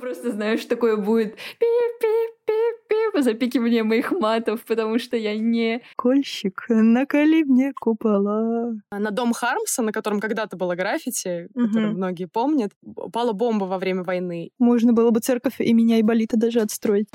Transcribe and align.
Просто, 0.00 0.32
знаешь, 0.32 0.64
такое 0.64 0.96
будет 0.96 1.36
пип-пип-пип-пип, 1.58 3.22
запикивание 3.22 3.82
моих 3.82 4.10
матов, 4.12 4.64
потому 4.64 4.98
что 4.98 5.16
я 5.16 5.36
не... 5.36 5.82
Кольщик, 5.96 6.64
наколи 6.68 7.42
мне 7.44 7.72
купола. 7.78 8.74
На 8.90 9.10
дом 9.10 9.32
Хармса, 9.32 9.82
на 9.82 9.92
котором 9.92 10.20
когда-то 10.20 10.56
было 10.56 10.74
граффити, 10.74 11.48
который 11.54 11.88
Мгм. 11.90 11.96
многие 11.96 12.26
помнят, 12.26 12.70
упала 12.82 13.32
бомба 13.32 13.64
во 13.64 13.78
время 13.78 14.02
войны. 14.02 14.50
Можно 14.58 14.92
было 14.92 15.10
бы 15.10 15.20
церковь 15.20 15.60
и 15.60 15.72
меня 15.72 15.98
и 15.98 16.02
Болита 16.02 16.36
даже 16.36 16.60
отстроить. 16.60 17.08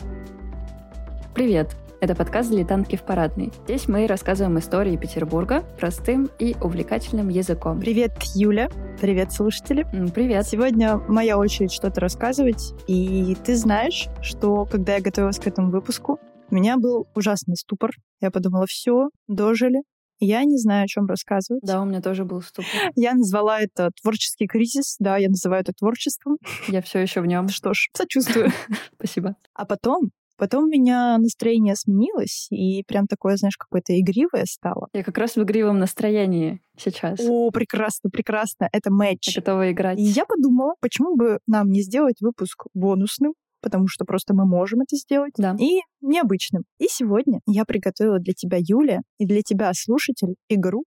Привет! 1.36 1.75
Это 2.00 2.14
подкаст 2.14 2.52
«Дилетантки 2.52 2.95
в 2.95 3.04
парадной». 3.04 3.52
Здесь 3.63 3.88
мы 3.88 4.05
рассказываем 4.05 4.59
истории 4.59 4.95
Петербурга 4.98 5.63
простым 5.80 6.30
и 6.38 6.55
увлекательным 6.62 7.30
языком. 7.30 7.80
Привет, 7.80 8.12
Юля. 8.36 8.70
Привет, 9.02 9.31
слушатели. 9.31 9.84
Привет! 10.13 10.45
Сегодня 10.45 10.98
моя 11.07 11.39
очередь 11.39 11.71
что-то 11.71 11.99
рассказывать. 11.99 12.76
И 12.88 13.35
ты 13.44 13.55
знаешь, 13.55 14.09
что 14.21 14.66
когда 14.66 14.94
я 14.94 15.02
готовилась 15.02 15.40
к 15.40 15.48
этому 15.48 15.71
выпуску, 15.71 16.20
у 16.52 16.55
меня 16.55 16.77
был 16.77 17.07
ужасный 17.16 17.55
ступор. 17.55 17.90
Я 18.21 18.29
подумала, 18.29 18.68
все, 18.68 19.09
дожили. 19.27 19.82
Я 20.20 20.43
не 20.43 20.57
знаю, 20.59 20.85
о 20.85 20.88
чем 20.88 21.07
рассказывать. 21.07 21.63
Да, 21.63 21.82
у 21.82 21.85
меня 21.85 22.02
тоже 22.02 22.26
был 22.26 22.43
ступор. 22.43 22.91
Я 22.95 23.16
назвала 23.16 23.59
это 23.59 23.90
творческий 23.99 24.45
кризис. 24.45 24.98
Да, 24.99 25.18
я 25.18 25.29
называю 25.29 25.62
это 25.62 25.73
творчеством. 25.73 26.38
Я 26.68 26.84
все 26.84 26.99
еще 26.99 27.21
в 27.21 27.26
нем. 27.26 27.49
Что 27.49 27.73
ж, 27.73 27.90
сочувствую. 27.95 28.52
Спасибо. 28.95 29.35
А 29.55 29.66
потом, 29.66 30.12
потом 30.38 30.66
у 30.66 30.68
меня 30.68 31.18
настроение 31.18 31.76
сменилось, 31.76 32.48
и 32.52 32.84
прям 32.88 33.08
такое, 33.08 33.36
знаешь, 33.38 33.58
какое-то 33.58 34.00
игривое 34.00 34.46
стало. 34.46 34.88
Я 34.94 35.04
как 35.04 35.18
раз 35.18 35.36
в 35.36 35.44
игривом 35.44 35.80
настроении 35.80 36.62
сейчас. 36.77 37.20
О, 37.27 37.50
прекрасно, 37.52 38.10
прекрасно. 38.10 38.70
Это 38.72 38.90
Я 38.90 38.96
матч. 38.96 39.36
готова 39.36 39.72
играть. 39.72 40.00
И 40.00 40.04
я 40.04 40.26
подумала, 40.26 40.73
почему 40.80 41.16
бы 41.16 41.40
нам 41.48 41.70
не 41.70 41.82
сделать 41.82 42.16
выпуск 42.22 42.66
бонусным, 42.73 43.34
потому 43.62 43.88
что 43.88 44.05
просто 44.05 44.34
мы 44.36 44.46
можем 44.46 44.82
это 44.82 44.96
сделать, 44.96 45.34
Да. 45.38 45.55
и 45.60 45.79
необычным. 46.02 46.63
И 46.79 46.85
сегодня 46.90 47.40
я 47.48 47.66
приготовила 47.66 48.20
для 48.20 48.34
тебя, 48.34 48.57
Юля, 48.62 48.99
и 49.18 49.26
для 49.26 49.41
тебя, 49.41 49.72
слушатель, 49.74 50.35
игру 50.49 50.84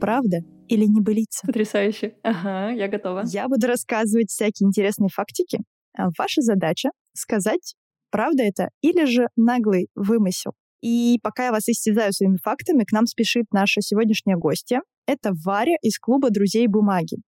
«Правда 0.00 0.38
или 0.68 0.84
небылица?». 0.86 1.46
Потрясающе. 1.46 2.14
Ага, 2.22 2.70
я 2.70 2.88
готова. 2.88 3.22
Я 3.26 3.46
буду 3.48 3.66
рассказывать 3.66 4.30
всякие 4.30 4.66
интересные 4.66 5.10
фактики. 5.14 5.60
А 5.96 6.08
Ваша 6.18 6.40
задача— 6.40 6.88
сказать, 7.14 7.74
правда 8.10 8.42
это 8.42 8.70
или 8.80 9.04
же 9.04 9.28
наглый 9.36 9.88
вымысел. 9.94 10.52
И 10.82 11.18
пока 11.22 11.46
я 11.46 11.52
вас 11.52 11.68
истязаю 11.68 12.12
своими 12.12 12.38
фактами, 12.42 12.84
к 12.84 12.92
нам 12.92 13.06
спешит 13.06 13.46
наша 13.52 13.80
сегодняшняя 13.80 14.36
гостья. 14.36 14.82
Это 15.06 15.32
Варя 15.44 15.76
из 15.80 15.98
клуба 15.98 16.30
«Друзей 16.30 16.66
бумаги». 16.66 17.18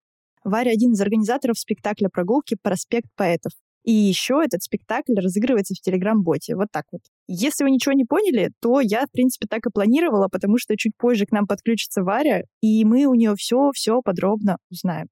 Варя— 0.43 0.71
один 0.73 0.93
из 0.93 1.01
организаторов 1.01 1.59
спектакля 1.59 2.09
прогулки 2.09 2.57
«Проспект 2.61 3.09
поэтов». 3.17 3.53
И 3.85 3.93
еще 3.93 4.41
этот 4.43 4.63
спектакль 4.63 5.15
разыгрывается 5.15 5.75
в 5.75 5.81
Телеграм-боте. 5.81 6.57
Вот 6.57 6.69
так 6.73 6.85
вот. 6.91 7.03
Если 7.29 7.65
вы 7.65 7.71
ничего 7.71 7.93
не 7.93 8.05
поняли, 8.05 8.51
то 8.61 8.81
я, 8.81 9.07
в 9.07 9.11
принципе, 9.11 9.47
так 9.47 9.67
и 9.67 9.71
планировала, 9.71 10.29
потому 10.29 10.59
что 10.59 10.77
чуть 10.77 10.97
позже 10.97 11.27
к 11.27 11.33
нам 11.33 11.47
подключится 11.47 12.03
Варя, 12.03 12.45
и 12.63 12.85
мы 12.85 13.05
у 13.05 13.15
нее 13.15 13.35
все-все 13.37 14.01
подробно 14.03 14.57
узнаем. 14.71 15.09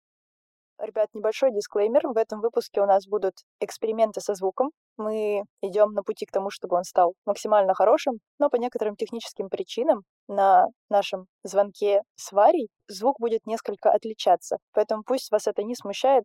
Ребят, 0.82 1.10
небольшой 1.14 1.52
дисклеймер. 1.52 2.08
В 2.08 2.16
этом 2.16 2.40
выпуске 2.40 2.80
у 2.80 2.86
нас 2.86 3.06
будут 3.06 3.34
эксперименты 3.60 4.20
со 4.20 4.34
звуком. 4.34 4.70
Мы 4.96 5.44
идем 5.62 5.92
на 5.92 6.02
пути 6.02 6.26
к 6.26 6.32
тому, 6.32 6.50
чтобы 6.50 6.76
он 6.76 6.82
стал 6.82 7.14
максимально 7.24 7.72
хорошим, 7.72 8.14
но 8.40 8.50
по 8.50 8.56
некоторым 8.56 8.96
техническим 8.96 9.48
причинам 9.48 10.02
на 10.26 10.66
нашем 10.90 11.26
звонке 11.44 12.02
с 12.16 12.32
Варей 12.32 12.66
звук 12.88 13.20
будет 13.20 13.46
несколько 13.46 13.92
отличаться. 13.92 14.56
Поэтому 14.72 15.04
пусть 15.04 15.30
вас 15.30 15.46
это 15.46 15.62
не 15.62 15.76
смущает, 15.76 16.24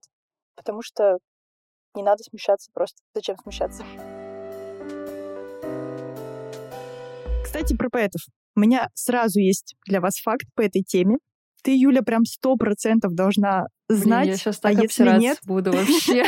потому 0.56 0.82
что 0.82 1.20
не 1.94 2.02
надо 2.02 2.24
смущаться 2.24 2.72
просто. 2.74 2.98
Зачем 3.14 3.38
смущаться? 3.38 3.84
Кстати, 7.44 7.78
про 7.78 7.92
поэтов. 7.92 8.22
У 8.56 8.60
меня 8.60 8.88
сразу 8.96 9.40
есть 9.40 9.76
для 9.86 10.02
вас 10.02 10.16
факт 10.16 10.48
по 10.56 10.62
этой 10.62 10.82
теме. 10.82 11.18
Ты, 11.62 11.78
Юля, 11.78 12.02
прям 12.02 12.26
сто 12.26 12.56
процентов 12.56 13.14
должна 13.14 13.68
Блин, 13.90 14.02
знать, 14.02 14.28
я 14.28 14.36
сейчас 14.38 14.58
а 14.58 14.62
так 14.62 14.72
если 14.74 14.86
обсираться 14.86 15.20
нет, 15.22 15.40
буду 15.46 15.72
вообще. 15.74 16.26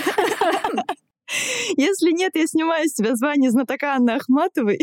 если 1.78 2.12
нет, 2.12 2.32
я 2.36 2.48
снимаю 2.48 2.88
с 2.88 2.94
тебя 2.94 3.16
звание 3.16 3.52
знатока 3.52 3.96
Анны 3.96 4.12
Ахматовой. 4.12 4.80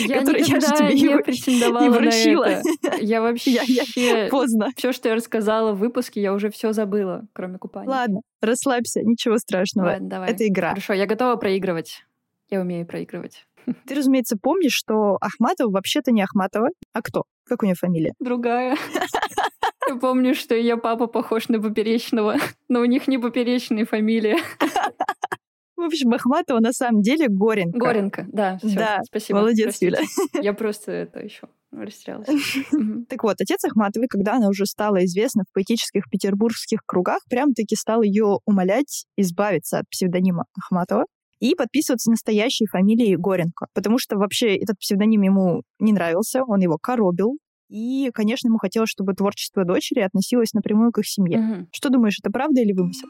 Я 0.00 0.20
Которую 0.20 0.44
я 0.44 0.60
же 0.60 0.66
тебе 0.76 0.94
не 0.94 1.06
вру- 1.08 1.22
претендовала 1.22 1.84
на 1.84 1.90
вручила. 1.92 2.44
это. 2.44 2.96
Я 3.00 3.22
вообще... 3.22 3.52
Я- 3.66 3.84
я- 3.94 4.28
Поздно. 4.28 4.70
Все, 4.76 4.92
что 4.92 5.08
я 5.08 5.14
рассказала 5.14 5.72
в 5.72 5.78
выпуске, 5.78 6.20
я 6.20 6.32
уже 6.34 6.50
все 6.50 6.72
забыла, 6.72 7.28
кроме 7.32 7.58
купания. 7.58 7.88
Ладно, 7.88 8.20
расслабься, 8.42 9.02
ничего 9.02 9.38
страшного. 9.38 9.86
Ладно, 9.86 10.08
давай. 10.08 10.32
Это 10.32 10.48
игра. 10.48 10.70
Хорошо, 10.70 10.94
я 10.94 11.06
готова 11.06 11.36
проигрывать. 11.36 12.04
Я 12.50 12.60
умею 12.60 12.86
проигрывать. 12.86 13.46
Ты, 13.86 13.94
разумеется, 13.94 14.36
помнишь, 14.42 14.72
что 14.74 15.16
Ахматова 15.20 15.70
вообще-то 15.70 16.10
не 16.10 16.22
Ахматова. 16.22 16.70
А 16.92 17.00
кто? 17.00 17.22
Как 17.44 17.62
у 17.62 17.66
нее 17.66 17.76
фамилия? 17.76 18.14
Другая. 18.18 18.76
Я 19.88 19.96
помню, 19.96 20.34
что 20.34 20.54
ее 20.54 20.76
папа 20.76 21.06
похож 21.06 21.48
на 21.48 21.60
Поперечного, 21.60 22.36
но 22.68 22.80
у 22.80 22.84
них 22.84 23.08
не 23.08 23.18
Поперечная 23.18 23.86
фамилия. 23.86 24.38
В 25.76 25.82
общем, 25.82 26.12
Ахматова 26.12 26.58
на 26.58 26.72
самом 26.72 27.02
деле 27.02 27.28
Горенко. 27.28 27.78
Горенко, 27.78 28.26
да. 28.32 28.58
всё, 28.58 28.74
Да, 28.74 29.00
спасибо. 29.04 29.38
молодец, 29.38 29.64
простите. 29.66 29.86
Юля. 29.86 30.00
Я 30.42 30.52
просто 30.52 30.90
это 30.90 31.20
еще 31.20 31.48
растерялась. 31.70 32.26
Так 33.08 33.22
вот, 33.22 33.36
отец 33.40 33.64
Ахматовой, 33.64 34.08
когда 34.08 34.34
она 34.34 34.48
уже 34.48 34.66
стала 34.66 35.04
известна 35.04 35.44
в 35.48 35.54
поэтических 35.54 36.10
петербургских 36.10 36.80
кругах, 36.84 37.20
прям-таки 37.30 37.76
стал 37.76 38.02
ее 38.02 38.38
умолять 38.44 39.04
избавиться 39.16 39.78
от 39.78 39.88
псевдонима 39.88 40.44
Ахматова 40.58 41.04
и 41.38 41.54
подписываться 41.54 42.10
настоящей 42.10 42.66
фамилией 42.66 43.16
Горенко. 43.16 43.68
Потому 43.72 43.98
что 43.98 44.16
вообще 44.16 44.56
этот 44.56 44.78
псевдоним 44.78 45.22
ему 45.22 45.62
не 45.78 45.92
нравился, 45.92 46.42
он 46.44 46.58
его 46.58 46.76
коробил. 46.76 47.38
И, 47.68 48.10
конечно, 48.14 48.48
ему 48.48 48.58
хотелось, 48.58 48.88
чтобы 48.90 49.12
творчество 49.14 49.64
дочери 49.64 50.00
относилось 50.00 50.54
напрямую 50.54 50.90
к 50.92 50.98
их 50.98 51.06
семье. 51.06 51.38
Мгм. 51.38 51.68
Что 51.72 51.90
думаешь, 51.90 52.18
это 52.22 52.30
правда 52.32 52.60
или 52.62 52.72
вымысел? 52.72 53.08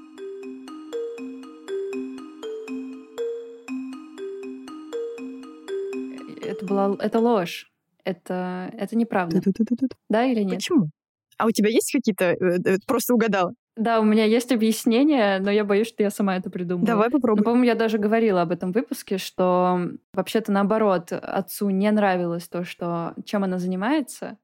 Это 6.43 6.65
была... 6.67 6.97
Это 7.01 7.21
ложь. 7.21 7.71
Это, 8.05 8.71
это 8.77 8.97
неправда. 8.97 9.41
Ту-ту-ту-ту-ту. 9.41 9.95
Да 10.09 10.25
или 10.25 10.43
нет? 10.43 10.57
Почему? 10.57 10.91
А 11.37 11.47
у 11.47 11.51
тебя 11.51 11.69
есть 11.69 11.93
какие-то... 11.93 12.25
э, 12.25 12.59
э, 12.65 12.77
Просто 12.87 13.15
угадала. 13.15 13.53
Да, 13.77 14.01
у 14.01 14.05
меня 14.05 14.25
есть 14.25 14.51
объяснение, 14.51 15.39
но 15.39 15.53
я 15.53 15.65
боюсь, 15.65 15.87
что 15.87 16.03
я 16.03 16.11
сама 16.11 16.37
это 16.37 16.51
придумала. 16.51 16.87
Давай 16.87 17.09
Ну, 17.11 17.13
попробуем. 17.13 17.45
по-моему, 17.45 17.65
я 17.65 17.75
даже 17.77 17.99
говорила 17.99 18.43
об 18.43 18.51
этом 18.51 18.73
выпуске, 18.73 19.19
что 19.19 19.81
вообще-то 20.13 20.51
наоборот, 20.51 21.13
отцу 21.13 21.71
не 21.71 21.89
нравилось 21.93 22.49
то, 22.49 22.65
что 22.65 23.15
чем 23.25 23.45
она 23.45 23.59
занимается, 23.59 24.37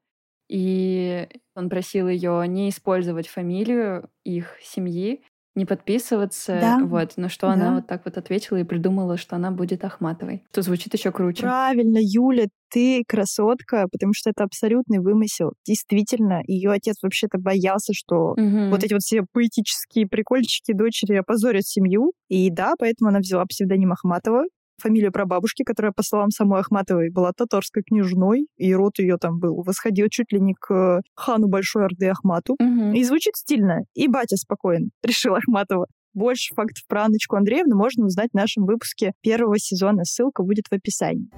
и 0.48 1.28
он 1.54 1.68
просил 1.68 2.08
ее 2.08 2.44
не 2.48 2.68
использовать 2.70 3.28
фамилию 3.28 4.10
их 4.24 4.56
семьи, 4.62 5.22
не 5.56 5.66
подписываться, 5.66 6.58
Да, 6.60 6.78
вот. 6.82 7.12
Но 7.16 7.28
что 7.28 7.46
да. 7.46 7.52
она 7.52 7.74
вот 7.76 7.86
так 7.86 8.04
вот 8.04 8.18
ответила 8.18 8.56
и 8.56 8.64
придумала, 8.64 9.16
что 9.16 9.36
она 9.36 9.52
будет 9.52 9.84
Ахматовой. 9.84 10.42
Что 10.50 10.62
звучит 10.62 10.92
еще 10.94 11.12
круче. 11.12 11.42
Правильно, 11.42 11.98
Юля, 12.00 12.46
ты 12.70 13.04
красотка, 13.06 13.86
потому 13.90 14.14
что 14.14 14.30
это 14.30 14.42
абсолютный 14.42 14.98
вымысел. 14.98 15.52
Действительно, 15.64 16.40
ее 16.46 16.72
отец 16.72 16.96
вообще-то 17.02 17.38
боялся, 17.38 17.92
что 17.94 18.34
Мгм. 18.36 18.70
вот 18.70 18.82
эти 18.82 18.94
вот 18.94 19.02
все 19.02 19.22
поэтические 19.32 20.08
прикольчики 20.08 20.72
дочери 20.72 21.14
опозорят 21.14 21.64
семью. 21.66 22.12
И 22.28 22.50
да, 22.50 22.74
поэтому 22.76 23.10
она 23.10 23.20
взяла 23.20 23.44
псевдоним 23.46 23.92
Ахматова, 23.92 24.42
фамилию 24.78 25.12
прабабушки, 25.12 25.62
которая, 25.62 25.92
по 25.92 26.02
словам 26.02 26.30
самой 26.30 26.60
Ахматовой, 26.60 27.10
была 27.10 27.32
татарской 27.32 27.82
княжной, 27.82 28.46
и 28.56 28.74
род 28.74 28.98
ее 28.98 29.16
там 29.18 29.38
был, 29.38 29.62
восходил 29.62 30.08
чуть 30.10 30.32
ли 30.32 30.40
не 30.40 30.54
к 30.54 31.00
хану 31.14 31.48
Большой 31.48 31.86
Орды 31.86 32.08
Ахмату. 32.08 32.56
Мгм. 32.58 32.92
И 32.94 33.04
звучит 33.04 33.36
стильно. 33.36 33.80
И 33.94 34.08
батя 34.08 34.36
спокоен, 34.36 34.90
решила 35.02 35.38
Ахматова. 35.38 35.86
Больше 36.14 36.54
фактов 36.54 36.84
про 36.86 37.04
Анночку 37.04 37.36
Андреевну 37.36 37.76
можно 37.76 38.06
узнать 38.06 38.30
в 38.32 38.36
нашем 38.36 38.66
выпуске 38.66 39.12
первого 39.20 39.58
сезона. 39.58 40.04
Ссылка 40.04 40.44
будет 40.44 40.66
в 40.70 40.72
описании. 40.72 41.28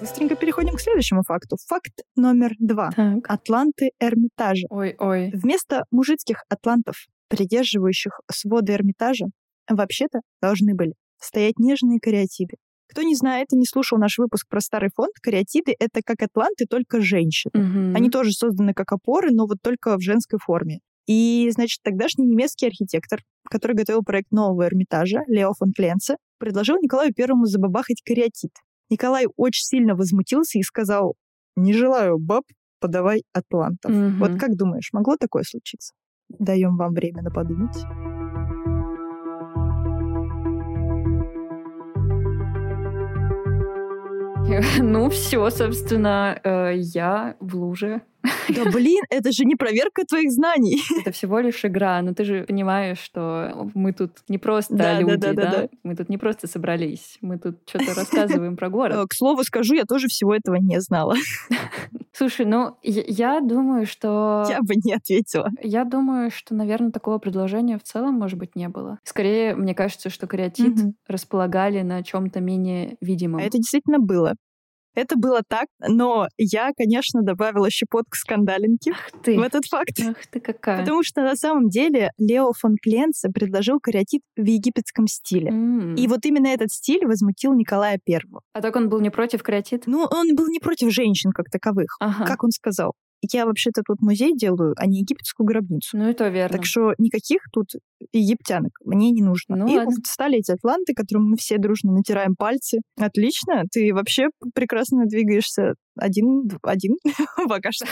Быстренько 0.00 0.34
переходим 0.34 0.74
к 0.74 0.80
следующему 0.80 1.22
факту. 1.22 1.56
Факт 1.68 1.92
номер 2.16 2.52
два. 2.58 2.90
Так. 2.96 3.18
Атланты 3.28 3.90
Эрмитажа. 4.00 4.66
Ой-ой. 4.70 5.30
Вместо 5.34 5.84
мужицких 5.90 6.44
атлантов, 6.48 7.06
придерживающих 7.28 8.20
своды 8.32 8.72
Эрмитажа, 8.72 9.26
вообще-то 9.76 10.20
должны 10.40 10.74
были 10.74 10.94
стоять 11.18 11.58
нежные 11.58 12.00
кариатиды. 12.00 12.56
Кто 12.88 13.02
не 13.02 13.14
знает 13.14 13.52
и 13.52 13.56
не 13.56 13.66
слушал 13.66 13.98
наш 13.98 14.18
выпуск 14.18 14.48
про 14.48 14.60
старый 14.60 14.90
фонд, 14.94 15.12
кариатиды— 15.22 15.74
это 15.78 16.00
как 16.04 16.22
атланты, 16.22 16.66
только 16.68 17.00
женщины. 17.00 17.52
Мгм. 17.54 17.96
Они 17.96 18.10
тоже 18.10 18.32
созданы 18.32 18.74
как 18.74 18.90
опоры, 18.92 19.28
но 19.30 19.46
вот 19.46 19.58
только 19.62 19.96
в 19.96 20.00
женской 20.00 20.40
форме. 20.40 20.80
И, 21.06 21.48
значит, 21.52 21.80
тогдашний 21.82 22.26
немецкий 22.26 22.66
архитектор, 22.66 23.20
который 23.48 23.76
готовил 23.76 24.02
проект 24.02 24.32
нового 24.32 24.66
Эрмитажа, 24.66 25.20
Лео 25.28 25.52
фон 25.56 25.72
Кленце, 25.72 26.16
предложил 26.38 26.76
Николаю 26.82 27.12
Первому 27.14 27.46
забабахать 27.46 28.02
кариатид. 28.04 28.52
Николай 28.90 29.26
очень 29.36 29.64
сильно 29.64 29.94
возмутился 29.94 30.58
и 30.58 30.62
сказал, 30.62 31.14
не 31.56 31.72
желаю 31.72 32.18
баб, 32.18 32.42
подавай 32.80 33.22
атлантов. 33.32 33.92
Мгм. 33.92 34.18
Вот 34.18 34.38
как 34.38 34.56
думаешь, 34.56 34.90
могло 34.92 35.16
такое 35.16 35.44
случиться? 35.44 35.92
даем 36.38 36.76
вам 36.76 36.94
время 36.94 37.22
на 37.22 37.30
подумать. 37.30 37.76
Ну, 44.78 45.08
все, 45.10 45.50
собственно, 45.50 46.38
э, 46.42 46.74
я 46.76 47.36
в 47.40 47.56
луже. 47.56 48.02
Да 48.48 48.64
блин, 48.70 49.02
это 49.08 49.32
же 49.32 49.44
не 49.44 49.56
проверка 49.56 50.04
твоих 50.04 50.30
знаний. 50.30 50.82
Это 51.00 51.10
всего 51.12 51.38
лишь 51.38 51.64
игра, 51.64 52.02
но 52.02 52.12
ты 52.12 52.24
же 52.24 52.44
понимаешь, 52.44 52.98
что 52.98 53.70
мы 53.74 53.92
тут 53.92 54.10
не 54.28 54.38
просто 54.38 54.74
Да, 54.74 55.00
люди, 55.00 55.16
да, 55.16 55.32
да, 55.32 55.42
да? 55.42 55.50
да. 55.50 55.68
Мы 55.84 55.96
тут 55.96 56.08
не 56.08 56.18
просто 56.18 56.46
собрались, 56.46 57.16
мы 57.22 57.38
тут 57.38 57.58
что-то 57.66 57.94
рассказываем 57.94 58.56
про 58.56 58.68
город. 58.68 58.96
К 59.08 59.14
слову 59.14 59.42
скажу, 59.44 59.74
я 59.74 59.84
тоже 59.84 60.08
всего 60.08 60.34
этого 60.34 60.56
не 60.56 60.80
знала. 60.80 61.14
Слушай, 62.12 62.44
ну, 62.46 62.76
я 62.82 63.02
я 63.06 63.40
думаю, 63.40 63.86
что... 63.86 64.44
Я 64.48 64.60
бы 64.62 64.74
не 64.76 64.92
ответила. 64.94 65.48
Я 65.62 65.84
думаю, 65.84 66.30
что, 66.30 66.54
наверное, 66.54 66.90
такого 66.90 67.18
предложения 67.18 67.78
в 67.78 67.82
целом, 67.82 68.14
может 68.14 68.38
быть, 68.38 68.56
не 68.56 68.68
было. 68.68 68.98
Скорее, 69.04 69.54
мне 69.54 69.74
кажется, 69.74 70.10
что 70.10 70.26
кариатид 70.26 70.74
Мгм. 70.76 70.94
располагали 71.06 71.82
на 71.82 72.02
чем-то 72.02 72.40
менее 72.40 72.96
видимом. 73.00 73.40
А 73.40 73.44
это 73.44 73.58
действительно 73.58 73.98
было. 73.98 74.34
Это 74.94 75.16
было 75.16 75.42
так, 75.46 75.66
но 75.86 76.26
я, 76.36 76.72
конечно, 76.76 77.22
добавила 77.22 77.70
щепотку 77.70 78.16
скандалинки 78.16 78.90
Ах 78.90 79.22
ты, 79.22 79.38
в 79.38 79.42
этот 79.42 79.66
факт. 79.66 79.98
ах 80.00 80.26
ты 80.30 80.40
какая. 80.40 80.80
Потому 80.80 81.02
что 81.02 81.22
на 81.22 81.36
самом 81.36 81.68
деле 81.68 82.10
Лео 82.18 82.52
фон 82.52 82.76
Кленце 82.82 83.30
предложил 83.30 83.78
кариатид 83.80 84.22
в 84.36 84.44
египетском 84.44 85.06
стиле. 85.06 85.48
М. 85.48 85.94
И 85.94 86.08
вот 86.08 86.24
именно 86.24 86.48
этот 86.48 86.70
стиль 86.70 87.06
возмутил 87.06 87.54
Николая 87.54 87.98
Первого. 88.04 88.42
А 88.52 88.60
так 88.60 88.74
он 88.76 88.88
был 88.88 89.00
не 89.00 89.10
против 89.10 89.42
кариатид? 89.42 89.84
Ну, 89.86 90.06
он 90.10 90.34
был 90.34 90.48
не 90.48 90.58
против 90.58 90.92
женщин 90.92 91.30
как 91.32 91.50
таковых. 91.50 91.96
Ага. 92.00 92.26
Как 92.26 92.42
он 92.42 92.50
сказал? 92.50 92.94
Я 93.22 93.44
вообще-то 93.46 93.82
тут 93.86 94.00
музей 94.00 94.34
делаю, 94.34 94.74
а 94.76 94.86
не 94.86 95.00
египетскую 95.00 95.46
гробницу. 95.46 95.96
Ну 95.96 96.08
и 96.10 96.14
то 96.14 96.28
верно. 96.28 96.56
Так 96.56 96.64
что 96.64 96.94
никаких 96.98 97.42
тут 97.52 97.66
египтянок 98.12 98.72
мне 98.84 99.10
не 99.10 99.22
нужно. 99.22 99.56
Ну 99.56 99.66
и 99.68 99.76
ладно. 99.76 99.92
вот 99.96 100.06
встали 100.06 100.38
эти 100.38 100.52
атланты, 100.52 100.94
которым 100.94 101.30
мы 101.30 101.36
все 101.36 101.58
дружно 101.58 101.92
натираем 101.92 102.34
пальцы. 102.34 102.78
Отлично, 102.98 103.64
ты 103.70 103.92
вообще 103.92 104.28
прекрасно 104.54 105.04
двигаешься 105.06 105.74
один, 105.96 106.48
один 106.62 106.94
пока 107.48 107.70
что. 107.72 107.86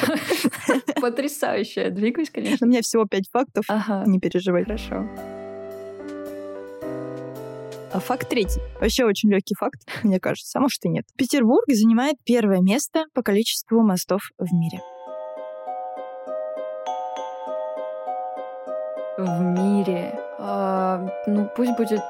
Потрясающе. 1.00 1.82
Я 1.82 1.90
двигаюсь, 1.90 2.31
конечно. 2.31 2.66
У 2.66 2.70
меня 2.70 2.81
всего 2.82 3.04
пять 3.04 3.28
фактов, 3.31 3.64
Ага. 3.69 4.04
не 4.06 4.19
переживай. 4.19 4.64
Хорошо. 4.64 5.06
А 7.90 8.00
факт 8.00 8.28
третий. 8.28 8.60
Вообще 8.81 9.04
очень 9.04 9.31
легкий 9.31 9.54
факт, 9.54 9.81
мне 10.02 10.20
кажется, 10.20 10.58
а 10.58 10.62
может 10.62 10.84
и 10.84 10.88
нет. 10.88 11.04
Петербург 11.16 11.64
занимает 11.69 12.16
первое 12.24 12.60
место 12.60 13.04
по 13.14 13.22
количеству 13.22 13.82
мостов 13.82 14.31
в 14.38 14.52
мире. 14.52 14.81
В 19.19 19.41
мире. 19.43 20.17
А, 20.38 21.11
ну, 21.26 21.50
пусть 21.56 21.76
будет... 21.76 22.00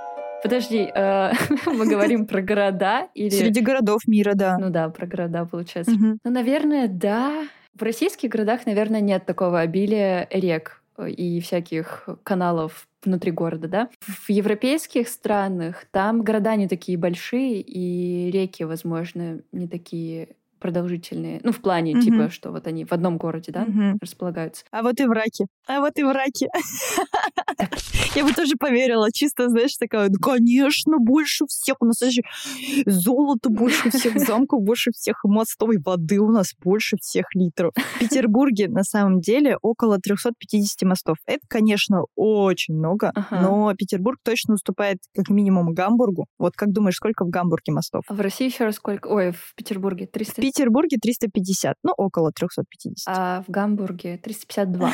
Подожди, 0.43 0.91
а, 0.95 1.33
мы 1.67 1.87
говорим 1.87 2.27
про 2.27 2.43
города 2.43 3.09
или... 3.15 3.31
Среди 3.31 3.63
городов 3.63 4.07
мира, 4.07 4.35
да. 4.35 4.59
Ну 4.59 4.69
да, 4.69 4.91
про 4.91 5.07
города, 5.07 5.47
получается. 5.47 5.93
Мгм. 5.93 6.19
Ну, 6.23 6.31
наверное, 6.31 6.87
да. 6.87 7.47
В 7.75 7.83
российских 7.83 8.29
городах, 8.29 8.67
наверное, 8.67 9.01
нет 9.01 9.25
такого 9.25 9.61
обилия 9.61 10.29
рек 10.31 10.83
э, 10.99 11.09
и 11.11 11.41
всяких 11.41 12.11
каналов 12.25 12.87
внутри 13.03 13.31
города, 13.31 13.69
да? 13.69 13.89
В 14.03 14.29
европейских 14.29 15.09
странах 15.09 15.87
там 15.91 16.23
города 16.23 16.57
не 16.57 16.69
такие 16.69 16.99
большие, 16.99 17.63
и 17.63 18.31
реки, 18.31 18.65
возможно, 18.65 19.41
не 19.53 19.67
такие 19.67 20.37
продолжительные. 20.59 21.41
Ну, 21.43 21.53
в 21.53 21.61
плане, 21.61 21.95
Мгм. 21.95 22.03
типа, 22.03 22.31
что 22.31 22.51
вот 22.51 22.67
они 22.67 22.85
в 22.85 22.93
одном 22.93 23.17
городе, 23.19 23.53
да, 23.53 23.65
Мгм. 23.65 23.99
располагаются. 24.01 24.65
А 24.71 24.83
вот 24.83 25.01
и 25.01 25.05
враки. 25.07 25.47
А 25.67 25.81
вот 25.81 25.99
и 25.99 26.03
враки. 26.03 26.49
Я 28.15 28.25
бы 28.25 28.33
тоже 28.33 28.55
поверила. 28.59 29.11
Чисто, 29.13 29.49
знаешь, 29.49 29.77
такая, 29.79 30.09
«Да, 30.09 30.15
конечно, 30.21 30.99
больше 30.99 31.45
всех. 31.47 31.77
У 31.81 31.85
нас 31.87 31.99
даже 31.99 32.23
золота 32.87 33.51
больше 33.51 33.91
всех, 33.91 34.19
замков 34.19 34.63
больше 34.63 34.91
всех, 34.93 35.23
мостовой 35.25 35.79
воды 35.79 36.19
у 36.19 36.31
нас 36.31 36.53
больше 36.63 36.97
всех 37.01 37.27
литров. 37.35 37.73
В 37.75 37.99
Петербурге 37.99 38.69
на 38.69 38.83
самом 38.85 39.21
деле 39.21 39.57
около 39.63 39.99
350 39.99 40.83
мостов. 40.89 41.17
Это, 41.27 41.41
конечно, 41.49 42.03
очень 42.17 42.75
много, 42.75 43.13
но 43.31 43.73
Петербург 43.77 44.19
точно 44.25 44.55
уступает 44.55 44.99
как 45.15 45.29
минимум 45.29 45.73
Гамбургу. 45.75 46.27
Вот 46.39 46.55
как 46.57 46.73
думаешь, 46.73 46.97
сколько 46.97 47.25
в 47.25 47.29
Гамбурге 47.31 47.73
мостов? 47.73 48.05
А 48.09 48.15
в 48.15 48.21
России 48.21 48.47
еще 48.47 48.65
раз 48.65 48.77
сколько? 48.77 49.09
Ой, 49.09 49.33
в 49.33 49.55
Петербурге 49.57 50.07
В 50.07 50.11
300... 50.11 50.41
Петербурге 50.49 50.97
350, 51.00 51.77
ну, 51.83 51.93
около 51.97 52.33
350. 52.33 53.05
А 53.06 53.43
в 53.47 53.50
Гамбурге 53.50 54.19
352. 54.19 54.93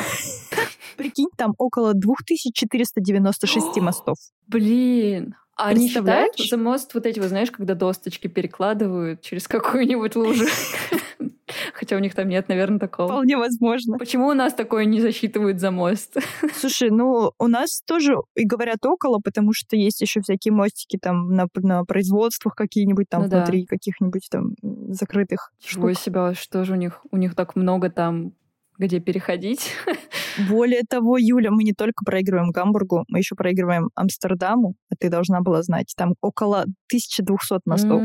Прикинь, 0.97 1.29
там 1.37 1.53
около 1.57 1.93
2496 1.93 3.77
мостов. 3.77 4.17
Блин, 4.47 5.35
а 5.55 5.69
они 5.69 5.87
считают 5.87 6.37
за 6.37 6.57
мост 6.57 6.93
вот 6.93 7.05
эти, 7.05 7.19
вот 7.19 7.29
знаешь, 7.29 7.51
когда 7.51 7.75
досточки 7.75 8.27
перекладывают 8.27 9.21
через 9.21 9.47
какую-нибудь 9.47 10.15
лужу? 10.15 10.45
Хотя 11.73 11.95
у 11.95 11.99
них 11.99 12.13
там 12.15 12.27
нет, 12.27 12.49
наверное, 12.49 12.79
такого. 12.79 13.07
Вполне 13.07 13.37
возможно. 13.37 13.97
Почему 13.97 14.27
у 14.27 14.33
нас 14.33 14.53
такое 14.53 14.85
не 14.85 15.01
засчитывают 15.01 15.59
за 15.59 15.71
мост? 15.71 16.17
Слушай, 16.55 16.89
ну, 16.89 17.31
у 17.37 17.47
нас 17.47 17.81
тоже 17.85 18.15
и 18.35 18.45
говорят 18.45 18.85
около, 18.85 19.19
потому 19.19 19.53
что 19.53 19.75
есть 19.75 20.01
еще 20.01 20.21
всякие 20.21 20.51
мостики 20.53 20.97
там 20.97 21.29
на, 21.29 21.47
на 21.55 21.83
производствах 21.85 22.55
какие-нибудь 22.55 23.07
там 23.09 23.23
Ну 23.23 23.29
да. 23.29 23.37
внутри 23.37 23.65
каких-нибудь 23.65 24.27
там 24.29 24.53
закрытых 24.89 25.51
Чего 25.59 25.91
штук. 25.93 26.03
себя, 26.03 26.33
что 26.33 26.63
же 26.63 26.73
у 26.73 26.75
них? 26.75 27.01
У 27.11 27.17
них 27.17 27.35
так 27.35 27.55
много 27.55 27.89
там, 27.89 28.33
где 28.77 28.99
переходить. 28.99 29.71
Более 30.49 30.81
того, 30.87 31.17
Юля, 31.17 31.51
мы 31.51 31.63
не 31.63 31.73
только 31.73 32.03
проигрываем 32.05 32.51
Гамбургу, 32.51 33.05
мы 33.07 33.19
еще 33.19 33.35
проигрываем 33.35 33.89
Амстердаму, 33.95 34.75
а 34.89 34.95
ты 34.99 35.09
должна 35.09 35.41
была 35.41 35.63
знать, 35.63 35.93
там 35.97 36.13
около 36.21 36.65
1200 36.87 37.61
мостов. 37.65 38.01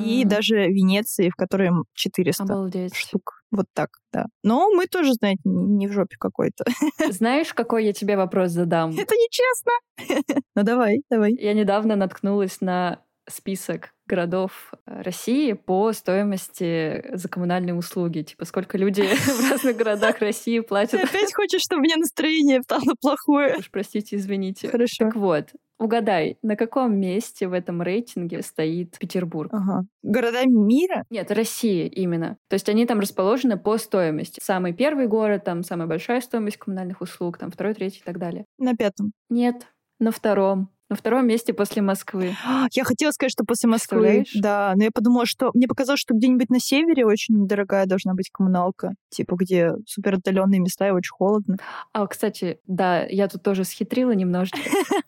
И 0.00 0.22
М, 0.24 0.28
даже 0.28 0.56
Венеции, 0.68 1.30
в 1.30 1.36
которой 1.36 1.68
м 1.68 1.84
400 1.94 2.42
Обалдеть. 2.44 2.96
штук. 2.96 3.42
Вот 3.52 3.66
так, 3.72 3.90
да. 4.12 4.26
Но 4.42 4.68
мы 4.72 4.86
тоже, 4.86 5.12
знаете, 5.14 5.40
не 5.44 5.86
в 5.86 5.92
жопе 5.92 6.16
какой-то. 6.18 6.64
Знаешь, 7.12 7.54
какой 7.54 7.84
я 7.84 7.92
тебе 7.92 8.16
вопрос 8.16 8.50
задам? 8.50 8.90
Это 8.90 9.14
нечестно. 9.14 9.72
Ну 10.56 10.62
давай, 10.64 11.02
давай. 11.10 11.32
Я 11.34 11.52
недавно 11.54 11.94
наткнулась 11.96 12.60
на 12.60 13.00
список 13.28 13.92
городов 14.06 14.72
э, 14.86 15.02
России 15.02 15.52
по 15.52 15.92
стоимости 15.92 17.04
за 17.16 17.28
коммунальные 17.28 17.74
услуги. 17.74 18.22
Типа, 18.22 18.44
сколько 18.44 18.76
люди 18.78 19.02
в 19.02 19.50
разных 19.50 19.76
городах 19.76 20.18
России 20.20 20.60
Ты 20.60 20.66
платят. 20.66 21.04
опять 21.04 21.34
хочешь, 21.34 21.62
чтобы 21.62 21.82
меня 21.82 21.96
настроение 21.96 22.62
стало 22.62 22.94
плохое? 23.00 23.56
Уж 23.58 23.70
простите, 23.70 24.16
извините. 24.16 24.68
Хорошо. 24.68 25.04
Так 25.04 25.16
вот, 25.16 25.50
угадай, 25.78 26.38
на 26.42 26.56
каком 26.56 26.98
месте 26.98 27.48
в 27.48 27.52
этом 27.52 27.82
рейтинге 27.82 28.42
стоит 28.42 28.98
Петербург? 28.98 29.50
Ага. 29.52 29.84
Города 30.02 30.44
мира? 30.46 31.04
Нет, 31.10 31.30
Россия 31.30 31.86
именно. 31.88 32.36
То 32.48 32.54
есть 32.54 32.68
они 32.68 32.86
там 32.86 33.00
расположены 33.00 33.58
по 33.58 33.78
стоимости. 33.78 34.40
Самый 34.42 34.74
первый 34.74 35.06
город, 35.06 35.44
там 35.44 35.62
самая 35.62 35.86
большая 35.88 36.20
стоимость 36.20 36.58
коммунальных 36.58 37.00
услуг, 37.00 37.38
там 37.38 37.50
второй, 37.50 37.74
третий 37.74 38.00
и 38.00 38.04
так 38.04 38.18
далее. 38.18 38.44
На 38.58 38.74
пятом. 38.74 39.12
Нет, 39.30 39.66
на 39.98 40.10
втором. 40.10 40.73
На 40.90 40.96
втором 40.96 41.26
месте 41.26 41.54
после 41.54 41.80
Москвы. 41.80 42.34
Я 42.72 42.84
хотела 42.84 43.10
сказать, 43.10 43.32
что 43.32 43.44
после 43.44 43.68
Москвы. 43.70 44.24
Да, 44.34 44.74
но 44.76 44.84
я 44.84 44.90
подумала, 44.92 45.24
что... 45.24 45.50
Мне 45.54 45.66
показалось, 45.66 46.00
что 46.00 46.14
где-нибудь 46.14 46.50
на 46.50 46.60
севере 46.60 47.06
очень 47.06 47.46
дорогая 47.46 47.86
должна 47.86 48.12
быть 48.14 48.28
коммуналка. 48.30 48.92
Типа, 49.08 49.34
где 49.36 49.72
супер 49.86 50.14
отдаленные 50.14 50.60
места 50.60 50.88
и 50.88 50.90
очень 50.90 51.12
холодно. 51.12 51.56
А, 51.92 52.06
кстати, 52.06 52.58
да, 52.66 53.04
я 53.04 53.28
тут 53.28 53.42
тоже 53.42 53.64
схитрила 53.64 54.10
немножечко. 54.12 54.58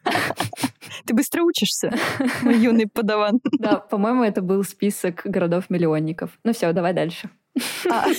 Ты 1.05 1.15
быстро 1.15 1.43
учишься, 1.43 1.93
мой 2.43 2.59
юный 2.59 2.87
подаван. 2.87 3.41
Да, 3.59 3.77
по-моему, 3.77 4.25
это 4.25 4.41
был 4.43 4.65
список 4.65 5.23
городов-миллионников. 5.25 6.39
Ну 6.43 6.53
все, 6.53 6.73
давай 6.73 6.95
дальше. 6.95 7.31
А. 7.91 8.07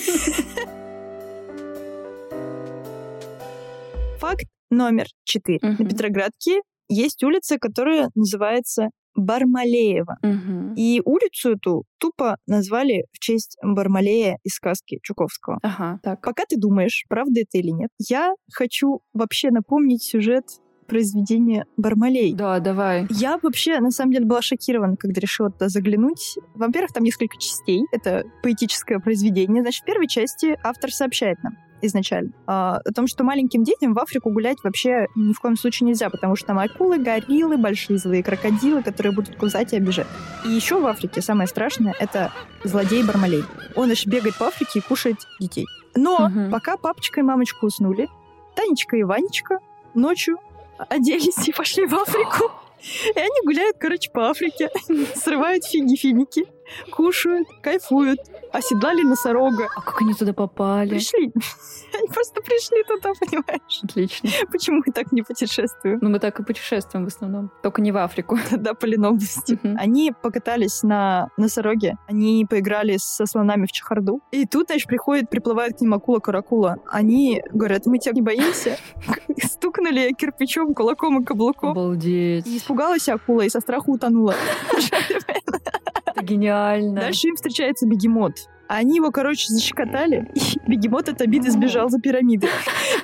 Факт 4.19 4.45
номер 4.69 5.07
четыре. 5.23 5.59
На. 5.61 5.75
Петроградке 5.77 6.61
есть 6.89 7.23
улица, 7.23 7.57
которая 7.57 8.09
называется 8.15 8.89
Бармалеева. 9.15 10.17
Мгм. 10.21 10.75
И 10.75 11.01
улицу 11.03 11.53
эту 11.53 11.83
тупо 11.97 12.37
назвали 12.45 13.05
в 13.11 13.19
честь 13.19 13.57
Бармалея 13.63 14.37
из 14.43 14.53
сказки 14.53 14.99
Чуковского. 15.01 15.59
Ага, 15.63 15.99
так. 16.03 16.21
Пока 16.21 16.43
ты 16.47 16.55
думаешь, 16.57 17.03
правда 17.09 17.41
это 17.41 17.57
или 17.57 17.71
нет, 17.71 17.89
я 17.97 18.33
хочу 18.53 19.01
вообще 19.13 19.49
напомнить 19.49 20.03
сюжет 20.03 20.45
произведения 20.87 21.65
Бармалей. 21.77 22.33
Да, 22.33 22.59
давай. 22.59 23.05
Я 23.09 23.39
вообще, 23.41 23.79
на 23.79 23.91
самом 23.91 24.13
деле, 24.13 24.25
была 24.25 24.41
шокирована, 24.41 24.95
когда 24.97 25.19
решила 25.19 25.51
туда 25.51 25.69
заглянуть. 25.69 26.37
Во-первых, 26.55 26.93
там 26.93 27.03
несколько 27.03 27.37
частей. 27.37 27.85
Это 27.91 28.23
поэтическое 28.41 28.99
произведение. 28.99 29.61
Значит, 29.61 29.83
в 29.83 29.85
первой 29.85 30.07
части 30.07 30.57
автор 30.63 30.91
сообщает 30.91 31.41
нам 31.43 31.57
изначально 31.81 32.31
а, 32.47 32.77
о 32.83 32.91
том, 32.91 33.07
что 33.07 33.23
маленьким 33.23 33.63
детям 33.63 33.93
в 33.93 33.99
Африку 33.99 34.31
гулять 34.31 34.57
вообще 34.63 35.07
ни 35.15 35.33
в 35.33 35.39
коем 35.39 35.55
случае 35.55 35.87
нельзя, 35.87 36.09
потому 36.09 36.35
что 36.35 36.47
там 36.47 36.59
акулы, 36.59 36.97
гориллы, 36.97 37.57
большие 37.57 37.99
злые 37.99 38.23
крокодилы, 38.23 38.81
которые 38.81 39.13
будут 39.13 39.35
кусать 39.35 39.73
и 39.73 39.77
обижать. 39.77 40.07
И 40.45 40.49
еще 40.49 40.79
в 40.79 40.87
Африке 40.87 41.21
самое 41.21 41.47
страшное— 41.47 41.93
это 41.99 42.31
злодей 42.63 43.03
Бармалей. 43.03 43.43
Он 43.75 43.91
аж 43.91 44.05
бегает 44.05 44.35
по 44.37 44.47
Африке 44.47 44.79
и 44.79 44.81
кушает 44.81 45.17
детей. 45.39 45.65
Но 45.95 46.29
Мгм. 46.29 46.51
пока 46.51 46.77
папочка 46.77 47.19
и 47.19 47.23
мамочка 47.23 47.65
уснули, 47.65 48.07
та 48.55 48.63
Танечка 48.63 48.97
и 48.97 49.03
Ванечка 49.03 49.59
ночью 49.93 50.37
оделись 50.89 51.47
и 51.47 51.51
пошли 51.51 51.85
в 51.85 51.93
Африку. 51.95 52.51
И 53.15 53.19
они 53.19 53.41
гуляют, 53.43 53.77
короче, 53.79 54.09
по 54.11 54.29
Африке, 54.29 54.69
срывают 55.15 55.65
фиги-финики, 55.65 56.45
кушают, 56.91 57.47
кайфуют, 57.61 58.19
оседлали 58.51 59.03
носорога. 59.03 59.67
А 59.75 59.81
как 59.81 60.01
они 60.01 60.13
туда 60.13 60.33
попали? 60.33 60.89
Пришли. 60.89 61.31
Они 61.97 62.07
просто 62.07 62.41
пришли 62.41 62.83
туда, 62.83 63.13
понимаешь? 63.19 63.81
Отлично. 63.83 64.29
Почему 64.51 64.81
мы 64.85 64.93
так 64.93 65.11
не 65.11 65.21
путешествуем? 65.21 65.99
Ну, 66.01 66.09
мы 66.09 66.19
так 66.19 66.39
и 66.39 66.43
путешествуем 66.43 67.05
в 67.05 67.07
основном. 67.07 67.51
Только 67.63 67.81
не 67.81 67.91
в 67.91 67.97
Африку. 67.97 68.37
Да, 68.57 68.73
по 68.73 68.85
ленобности. 68.85 69.59
Мгм. 69.61 69.77
Они 69.79 70.11
покатались 70.11 70.83
на 70.83 71.29
носороге, 71.37 71.97
они 72.07 72.45
поиграли 72.49 72.97
со 72.99 73.25
слонами 73.25 73.65
в 73.65 73.71
чехарду. 73.71 74.19
И 74.31 74.45
тут, 74.45 74.67
значит, 74.67 74.87
приходит, 74.87 75.29
приплывает 75.29 75.77
к 75.77 75.81
ним 75.81 75.93
акула-каракула. 75.93 76.77
Они 76.87 77.43
говорят, 77.51 77.85
мы 77.85 77.99
тебя 77.99 78.13
не 78.13 78.21
боимся. 78.21 78.77
Стукнули 79.43 80.13
кирпичом, 80.13 80.73
кулаком 80.73 81.21
и 81.21 81.25
каблуком. 81.25 81.71
Обалдеть. 81.71 82.47
И 82.47 82.57
испугалась 82.57 83.07
акула 83.09 83.41
и 83.41 83.49
со 83.49 83.59
страху 83.59 83.93
утонула. 83.93 84.33
Это 86.17 86.25
гениально. 86.25 87.01
Дальше 87.01 87.27
им 87.27 87.35
встречается 87.35 87.87
бегемот. 87.87 88.33
Они 88.67 88.97
его, 88.97 89.11
короче, 89.11 89.45
защекотали, 89.47 90.29
и 90.33 90.41
бегемот 90.69 91.07
от 91.07 91.21
обиды 91.21 91.49
сбежал 91.51 91.89
за 91.89 91.99
пирамиды. 91.99 92.47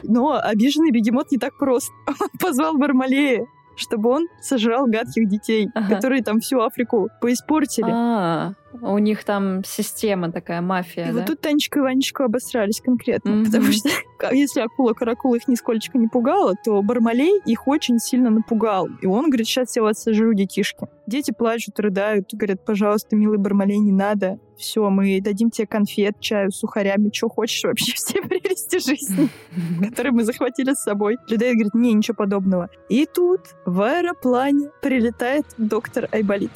Но 0.04 0.40
обиженный 0.42 0.92
бегемот 0.92 1.32
не 1.32 1.38
так 1.38 1.58
прост. 1.58 1.92
Он 2.20 2.28
позвал 2.40 2.78
Бармалея, 2.78 3.46
чтобы 3.76 4.10
он 4.12 4.28
сожрал 4.42 4.86
гадких 4.88 5.28
детей, 5.28 5.70
Ага. 5.74 5.96
которые 5.96 6.22
там 6.22 6.40
всю 6.42 6.60
Африку 6.60 7.10
поиспортили. 7.22 7.90
А, 7.90 8.54
у 8.82 8.98
них 8.98 9.24
там 9.24 9.64
система 9.64 10.32
такая, 10.32 10.62
мафия, 10.62 11.06
И 11.06 11.12
да? 11.12 11.20
вот 11.20 11.26
тут 11.28 11.42
Танечка 11.42 11.80
и 11.80 11.82
Ванечка 11.82 12.26
обосрались 12.26 12.82
конкретно, 12.82 13.32
Мгм. 13.32 13.46
потому 13.46 13.72
что 13.72 13.90
если 14.32 14.62
акула-каракула 14.62 15.36
их 15.36 15.48
нисколько 15.48 15.98
не 15.98 16.08
пугала, 16.08 16.54
то 16.64 16.82
Бармалей 16.82 17.42
их 17.46 17.68
очень 17.68 18.00
сильно 18.00 18.30
напугал. 18.30 18.88
И 19.02 19.06
он 19.06 19.28
говорит, 19.30 19.48
сейчас 19.48 19.76
я 19.76 19.84
вас 19.84 20.02
сожру, 20.02 20.34
детишки. 20.34 20.88
Дети 21.08 21.32
плачут, 21.38 21.80
рыдают, 21.80 22.30
говорят, 22.34 22.64
пожалуйста, 22.66 23.16
милый 23.16 23.38
Бармалей, 23.38 23.78
не 23.80 23.92
надо. 23.92 24.40
Все, 24.58 24.90
мы 24.90 25.20
дадим 25.20 25.50
тебе 25.50 25.68
конфет, 25.68 26.20
чаю, 26.20 26.52
сухарями, 26.52 27.10
что 27.14 27.28
хочешь 27.28 27.64
вообще, 27.64 27.94
все 27.96 28.22
прелести 28.22 28.80
жизни, 28.80 29.30
которые 29.90 30.14
мы 30.14 30.24
захватили 30.24 30.74
с 30.74 30.84
собой. 30.84 31.18
Людоед 31.28 31.54
говорит, 31.56 31.74
не, 31.74 31.94
ничего 31.94 32.16
подобного. 32.16 32.70
И 32.90 33.06
тут 33.06 33.42
в 33.66 33.82
аэроплане 33.82 34.70
прилетает 34.82 35.46
доктор 35.58 36.08
Айболит. 36.12 36.52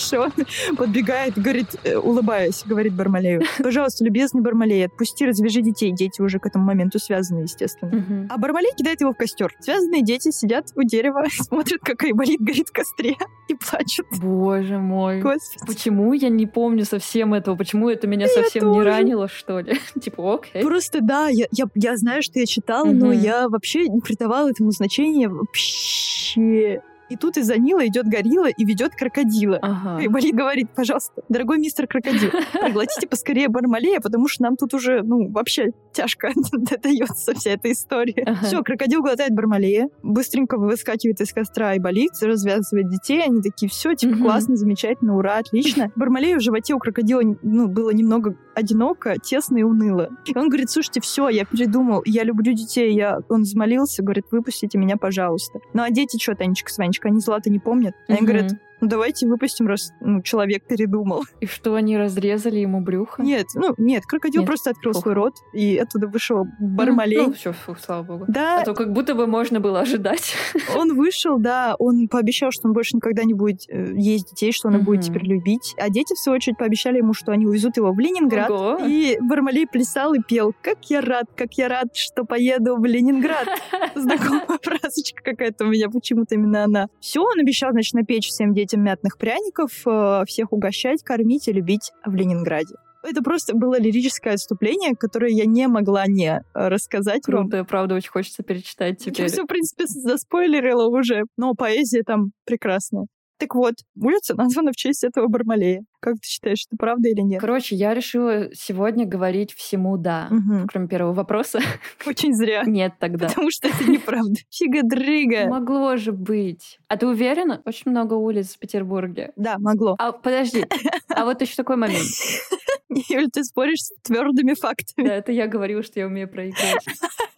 Дальше 0.00 0.18
он 0.18 0.32
подбегает, 0.76 1.34
говорит, 1.36 1.68
э, 1.84 1.96
улыбаясь, 1.96 2.62
говорит 2.64 2.94
Бармалею, 2.94 3.42
пожалуйста, 3.58 4.04
любезный 4.04 4.40
Бармалей, 4.40 4.86
отпусти, 4.86 5.26
развяжи 5.26 5.60
детей. 5.60 5.92
Дети 5.92 6.22
уже 6.22 6.38
к 6.38 6.46
этому 6.46 6.64
моменту 6.64 6.98
связаны, 6.98 7.40
естественно. 7.40 7.90
Мгм. 7.94 8.28
А 8.30 8.38
Бармалей 8.38 8.70
кидает 8.76 9.00
его 9.00 9.12
в 9.12 9.16
костер. 9.16 9.54
Связанные 9.60 10.02
дети 10.02 10.30
сидят 10.30 10.68
у 10.74 10.82
дерева, 10.84 11.24
смотрят, 11.30 11.80
как 11.82 12.02
Айболит 12.04 12.40
горит 12.40 12.68
в 12.68 12.72
костре 12.72 13.16
и 13.48 13.54
плачут. 13.54 14.06
Боже 14.20 14.78
мой. 14.78 15.20
Господи. 15.20 15.66
Почему 15.66 16.12
я 16.12 16.28
не 16.28 16.46
помню 16.46 16.84
совсем 16.84 17.34
этого? 17.34 17.56
Почему 17.56 17.88
это 17.90 18.06
меня 18.06 18.28
совсем 18.28 18.68
не 18.68 18.74
тоже. 18.78 18.88
ранило, 18.88 19.28
что 19.28 19.60
ли? 19.60 19.78
Типа, 20.00 20.34
окей. 20.34 20.62
Просто 20.62 21.00
да, 21.02 21.28
я, 21.28 21.46
я, 21.50 21.64
я 21.74 21.96
знаю, 21.96 22.22
что 22.22 22.38
я 22.38 22.46
читала, 22.46 22.86
но 22.86 23.06
Мгм. 23.06 23.18
я 23.20 23.48
вообще 23.48 23.88
не 23.88 24.00
придавала 24.00 24.50
этому 24.50 24.70
значения 24.70 25.28
вообще. 25.28 26.82
И 27.10 27.16
тут 27.16 27.36
из-за 27.36 27.58
Нила 27.58 27.86
идет 27.86 28.06
горилла 28.06 28.48
и 28.48 28.64
ведет 28.64 28.92
крокодила. 28.94 29.58
Ага. 29.60 30.02
И 30.02 30.08
Болит 30.08 30.34
говорит, 30.34 30.68
пожалуйста, 30.74 31.22
дорогой 31.28 31.58
мистер 31.58 31.86
крокодил, 31.86 32.30
пригласите 32.52 33.06
поскорее 33.08 33.48
Бармалея, 33.48 34.00
потому 34.00 34.28
что 34.28 34.44
нам 34.44 34.56
тут 34.56 34.72
уже, 34.74 35.02
ну, 35.02 35.28
вообще 35.30 35.72
тяжко 35.92 36.30
дается 36.82 37.34
вся 37.34 37.50
эта 37.50 37.70
история. 37.72 38.22
Ага. 38.26 38.46
Все, 38.46 38.62
крокодил 38.62 39.02
глотает 39.02 39.32
Бармалея, 39.34 39.88
быстренько 40.02 40.56
выскакивает 40.56 41.20
из 41.20 41.32
костра 41.32 41.74
и 41.74 41.78
болит, 41.78 42.12
развязывает 42.22 42.88
детей, 42.88 43.22
они 43.24 43.42
такие, 43.42 43.68
все, 43.68 43.94
типа, 43.94 44.14
Мгм. 44.14 44.24
классно, 44.24 44.56
замечательно, 44.56 45.16
ура, 45.16 45.38
отлично. 45.38 45.90
Бармалею 45.96 46.38
в 46.38 46.42
животе 46.42 46.74
у 46.74 46.78
крокодила, 46.78 47.22
ну, 47.42 47.66
было 47.68 47.90
немного 47.90 48.36
одиноко, 48.60 49.18
тесно 49.18 49.58
и 49.58 49.62
уныло. 49.62 50.10
И 50.24 50.36
он 50.36 50.48
говорит, 50.48 50.70
слушайте, 50.70 51.00
все, 51.00 51.28
я 51.28 51.44
передумал, 51.44 52.02
я 52.04 52.22
люблю 52.24 52.52
детей, 52.52 52.94
я... 52.94 53.18
Он 53.28 53.42
взмолился, 53.42 54.02
говорит, 54.02 54.26
выпустите 54.30 54.78
меня, 54.78 54.96
пожалуйста. 54.96 55.60
Ну, 55.74 55.82
а 55.82 55.90
дети 55.90 56.20
что, 56.20 56.34
Танечка 56.34 56.72
с 56.72 56.78
Ванечкой, 56.78 57.10
они 57.10 57.20
зла-то 57.20 57.50
не 57.50 57.58
помнят. 57.58 57.94
Они 58.08 58.18
Мгм. 58.18 58.26
говорят, 58.26 58.52
давайте 58.80 59.26
выпустим, 59.26 59.66
раз 59.66 59.92
ну, 60.00 60.22
человек 60.22 60.66
передумал. 60.66 61.24
И 61.40 61.46
что, 61.46 61.74
они 61.74 61.96
разрезали 61.96 62.58
ему 62.58 62.80
брюхо? 62.80 63.22
Нет, 63.22 63.46
ну, 63.54 63.74
нет, 63.78 64.04
крокодил 64.06 64.42
Нет. 64.42 64.46
просто 64.48 64.70
открыл 64.70 64.92
Фух. 64.92 65.02
свой 65.02 65.14
рот, 65.14 65.34
и 65.52 65.76
оттуда 65.76 66.08
вышел 66.08 66.46
Бармалей. 66.58 67.26
Ну, 67.26 67.32
все, 67.32 67.54
слава 67.80 68.02
богу. 68.02 68.24
Да, 68.28 68.62
А 68.62 68.64
то 68.64 68.74
как 68.74 68.92
будто 68.92 69.14
бы 69.14 69.26
можно 69.26 69.60
было 69.60 69.80
ожидать. 69.80 70.34
он 70.76 70.94
вышел, 70.96 71.38
да, 71.38 71.74
он 71.78 72.08
пообещал, 72.08 72.50
что 72.50 72.68
он 72.68 72.74
больше 72.74 72.96
никогда 72.96 73.24
не 73.24 73.34
будет 73.34 73.62
э, 73.68 73.92
есть 73.94 74.30
детей, 74.30 74.52
что 74.52 74.68
он 74.68 74.76
их 74.76 74.82
будет 74.84 75.04
теперь 75.04 75.24
любить. 75.24 75.74
А 75.78 75.90
дети, 75.90 76.14
в 76.14 76.18
свою 76.18 76.36
очередь, 76.36 76.58
пообещали 76.58 76.98
ему, 76.98 77.12
что 77.14 77.32
они 77.32 77.46
увезут 77.46 77.76
его 77.76 77.92
в 77.92 77.98
Ленинград. 77.98 78.50
Ого. 78.50 78.78
И 78.86 79.18
Бармалей 79.20 79.66
плясал 79.66 80.14
и 80.14 80.20
пел 80.20 80.54
«Как 80.62 80.78
я 80.90 81.00
рад, 81.00 81.26
как 81.36 81.54
я 81.54 81.68
рад, 81.68 81.94
что 81.94 82.24
поеду 82.24 82.76
в 82.76 82.84
Ленинград». 82.84 83.48
Знакомая 83.94 84.58
фразочка 84.62 85.22
какая-то 85.22 85.64
у 85.64 85.68
меня, 85.68 85.88
почему-то 85.88 86.34
именно 86.34 86.64
она. 86.64 86.88
Все, 87.00 87.20
он 87.22 87.38
обещал, 87.40 87.72
значит, 87.72 87.94
напечь 87.94 88.28
всем 88.28 88.54
детям 88.54 88.69
мятных 88.76 89.18
пряников, 89.18 89.86
э, 89.86 90.24
всех 90.26 90.52
угощать, 90.52 91.02
кормить 91.02 91.48
и 91.48 91.52
любить 91.52 91.92
в 92.04 92.14
Ленинграде. 92.14 92.74
Это 93.02 93.22
просто 93.22 93.54
было 93.54 93.80
лирическое 93.80 94.34
отступление, 94.34 94.94
которое 94.94 95.30
я 95.32 95.46
не 95.46 95.68
могла 95.68 96.06
не 96.06 96.42
э, 96.54 96.68
рассказать 96.68 97.26
вам. 97.26 97.48
Круто, 97.48 97.64
правда, 97.64 97.94
очень 97.94 98.10
хочется 98.10 98.42
перечитать 98.42 99.04
Я 99.06 99.12
теперь. 99.12 99.28
все, 99.28 99.44
в 99.44 99.46
принципе, 99.46 99.86
заспойлерила 99.86 100.86
уже, 100.86 101.22
но 101.36 101.54
поэзия 101.54 102.02
там 102.02 102.32
прекрасная. 102.44 103.06
Так 103.40 103.54
вот, 103.54 103.72
улица 103.96 104.34
названа 104.34 104.72
в 104.72 104.76
честь 104.76 105.02
этого 105.02 105.26
Бармалея. 105.28 105.82
Как 106.00 106.16
ты 106.16 106.28
считаешь, 106.28 106.66
это 106.68 106.76
правда 106.76 107.08
или 107.08 107.22
нет? 107.22 107.40
Короче, 107.40 107.74
я 107.74 107.94
решила 107.94 108.54
сегодня 108.54 109.06
говорить 109.06 109.54
всему 109.54 109.96
«да». 109.96 110.28
Мгм. 110.30 110.66
Кроме 110.68 110.88
первого 110.88 111.14
вопроса. 111.14 111.60
Очень 112.06 112.34
зря. 112.34 112.64
Нет 112.66 112.94
тогда. 113.00 113.28
Потому 113.28 113.50
что 113.50 113.68
это 113.68 113.90
неправда. 113.90 114.34
Фига-дрыга. 114.50 115.48
Могло 115.48 115.96
же 115.96 116.12
быть. 116.12 116.78
А 116.88 116.98
ты 116.98 117.06
уверена? 117.06 117.62
Очень 117.64 117.92
много 117.92 118.12
улиц 118.12 118.56
в 118.56 118.58
Петербурге. 118.58 119.32
Да, 119.36 119.56
могло. 119.58 119.96
А 119.98 120.12
подожди, 120.12 120.66
а 121.08 121.24
вот 121.24 121.40
еще 121.40 121.56
такой 121.56 121.76
момент. 121.76 122.04
Юль, 123.08 123.30
ты 123.32 123.42
споришь 123.44 123.84
с 123.84 123.92
твердыми 124.02 124.52
фактами. 124.52 125.06
Да, 125.06 125.14
это 125.14 125.32
я 125.32 125.46
говорила, 125.46 125.82
что 125.82 125.98
я 125.98 126.06
умею 126.06 126.28
проигрывать. 126.28 126.84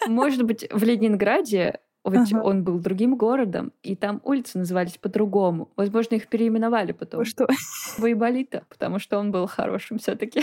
Может 0.09 0.43
быть, 0.43 0.67
в 0.73 0.83
Ленинграде 0.83 1.79
ведь 2.11 2.33
Ага. 2.33 2.43
он 2.43 2.65
был 2.65 2.79
другим 2.81 3.17
городом, 3.17 3.73
и 3.85 3.95
там 3.95 4.21
улицы 4.25 4.59
назывались 4.59 4.99
по-другому. 4.99 5.71
Возможно, 5.77 6.17
их 6.17 6.27
переименовали 6.27 6.91
потом. 6.93 7.25
Что? 7.25 7.47
В 7.99 8.05
Айболита, 8.05 8.65
потому 8.69 8.99
что 8.99 9.19
он 9.19 9.31
был 9.31 9.47
хорошим 9.47 9.99
все 9.99 10.17
таки 10.17 10.43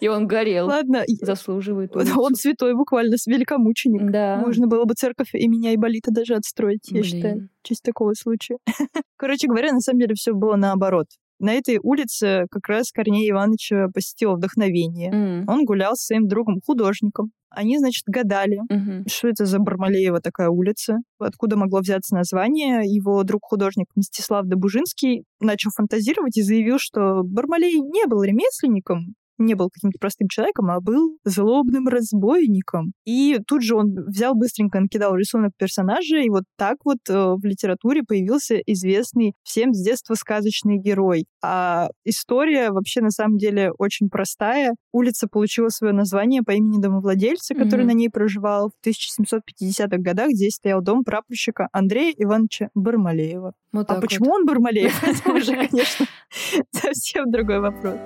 И 0.00 0.08
он 0.08 0.26
горел. 0.26 0.66
Ладно, 0.66 1.02
Заслуживает 1.22 1.96
он 1.96 2.02
улицу. 2.02 2.34
святой 2.34 2.74
буквально, 2.74 3.16
с 3.16 3.26
великомученик. 3.26 4.10
Да. 4.10 4.36
Можно 4.44 4.66
было 4.66 4.84
бы 4.84 4.94
церковь 4.94 5.34
имени 5.34 5.68
Айболита 5.68 6.10
даже 6.12 6.34
отстроить, 6.34 6.88
я 6.90 7.00
Блин. 7.00 7.04
считаю. 7.04 7.48
в 7.62 7.66
честь 7.66 7.82
такого 7.82 8.12
случая. 8.14 8.58
Короче 9.16 9.46
говоря, 9.48 9.72
на 9.72 9.80
самом 9.80 10.00
деле 10.00 10.14
все 10.14 10.32
было 10.34 10.56
наоборот. 10.56 11.06
На 11.40 11.54
этой 11.54 11.78
улице 11.82 12.46
как 12.50 12.68
раз 12.68 12.92
Корнея 12.92 13.30
Ивановича 13.30 13.88
посетило 13.92 14.36
вдохновение. 14.36 15.10
М, 15.10 15.44
Он 15.48 15.64
гулял 15.64 15.96
с 15.96 16.04
своим 16.04 16.28
другом-художником. 16.28 17.32
Они, 17.48 17.78
значит, 17.78 18.04
гадали, 18.06 18.60
мгм. 18.68 19.04
что 19.08 19.28
это 19.28 19.44
за 19.44 19.58
Бармалеева 19.58 20.20
такая 20.20 20.50
улица, 20.50 20.98
откуда 21.18 21.56
могло 21.56 21.80
взяться 21.80 22.14
название. 22.14 22.82
Его 22.84 23.24
друг-художник 23.24 23.86
Мстислав 23.96 24.46
Добужинский 24.46 25.24
начал 25.40 25.70
фантазировать 25.74 26.36
и 26.36 26.42
заявил, 26.42 26.76
что 26.78 27.22
Бармалей 27.24 27.80
не 27.80 28.06
был 28.06 28.22
ремесленником, 28.22 29.14
не 29.40 29.54
был 29.54 29.68
каким-то 29.70 29.98
простым 29.98 30.28
человеком, 30.28 30.70
а 30.70 30.80
был 30.80 31.16
злобным 31.24 31.88
разбойником. 31.88 32.92
И 33.04 33.38
тут 33.46 33.62
же 33.62 33.74
он 33.74 33.94
взял 34.06 34.34
быстренько 34.34 34.80
накидал 34.80 35.16
рисунок 35.16 35.52
персонажа, 35.58 36.18
и 36.18 36.28
вот 36.28 36.44
так 36.56 36.76
вот 36.84 36.98
э, 37.08 37.12
в 37.34 37.44
литературе 37.44 38.02
появился 38.06 38.56
известный 38.66 39.34
всем 39.42 39.72
с 39.72 39.82
детства 39.84 40.14
сказочный 40.14 40.78
герой. 40.78 41.26
А 41.42 41.88
история 42.04 42.70
вообще 42.70 43.00
на 43.00 43.10
самом 43.10 43.36
деле 43.38 43.72
очень 43.78 44.08
простая. 44.08 44.74
Улица 44.92 45.26
получила 45.28 45.68
свое 45.68 45.92
название 45.92 46.42
по 46.42 46.52
имени 46.52 46.80
домовладельца, 46.80 47.54
который 47.54 47.80
Мгм. 47.80 47.88
на 47.88 47.92
ней 47.92 48.10
проживал. 48.10 48.70
В 48.70 48.86
1750-х 48.86 49.98
годах 49.98 50.30
здесь 50.32 50.54
стоял 50.54 50.82
дом 50.82 51.02
прапорщика 51.04 51.68
Андрея 51.72 52.12
Ивановича 52.16 52.68
Бармалеева. 52.74 53.52
Вот 53.72 53.80
А 53.82 53.84
так 53.84 53.96
вот. 53.96 54.02
почему 54.02 54.30
он 54.32 54.44
Бармалеев? 54.46 55.02
Это 55.02 55.32
уже, 55.32 55.54
конечно, 55.68 56.06
совсем 56.72 57.30
другой 57.30 57.60
вопрос. 57.60 57.96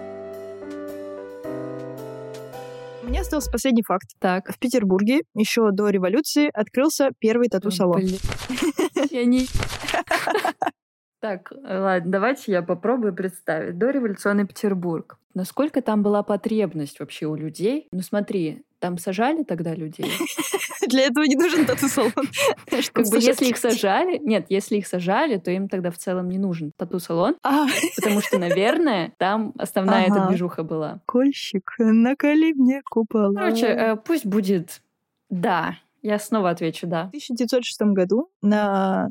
У 3.04 3.08
меня 3.08 3.20
остался 3.20 3.50
последний 3.50 3.82
факт. 3.82 4.12
Так. 4.18 4.50
В 4.50 4.58
Петербурге 4.58 5.20
еще 5.34 5.70
до 5.72 5.90
революции 5.90 6.50
открылся 6.54 7.10
первый 7.18 7.48
тату-салон. 7.48 8.00
Я 9.10 9.26
не... 9.26 9.46
Так, 11.20 11.52
ладно, 11.62 12.10
давайте 12.10 12.52
я 12.52 12.60
попробую 12.60 13.14
представить. 13.14 13.78
Дореволюционный 13.78 14.46
Петербург. 14.46 15.18
Насколько 15.32 15.80
там 15.80 16.02
была 16.02 16.22
потребность 16.22 17.00
вообще 17.00 17.24
у 17.24 17.34
людей? 17.34 17.88
Ну 17.92 18.02
смотри, 18.02 18.62
там 18.84 18.98
сажали 18.98 19.44
тогда 19.44 19.74
людей? 19.74 20.12
Для 20.88 21.06
этого 21.06 21.24
не 21.24 21.36
нужен 21.36 21.64
тату-салон. 21.64 22.12
Как 22.92 23.08
бы 23.08 23.16
если 23.16 23.46
их 23.46 23.56
сажали... 23.56 24.18
Нет, 24.18 24.44
если 24.50 24.76
их 24.76 24.86
сажали, 24.86 25.38
то 25.38 25.50
им 25.50 25.70
тогда 25.70 25.90
в 25.90 25.96
целом 25.96 26.28
не 26.28 26.36
нужен 26.36 26.70
тату-салон. 26.76 27.36
А. 27.42 27.66
Потому 27.96 28.20
что, 28.20 28.38
наверное, 28.38 29.14
там 29.16 29.54
основная 29.56 30.08
эта 30.08 30.26
движуха 30.28 30.64
была. 30.64 31.00
Кольщик, 31.06 31.76
наколи 31.78 32.52
мне 32.52 32.82
купола. 32.84 33.32
Короче, 33.32 33.66
э, 33.68 33.96
пусть 33.96 34.26
будет 34.26 34.82
да. 35.30 35.78
Я 36.02 36.18
снова 36.18 36.50
отвечу 36.50 36.86
«да». 36.86 37.06
В 37.06 37.08
1906 37.08 37.80
году 37.94 38.28
на 38.42 39.08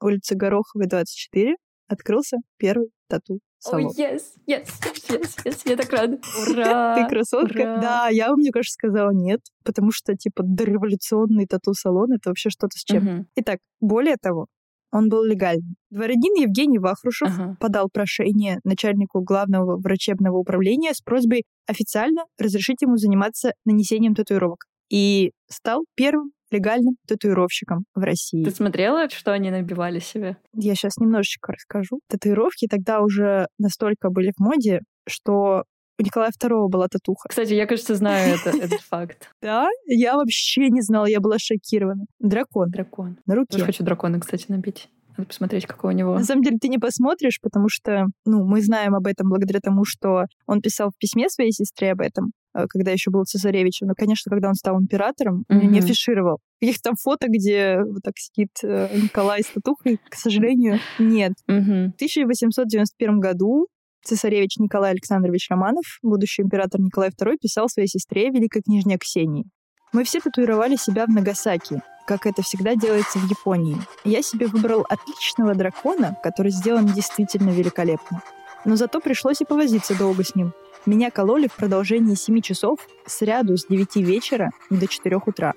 улице 0.00 0.36
Гороховой, 0.36 0.86
24, 0.86 1.56
открылся 1.88 2.36
первый 2.58 2.90
тату 3.08 3.40
салон. 3.58 3.86
Oh, 3.86 3.90
yes, 3.96 4.22
yes, 4.46 4.68
yes, 5.08 5.36
yes, 5.44 5.62
я 5.64 5.76
так 5.76 5.90
рада. 5.92 6.18
Ура! 6.48 6.96
Ты 6.96 7.08
красотка? 7.08 7.58
Ура! 7.58 7.80
Да, 7.80 8.08
я 8.08 8.32
мне 8.34 8.50
кажется, 8.50 8.74
сказала 8.74 9.10
нет, 9.10 9.40
потому 9.64 9.90
что, 9.92 10.14
типа, 10.16 10.42
дореволюционный 10.44 11.46
тату-салон— 11.46 12.12
это 12.14 12.30
вообще 12.30 12.50
что-то 12.50 12.76
с 12.78 12.84
чем. 12.84 13.04
Мгм. 13.04 13.26
Итак, 13.36 13.58
более 13.80 14.16
того, 14.16 14.46
он 14.92 15.08
был 15.08 15.24
легальным. 15.24 15.74
Дворянин 15.90 16.34
Евгений 16.34 16.78
Вахрушев 16.78 17.28
Ага. 17.28 17.56
подал 17.60 17.88
прошение 17.92 18.60
начальнику 18.64 19.20
главного 19.20 19.76
врачебного 19.76 20.36
управления 20.38 20.94
с 20.94 21.00
просьбой 21.00 21.44
официально 21.66 22.24
разрешить 22.38 22.82
ему 22.82 22.96
заниматься 22.96 23.52
нанесением 23.64 24.14
татуировок. 24.14 24.64
И 24.88 25.32
стал 25.50 25.84
первым 25.96 26.30
легальным 26.50 26.96
татуировщиком 27.06 27.84
в 27.94 28.00
России. 28.00 28.44
Ты 28.44 28.50
смотрела, 28.50 29.08
что 29.10 29.32
они 29.32 29.50
набивали 29.50 29.98
себе? 29.98 30.36
Я 30.52 30.74
сейчас 30.74 30.96
немножечко 30.98 31.52
расскажу. 31.52 32.00
Татуировки 32.08 32.66
тогда 32.66 33.00
уже 33.00 33.46
настолько 33.58 34.10
были 34.10 34.32
в 34.36 34.40
моде, 34.40 34.80
что 35.08 35.64
у 35.98 36.02
Николая 36.02 36.30
II 36.30 36.68
была 36.68 36.88
татуха. 36.88 37.28
Кстати, 37.28 37.54
я, 37.54 37.66
кажется, 37.66 37.94
знаю 37.94 38.34
это, 38.36 38.50
этот 38.64 38.80
факт. 38.80 39.30
Да? 39.40 39.68
Я 39.86 40.16
вообще 40.16 40.68
не 40.68 40.82
знала, 40.82 41.06
я 41.06 41.20
была 41.20 41.38
шокирована. 41.38 42.04
Дракон 42.18 42.70
Дракон. 42.70 43.18
на 43.26 43.34
руке. 43.34 43.52
Тоже 43.52 43.64
хочу 43.64 43.84
дракона, 43.84 44.20
кстати, 44.20 44.46
набить. 44.48 44.90
Надо 45.16 45.28
посмотреть, 45.28 45.66
какой 45.66 45.94
у 45.94 45.96
него. 45.96 46.14
На 46.14 46.24
самом 46.24 46.42
деле 46.42 46.58
ты 46.60 46.68
не 46.68 46.76
посмотришь, 46.78 47.38
потому 47.40 47.68
что, 47.70 48.04
ну, 48.26 48.44
мы 48.44 48.60
знаем 48.60 48.94
об 48.94 49.06
этом 49.06 49.30
благодаря 49.30 49.60
тому, 49.60 49.84
что 49.86 50.24
он 50.46 50.60
писал 50.60 50.90
в 50.90 50.98
письме 50.98 51.30
своей 51.30 51.52
сестре 51.52 51.92
об 51.92 52.02
этом, 52.02 52.32
когда 52.68 52.92
еще 52.92 53.10
был 53.10 53.24
цесаревичем. 53.24 53.88
Но, 53.88 53.94
конечно, 53.94 54.30
когда 54.30 54.48
он 54.48 54.54
стал 54.54 54.80
императором, 54.80 55.44
он 55.48 55.70
не 55.70 55.78
афишировал. 55.78 56.38
Каких 56.60 56.80
там 56.80 56.94
фото, 56.94 57.26
где 57.28 57.78
вот 57.82 58.02
так 58.02 58.14
сидит 58.16 58.50
э, 58.62 58.88
Николай 58.96 59.42
с 59.42 59.46
татухой, 59.46 60.00
к 60.08 60.14
сожалению, 60.14 60.78
нет. 60.98 61.34
Мгм. 61.46 61.92
В 61.92 61.94
1891 61.96 63.20
году 63.20 63.66
цесаревич 64.04 64.56
Николай 64.58 64.92
Александрович 64.92 65.48
Романов, 65.50 65.84
будущий 66.02 66.42
император 66.42 66.80
Николай 66.80 67.10
II, 67.10 67.36
писал 67.40 67.68
своей 67.68 67.88
сестре, 67.88 68.30
великой 68.30 68.62
княжне 68.62 68.98
Ксении. 68.98 69.44
«Мы 69.92 70.04
все 70.04 70.20
татуировали 70.20 70.76
себя 70.76 71.06
в 71.06 71.10
Нагасаки, 71.10 71.82
как 72.06 72.26
это 72.26 72.42
всегда 72.42 72.74
делается 72.74 73.18
в 73.18 73.28
Японии. 73.28 73.76
Я 74.04 74.22
себе 74.22 74.46
выбрал 74.46 74.86
отличного 74.88 75.54
дракона, 75.54 76.16
который 76.22 76.52
сделан 76.52 76.86
действительно 76.86 77.50
великолепно. 77.50 78.22
Но 78.64 78.76
зато 78.76 79.00
пришлось 79.00 79.40
и 79.40 79.44
повозиться 79.44 79.96
долго 79.96 80.24
с 80.24 80.34
ним. 80.34 80.52
Меня 80.86 81.10
кололи 81.10 81.48
в 81.48 81.56
продолжении 81.56 82.14
7 82.14 82.40
часов 82.40 82.78
сряду 83.06 83.56
с 83.56 83.66
9 83.66 83.96
вечера 83.96 84.52
до 84.70 84.86
4 84.86 85.20
утра. 85.26 85.54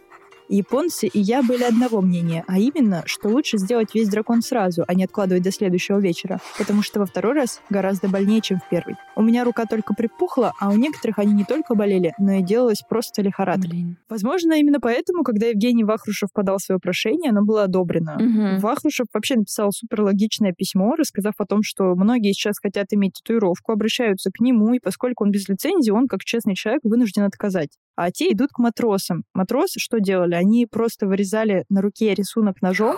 Японцы 0.49 1.05
и 1.05 1.19
я 1.19 1.43
были 1.43 1.61
одного 1.61 2.01
мнения, 2.01 2.43
а 2.47 2.57
именно, 2.57 3.03
что 3.05 3.29
лучше 3.29 3.59
сделать 3.59 3.93
весь 3.93 4.09
дракон 4.09 4.41
сразу, 4.41 4.83
а 4.87 4.95
не 4.95 5.03
откладывать 5.03 5.43
до 5.43 5.51
следующего 5.51 5.99
вечера, 5.99 6.39
потому 6.57 6.81
что 6.81 6.99
во 6.99 7.05
второй 7.05 7.33
раз 7.33 7.61
гораздо 7.69 8.09
больнее, 8.09 8.41
чем 8.41 8.59
в 8.59 8.67
первый. 8.67 8.95
У 9.15 9.21
меня 9.21 9.43
рука 9.43 9.65
только 9.65 9.93
припухла, 9.93 10.53
а 10.59 10.71
у 10.71 10.75
некоторых 10.75 11.19
они 11.19 11.33
не 11.33 11.45
только 11.45 11.75
болели, 11.75 12.13
но 12.17 12.33
и 12.33 12.41
делалась 12.41 12.81
просто 12.81 13.21
лихорадка. 13.21 13.69
Блин. 13.69 13.97
Возможно, 14.09 14.53
именно 14.53 14.79
поэтому, 14.79 15.23
когда 15.23 15.47
Евгений 15.47 15.83
Вахрушев 15.83 16.29
подал 16.33 16.57
свое 16.57 16.79
прошение, 16.79 17.29
оно 17.29 17.45
было 17.45 17.65
одобрено. 17.65 18.17
Мгм. 18.19 18.57
Вахрушев 18.59 19.05
вообще 19.13 19.35
написал 19.35 19.71
суперлогичное 19.71 20.53
письмо, 20.53 20.95
рассказав 20.95 21.33
о 21.37 21.45
том, 21.45 21.59
что 21.61 21.93
многие 21.95 22.33
сейчас 22.33 22.57
хотят 22.59 22.87
иметь 22.89 23.13
татуировку, 23.21 23.71
обращаются 23.71 24.31
к 24.31 24.39
нему, 24.39 24.73
и 24.73 24.79
поскольку 24.79 25.25
он 25.25 25.31
без 25.31 25.47
лицензии, 25.47 25.91
он, 25.91 26.07
как 26.07 26.21
честный 26.23 26.55
человек, 26.55 26.81
вынужден 26.83 27.23
отказать. 27.23 27.69
А 28.01 28.11
те 28.11 28.31
идут 28.31 28.51
к 28.53 28.59
матросам. 28.59 29.25
Матросы 29.33 29.81
что 29.81 29.99
делали? 29.99 30.33
Они 30.33 30.65
просто 30.65 31.05
вырезали 31.05 31.65
на 31.67 31.81
руке 31.81 32.13
рисунок 32.13 32.61
ножом 32.61 32.95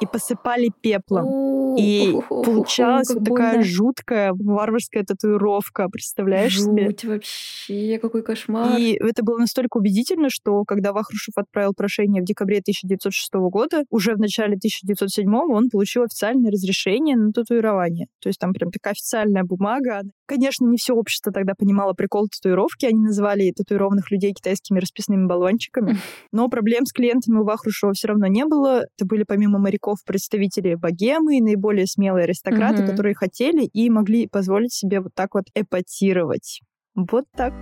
и 0.00 0.06
посыпали 0.06 0.70
пеплом. 0.80 1.76
И 1.78 2.14
получалась 2.28 3.10
вот 3.10 3.24
такая 3.24 3.56
больно. 3.56 3.64
жуткая 3.64 4.32
варварская 4.32 5.04
татуировка, 5.04 5.88
представляешь 5.88 6.60
себе? 6.60 6.94
Вообще, 7.04 7.98
какой 7.98 8.22
кошмар. 8.22 8.78
И 8.78 8.92
это 8.92 9.22
было 9.22 9.38
настолько 9.38 9.78
убедительно, 9.78 10.28
что 10.30 10.64
когда 10.64 10.92
Вахрушев 10.92 11.34
отправил 11.36 11.72
прошение 11.74 12.22
в 12.22 12.24
декабре 12.24 12.58
1906 12.58 13.32
года, 13.50 13.84
уже 13.90 14.14
в 14.14 14.18
начале 14.18 14.56
1907 14.56 15.32
он 15.34 15.70
получил 15.70 16.02
официальное 16.04 16.50
разрешение 16.50 17.16
на 17.16 17.32
татуирование. 17.32 18.06
То 18.20 18.28
есть 18.28 18.38
там 18.38 18.52
прям 18.52 18.70
такая 18.70 18.92
официальная 18.92 19.44
бумага. 19.44 20.02
Конечно, 20.26 20.66
не 20.66 20.76
все 20.76 20.94
общество 20.94 21.32
тогда 21.32 21.54
понимало 21.56 21.92
прикол 21.92 22.28
татуировки. 22.28 22.86
Они 22.86 23.00
называли 23.00 23.52
татуированных 23.52 24.10
людей 24.10 24.32
китайскими 24.32 24.78
расписными 24.78 25.26
баллончиками. 25.26 25.96
Но 26.32 26.48
проблем 26.48 26.84
с 26.84 26.92
клиентами 26.92 27.38
у 27.38 27.44
Вахрушева 27.44 27.92
все 27.92 28.08
равно 28.08 28.26
не 28.26 28.44
было. 28.44 28.84
Это 28.96 29.06
были 29.06 29.24
помимо 29.26 29.58
моряков 29.58 29.87
представители 30.04 30.74
богемы 30.74 31.38
и 31.38 31.40
наиболее 31.40 31.86
смелые 31.86 32.24
аристократы, 32.24 32.82
Мгм. 32.82 32.90
которые 32.90 33.14
хотели 33.14 33.64
и 33.64 33.90
могли 33.90 34.26
позволить 34.26 34.72
себе 34.72 35.00
вот 35.00 35.14
так 35.14 35.34
вот 35.34 35.44
эпатировать. 35.54 36.60
Вот 36.94 37.24
так. 37.36 37.52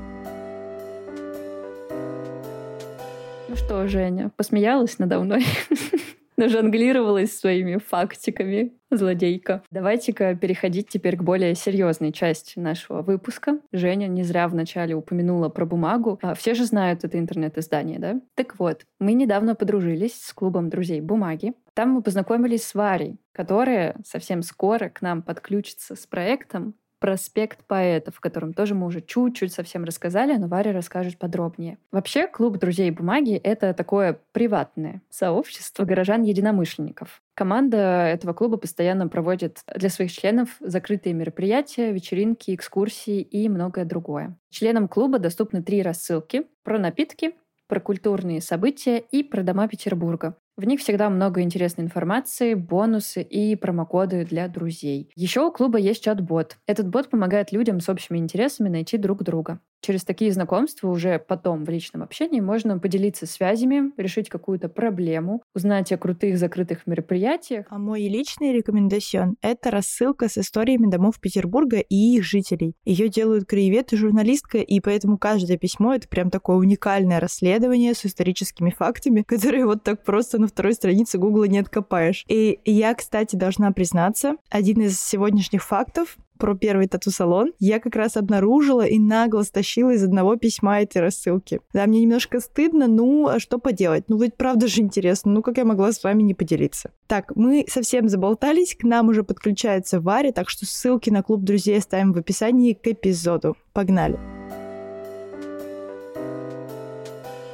Ну 3.49 3.55
что, 3.57 3.87
Женя, 3.87 4.31
посмеялась 4.37 4.99
надо 4.99 5.21
мной? 5.21 5.45
Нажонглировалась 6.37 7.35
своими 7.35 7.79
фактиками, 7.79 8.73
злодейка. 8.91 9.62
Давайте-ка 9.71 10.35
переходить 10.35 10.89
теперь 10.89 11.17
к 11.17 11.23
более 11.23 11.55
серьезной 11.55 12.12
части 12.12 12.59
нашего 12.59 13.01
выпуска. 13.01 13.59
Женя 13.73 14.07
не 14.07 14.23
зря 14.23 14.47
вначале 14.47 14.95
упомянула 14.95 15.49
про 15.49 15.65
бумагу. 15.65 16.19
А 16.21 16.35
Все 16.35 16.53
же 16.55 16.67
знают 16.67 17.05
это 17.05 17.19
интернет-издание, 17.19 17.99
да? 17.99 18.21
Так 18.35 18.59
вот, 18.59 18.83
мы 19.01 19.15
недавно 19.15 19.55
подружились 19.55 20.21
с 20.21 20.33
клубом 20.35 20.69
друзей 20.69 21.01
бумаги. 21.01 21.55
Там 21.77 21.91
мы 21.91 22.01
познакомились 22.01 22.67
с 22.67 22.75
Варей, 22.75 23.21
которая 23.33 23.97
совсем 24.03 24.43
скоро 24.43 24.89
к 24.89 25.03
нам 25.03 25.21
подключится 25.21 25.95
с 25.95 26.07
проектом 26.07 26.75
проспект 27.01 27.67
поэтов, 27.67 28.17
в 28.17 28.21
котором 28.21 28.55
тоже 28.55 28.75
мы 28.75 28.87
уже 28.87 29.03
чуть-чуть 29.03 29.53
совсем 29.53 29.85
рассказали, 29.85 30.35
но 30.39 30.49
Варя 30.49 30.73
расскажет 30.73 31.19
подробнее. 31.19 31.77
Вообще, 31.93 32.29
клуб 32.29 32.57
друзей 32.57 32.91
бумаги— 32.91 33.35
это 33.45 33.75
такое 33.75 34.19
приватное 34.33 35.03
сообщество 35.11 35.85
горожан-единомышленников. 35.85 37.21
Команда 37.35 38.07
этого 38.07 38.33
клуба 38.33 38.57
постоянно 38.57 39.07
проводит 39.09 39.61
для 39.75 39.91
своих 39.91 40.11
членов 40.12 40.57
закрытые 40.61 41.12
мероприятия, 41.12 41.93
вечеринки, 41.93 42.55
экскурсии 42.55 43.21
и 43.21 43.51
многое 43.51 43.85
другое. 43.85 44.35
Членам 44.49 44.89
клуба 44.89 45.19
доступны 45.19 45.62
три 45.62 45.83
рассылки 45.83 46.47
про 46.65 46.79
напитки, 46.79 47.35
про 47.69 47.81
культурные 47.81 48.41
события 48.41 48.97
и 48.99 49.23
про 49.23 49.43
дома 49.43 49.69
Петербурга. 49.69 50.37
В 50.57 50.64
них 50.64 50.81
всегда 50.81 51.11
много 51.11 51.42
интересной 51.42 51.85
информации, 51.85 52.55
бонусы 52.55 53.23
и 53.23 53.57
промокоды 53.57 54.25
для 54.25 54.49
друзей. 54.49 55.11
Еще 55.14 55.40
у 55.42 55.53
клуба 55.53 55.79
есть 55.79 56.03
чат-бот. 56.05 56.57
Этот 56.66 56.88
бот 56.88 57.11
помогает 57.11 57.53
людям 57.53 57.81
с 57.81 57.88
общими 57.88 58.19
интересами 58.19 58.69
найти 58.71 58.97
друг 58.97 59.23
друга. 59.23 59.61
Через 59.81 60.05
такие 60.05 60.33
знакомства 60.33 60.89
уже 60.89 61.19
потом 61.19 61.65
в 61.65 61.71
личном 61.71 62.03
общении 62.03 62.41
можно 62.41 62.79
поделиться 62.79 63.27
связями, 63.27 63.93
решить 63.97 64.29
какую-то 64.29 64.69
проблему, 64.69 65.43
узнать 65.55 65.93
о 65.93 65.99
крутых 65.99 66.39
закрытых 66.39 66.87
мероприятиях. 66.87 67.67
А 67.71 67.79
мой 67.79 68.09
личный 68.09 68.53
рекомендацион— 68.53 69.37
это 69.43 69.71
рассылка 69.71 70.29
с 70.29 70.39
историями 70.39 70.91
домов 70.91 71.21
Петербурга 71.21 71.79
и 71.79 72.17
их 72.17 72.25
жителей. 72.25 72.75
Ее 72.85 73.09
делают 73.09 73.47
краевед 73.47 73.93
и 73.93 73.97
журналистка, 73.97 74.59
и 74.59 74.81
поэтому 74.81 75.19
каждое 75.19 75.57
письмо— 75.57 75.95
это 75.97 76.09
прям 76.09 76.31
такое 76.31 76.57
уникальное 76.57 77.21
расследование 77.21 77.95
с 77.95 78.05
историческими 78.07 78.71
фактами, 78.71 79.23
которые 79.23 79.67
вот 79.67 79.85
так 79.85 80.05
просто 80.05 80.39
на 80.39 80.49
второй 80.49 80.75
странице 80.75 81.19
Гугла 81.19 81.45
не 81.45 81.59
откопаешь. 81.59 82.25
И 82.29 82.59
я, 82.65 82.95
кстати, 82.95 83.37
должна 83.37 83.71
признаться, 83.71 84.37
один 84.51 84.81
из 84.81 85.01
сегодняшних 85.01 85.62
фактов 85.62 86.17
про 86.37 86.55
первый 86.55 86.88
тату-салон, 86.88 87.53
я 87.59 87.81
как 87.81 87.96
раз 87.96 88.16
обнаружила 88.16 88.87
и 88.87 88.99
нагло 88.99 89.42
стащила 89.42 89.90
из 89.90 90.05
одного 90.05 90.37
письма 90.37 90.81
этой 90.81 90.99
рассылки. 90.99 91.61
Да, 91.72 91.87
мне 91.87 92.03
немножко 92.03 92.40
стыдно, 92.40 92.87
ну, 92.87 93.29
а 93.29 93.40
что 93.40 93.59
поделать? 93.59 94.05
Ну, 94.09 94.18
ведь 94.18 94.37
правда 94.37 94.68
же 94.68 94.81
интересно, 94.81 95.33
ну, 95.33 95.42
как 95.42 95.59
я 95.59 95.64
могла 95.64 95.92
с 95.92 96.03
вами 96.03 96.22
не 96.22 96.35
поделиться? 96.35 96.90
Так, 97.07 97.35
мы 97.37 97.64
совсем 97.68 98.09
заболтались, 98.09 98.77
к 98.77 98.85
нам 98.85 99.09
уже 99.09 99.22
подключается 99.22 100.01
Варя, 100.01 100.33
так 100.33 100.49
что 100.49 100.66
ссылки 100.66 101.11
на 101.11 101.22
клуб 101.22 101.42
друзей 101.42 101.79
оставим 101.79 102.12
в 102.12 102.18
описании 102.18 102.75
к 102.75 102.87
эпизоду. 102.87 103.57
Погнали! 103.72 104.18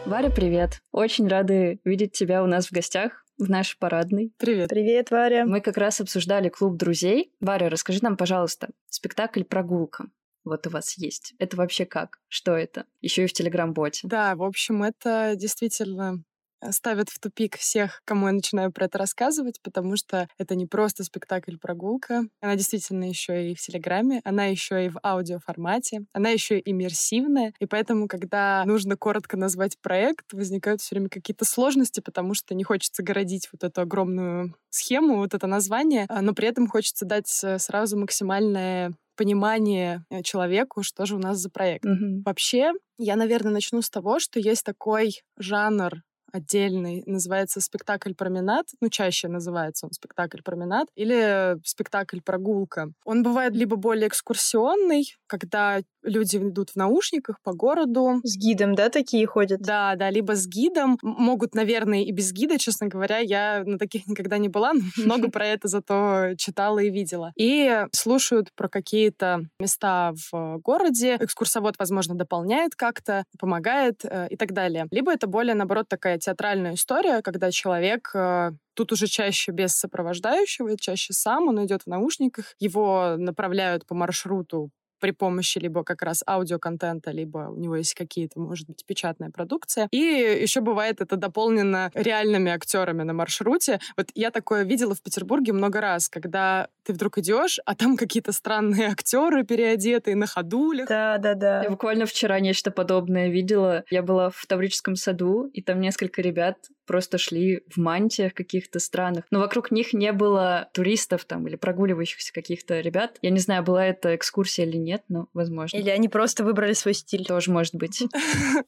Варя, 0.04 0.30
привет! 0.30 0.80
Очень 0.90 1.28
рады 1.28 1.78
видеть 1.84 2.12
тебя 2.12 2.42
у 2.42 2.46
нас 2.46 2.66
в 2.66 2.72
гостях 2.72 3.21
в 3.42 3.50
нашей 3.50 3.76
парадной. 3.78 4.32
Привет. 4.38 4.70
Привет, 4.70 5.10
Варя! 5.10 5.44
Мы 5.44 5.60
как 5.60 5.76
раз 5.76 6.00
обсуждали 6.00 6.48
клуб 6.48 6.76
друзей. 6.76 7.32
Варя, 7.40 7.68
расскажи 7.68 7.98
нам, 8.02 8.16
пожалуйста, 8.16 8.70
спектакль 8.88 9.42
«Прогулка». 9.42 10.06
вот 10.44 10.66
у 10.66 10.70
вас 10.70 10.96
есть. 10.96 11.34
Это 11.38 11.56
вообще 11.56 11.84
как? 11.84 12.18
Что 12.28 12.52
это? 12.56 12.86
Еще 13.00 13.24
и 13.24 13.26
в 13.26 13.32
Телеграм-боте. 13.32 14.06
Да, 14.08 14.34
в 14.36 14.42
общем, 14.42 14.82
это 14.82 15.34
действительно 15.36 16.22
ставит 16.70 17.08
в 17.08 17.18
тупик 17.18 17.56
всех, 17.56 18.02
кому 18.04 18.26
я 18.26 18.32
начинаю 18.32 18.72
про 18.72 18.86
это 18.86 18.98
рассказывать, 18.98 19.60
потому 19.62 19.96
что 19.96 20.28
это 20.38 20.54
не 20.54 20.66
просто 20.66 21.04
спектакль-прогулка. 21.04 22.22
Она 22.40 22.56
действительно 22.56 23.08
еще 23.08 23.50
и 23.50 23.54
в 23.54 23.60
Телеграме, 23.60 24.20
она 24.24 24.46
еще 24.46 24.86
и 24.86 24.88
в 24.88 24.98
аудиоформате, 25.02 26.04
она 26.12 26.30
еще 26.30 26.58
и 26.58 26.70
иммерсивная. 26.70 27.52
И 27.58 27.66
поэтому, 27.66 28.08
когда 28.08 28.64
нужно 28.66 28.96
коротко 28.96 29.36
назвать 29.36 29.78
проект, 29.80 30.32
возникают 30.32 30.80
все 30.80 30.94
время 30.94 31.08
какие-то 31.08 31.44
сложности, 31.44 32.00
потому 32.00 32.34
что 32.34 32.54
не 32.54 32.64
хочется 32.64 33.02
городить 33.02 33.48
вот 33.52 33.64
эту 33.64 33.80
огромную 33.82 34.54
схему, 34.70 35.16
вот 35.16 35.34
это 35.34 35.46
название, 35.46 36.06
а, 36.08 36.22
но 36.22 36.34
при 36.34 36.48
этом 36.48 36.66
хочется 36.66 37.04
дать 37.04 37.28
э, 37.44 37.58
сразу 37.58 37.98
максимальное 37.98 38.92
понимание 39.16 40.04
э, 40.10 40.22
человеку, 40.22 40.82
что 40.82 41.06
же 41.06 41.16
у 41.16 41.18
нас 41.18 41.38
за 41.38 41.50
проект. 41.50 41.84
Mm-hmm. 41.84 42.22
Вообще, 42.24 42.72
я, 42.98 43.16
наверное, 43.16 43.52
начну 43.52 43.82
с 43.82 43.90
того, 43.90 44.18
что 44.18 44.40
есть 44.40 44.64
такой 44.64 45.20
жанр 45.36 46.02
отдельный, 46.32 47.02
называется 47.06 47.60
спектакль 47.60 48.14
«Променад», 48.14 48.66
ну, 48.80 48.88
чаще 48.88 49.28
называется 49.28 49.86
он 49.86 49.92
спектакль 49.92 50.40
«Променад», 50.42 50.88
или 50.96 51.56
спектакль 51.64 52.20
«Прогулка». 52.20 52.90
Он 53.04 53.22
бывает 53.22 53.54
либо 53.54 53.76
более 53.76 54.08
экскурсионный, 54.08 55.04
когда 55.26 55.80
люди 56.02 56.36
идут 56.36 56.70
в 56.70 56.76
наушниках 56.76 57.40
по 57.42 57.52
городу. 57.52 58.20
С 58.24 58.36
гидом, 58.36 58.74
да, 58.74 58.88
такие 58.88 59.26
ходят? 59.26 59.60
Да, 59.60 59.94
да, 59.96 60.10
либо 60.10 60.34
с 60.34 60.46
гидом. 60.46 60.98
Могут, 61.02 61.54
наверное, 61.54 62.02
и 62.02 62.12
без 62.12 62.32
гида, 62.32 62.58
честно 62.58 62.88
говоря. 62.88 63.18
Я 63.18 63.62
на 63.64 63.78
таких 63.78 64.06
никогда 64.06 64.38
не 64.38 64.48
была, 64.48 64.72
но 64.72 64.82
много 65.04 65.30
про 65.30 65.46
это 65.46 65.68
зато 65.68 66.34
читала 66.36 66.78
и 66.78 66.90
видела. 66.90 67.32
И 67.36 67.86
слушают 67.92 68.48
про 68.54 68.68
какие-то 68.68 69.42
места 69.58 70.12
в 70.30 70.58
городе. 70.58 71.16
Экскурсовод, 71.20 71.74
возможно, 71.78 72.14
дополняет 72.14 72.74
как-то, 72.74 73.24
помогает 73.38 74.04
э, 74.04 74.28
и 74.30 74.36
так 74.36 74.52
далее. 74.52 74.86
Либо 74.90 75.12
это 75.12 75.26
более, 75.26 75.54
наоборот, 75.54 75.86
такая 75.88 76.18
театральная 76.18 76.74
история, 76.74 77.22
когда 77.22 77.50
человек 77.50 78.10
э, 78.14 78.52
Тут 78.74 78.90
уже 78.92 79.06
чаще 79.06 79.52
без 79.52 79.74
сопровождающего, 79.74 80.78
чаще 80.78 81.12
сам, 81.12 81.48
он 81.48 81.62
идет 81.66 81.82
в 81.82 81.86
наушниках, 81.88 82.54
его 82.58 83.16
направляют 83.18 83.86
по 83.86 83.94
маршруту 83.94 84.70
при 85.02 85.10
помощи 85.10 85.58
либо 85.58 85.82
как 85.82 86.02
раз 86.02 86.22
аудиоконтента, 86.28 87.10
либо 87.10 87.50
у 87.50 87.56
него 87.56 87.74
есть 87.74 87.94
какие-то, 87.94 88.38
может 88.38 88.68
быть, 88.68 88.86
печатная 88.86 89.30
продукция. 89.30 89.88
И 89.90 89.98
еще 89.98 90.60
бывает 90.60 91.00
это 91.00 91.16
дополнено 91.16 91.90
реальными 91.94 92.52
актерами 92.52 93.02
на 93.02 93.12
маршруте. 93.12 93.80
Вот 93.96 94.10
я 94.14 94.30
такое 94.30 94.62
видела 94.62 94.94
в 94.94 95.02
Петербурге 95.02 95.52
много 95.52 95.80
раз, 95.80 96.08
когда 96.08 96.68
ты 96.84 96.92
вдруг 96.92 97.18
идешь, 97.18 97.58
а 97.66 97.74
там 97.74 97.96
какие-то 97.96 98.30
странные 98.30 98.86
актеры 98.92 99.42
переодетые 99.44 100.14
на 100.14 100.26
ходулях. 100.26 100.88
Да, 100.88 101.18
да, 101.18 101.34
да. 101.34 101.64
Я 101.64 101.70
буквально 101.70 102.06
вчера 102.06 102.38
нечто 102.38 102.70
подобное 102.70 103.28
видела. 103.28 103.82
Я 103.90 104.02
была 104.02 104.30
в 104.30 104.46
Таврическом 104.46 104.94
саду, 104.94 105.46
и 105.52 105.62
там 105.62 105.80
несколько 105.80 106.22
ребят 106.22 106.58
просто 106.86 107.18
шли 107.18 107.62
в 107.68 107.78
мантиях 107.78 108.34
каких-то 108.34 108.78
странных. 108.78 109.24
Но 109.30 109.38
вокруг 109.38 109.70
них 109.70 109.92
не 109.92 110.12
было 110.12 110.68
туристов 110.72 111.24
там 111.24 111.46
или 111.46 111.56
прогуливающихся 111.56 112.32
каких-то 112.32 112.80
ребят. 112.80 113.18
Я 113.22 113.30
не 113.30 113.38
знаю, 113.38 113.62
была 113.62 113.86
это 113.86 114.14
экскурсия 114.14 114.66
или 114.66 114.76
нет, 114.76 115.02
но 115.08 115.28
возможно. 115.34 115.76
Или 115.76 115.90
они 115.90 116.08
просто 116.08 116.44
выбрали 116.44 116.72
свой 116.72 116.94
стиль. 116.94 117.24
Тоже 117.24 117.50
может 117.50 117.74
быть. 117.74 118.02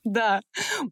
Да. 0.04 0.40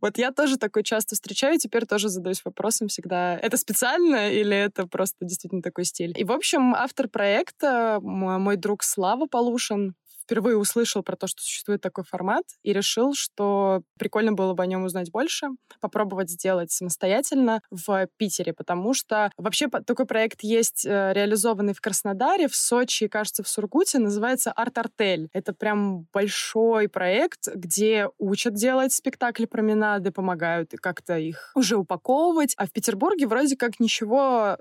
Вот 0.01 0.19
я 0.19 0.33
тоже 0.33 0.57
такой 0.57 0.83
часто 0.83 1.15
встречаю, 1.15 1.59
теперь 1.59 1.87
тоже 1.87 2.09
задаюсь 2.09 2.45
вопросом 2.45 2.89
всегда, 2.89 3.37
это 3.37 3.57
специально 3.57 4.31
или 4.31 4.57
это 4.57 4.87
просто 4.87 5.25
действительно 5.25 5.63
такой 5.63 5.85
стиль. 5.85 6.13
И, 6.17 6.25
в 6.25 6.33
общем, 6.33 6.75
автор 6.75 7.09
проекта, 7.09 7.99
мой 8.01 8.57
друг 8.57 8.83
Слава 8.83 9.27
Полушин, 9.27 9.95
впервые 10.23 10.57
услышал 10.57 11.03
про 11.03 11.17
то, 11.17 11.27
что 11.27 11.43
существует 11.43 11.81
такой 11.81 12.05
формат, 12.05 12.45
и 12.63 12.73
решил, 12.73 13.15
что 13.15 13.83
прикольно 13.99 14.33
было 14.33 14.55
бы 14.55 14.63
о 14.63 14.67
нем 14.67 14.85
узнать 14.85 15.11
больше, 15.11 15.49
попробовать 15.81 16.31
сделать 16.31 16.71
самостоятельно 16.71 17.61
в 17.71 18.09
Питере, 18.17 18.53
потому 18.53 18.95
что 18.95 19.31
вообще 19.37 19.69
такой 19.69 20.07
проект 20.07 20.43
есть 20.43 20.87
э, 20.87 21.13
реализованный 21.13 21.75
в 21.75 21.81
Краснодаре, 21.81 22.49
в 22.49 22.57
Сочи, 22.57 23.09
кажется, 23.09 23.43
в 23.43 23.49
Сургуте, 23.49 23.99
называется 23.99 24.53
«Арт-артель». 24.53 25.29
Это 25.33 25.53
прям 25.53 26.07
большой 26.13 26.89
проект, 26.89 27.49
где 27.55 28.09
учат 28.19 28.55
делать 28.55 28.93
спектакли 28.93 29.47
променады, 29.47 30.13
помогают 30.13 30.71
как-то 30.81 31.19
их 31.19 31.51
уже 31.55 31.77
упаковывать. 31.77 32.55
А 32.57 32.67
в 32.67 32.73
Петербурге 32.73 33.27
вроде 33.27 33.57
как 33.57 33.81
ничего 33.81 34.59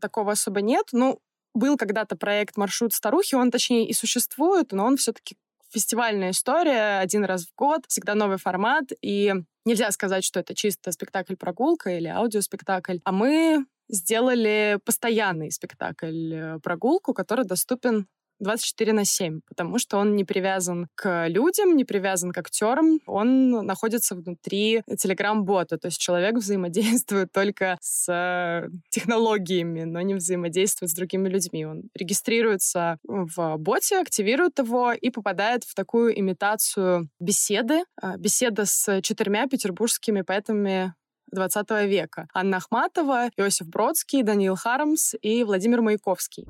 такого 0.00 0.32
особо 0.32 0.60
нет. 0.60 0.86
Ну, 0.92 1.20
был 1.54 1.76
когда-то 1.76 2.16
проект 2.16 2.56
«Маршрут 2.56 2.92
старухи», 2.92 3.34
он, 3.34 3.50
точнее, 3.50 3.86
и 3.88 3.92
существует, 3.92 4.72
но 4.72 4.84
он 4.84 4.96
все-таки 4.96 5.36
фестивальная 5.72 6.30
история, 6.30 6.98
один 7.00 7.24
раз 7.24 7.46
в 7.46 7.54
год, 7.56 7.84
всегда 7.88 8.14
новый 8.14 8.38
формат, 8.38 8.84
и 9.02 9.34
нельзя 9.64 9.90
сказать, 9.90 10.24
что 10.24 10.40
это 10.40 10.54
чисто 10.54 10.92
спектакль-прогулка 10.92 11.90
или 11.90 12.08
аудиоспектакль, 12.08 12.98
а 13.04 13.12
мы 13.12 13.66
сделали 13.88 14.78
постоянный 14.84 15.50
спектакль-прогулку, 15.50 17.12
э, 17.12 17.14
который 17.14 17.44
доступен 17.44 18.06
24 18.40 18.92
на 18.92 19.04
7, 19.04 19.40
потому 19.46 19.78
что 19.78 19.98
он 19.98 20.16
не 20.16 20.24
привязан 20.24 20.88
к 20.94 21.28
людям, 21.28 21.76
не 21.76 21.84
привязан 21.84 22.32
к 22.32 22.38
актерам, 22.38 23.00
он 23.06 23.50
находится 23.50 24.14
внутри 24.14 24.82
телеграм-бота, 24.98 25.78
то 25.78 25.86
есть 25.86 25.98
человек 25.98 26.34
взаимодействует 26.38 27.32
только 27.32 27.78
с 27.80 28.08
э, 28.10 28.68
технологиями, 28.90 29.84
но 29.84 30.00
не 30.02 30.14
взаимодействует 30.14 30.90
с 30.90 30.94
другими 30.94 31.28
людьми. 31.28 31.66
Он 31.66 31.82
регистрируется 31.94 32.98
в 33.04 33.56
боте, 33.58 34.00
активирует 34.00 34.58
его 34.58 34.92
и 34.92 35.10
попадает 35.10 35.64
в 35.64 35.74
такую 35.74 36.18
имитацию 36.18 37.08
беседы, 37.20 37.84
э, 38.02 38.16
беседа 38.18 38.64
с 38.66 39.00
четырьмя 39.02 39.46
петербургскими 39.46 40.22
поэтами 40.22 40.94
20 41.32 41.70
века. 41.86 42.28
Анна 42.32 42.58
Ахматова, 42.58 43.28
Иосиф 43.36 43.66
Бродский, 43.66 44.22
Даниил 44.22 44.56
Харамс 44.56 45.14
и 45.20 45.44
Владимир 45.44 45.82
Маяковский. 45.82 46.46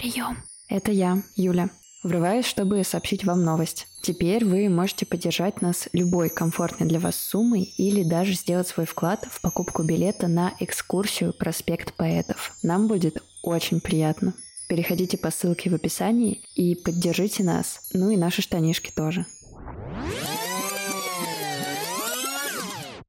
Прием. 0.00 0.38
Это 0.70 0.92
я, 0.92 1.22
Юля. 1.36 1.68
Врываюсь, 2.02 2.46
чтобы 2.46 2.82
сообщить 2.84 3.26
вам 3.26 3.44
новость. 3.44 3.86
Теперь 4.02 4.46
вы 4.46 4.70
можете 4.70 5.04
поддержать 5.04 5.60
нас 5.60 5.90
любой 5.92 6.30
комфортной 6.30 6.88
для 6.88 6.98
вас 6.98 7.16
суммой 7.16 7.64
или 7.76 8.02
даже 8.02 8.32
сделать 8.32 8.66
свой 8.66 8.86
вклад 8.86 9.26
в 9.30 9.42
покупку 9.42 9.82
билета 9.82 10.26
на 10.26 10.54
экскурсию 10.58 11.34
«Проспект 11.34 11.92
поэтов». 11.92 12.56
Нам 12.62 12.88
будет 12.88 13.22
очень 13.42 13.82
приятно. 13.82 14.32
Переходите 14.70 15.18
по 15.18 15.30
ссылке 15.30 15.68
в 15.68 15.74
описании 15.74 16.40
и 16.54 16.74
поддержите 16.76 17.44
нас, 17.44 17.90
ну 17.92 18.08
и 18.08 18.16
наши 18.16 18.40
штанишки 18.40 18.90
тоже. 18.96 19.26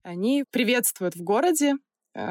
Они 0.04 0.44
приветствуют 0.52 1.16
в 1.16 1.24
городе 1.24 1.76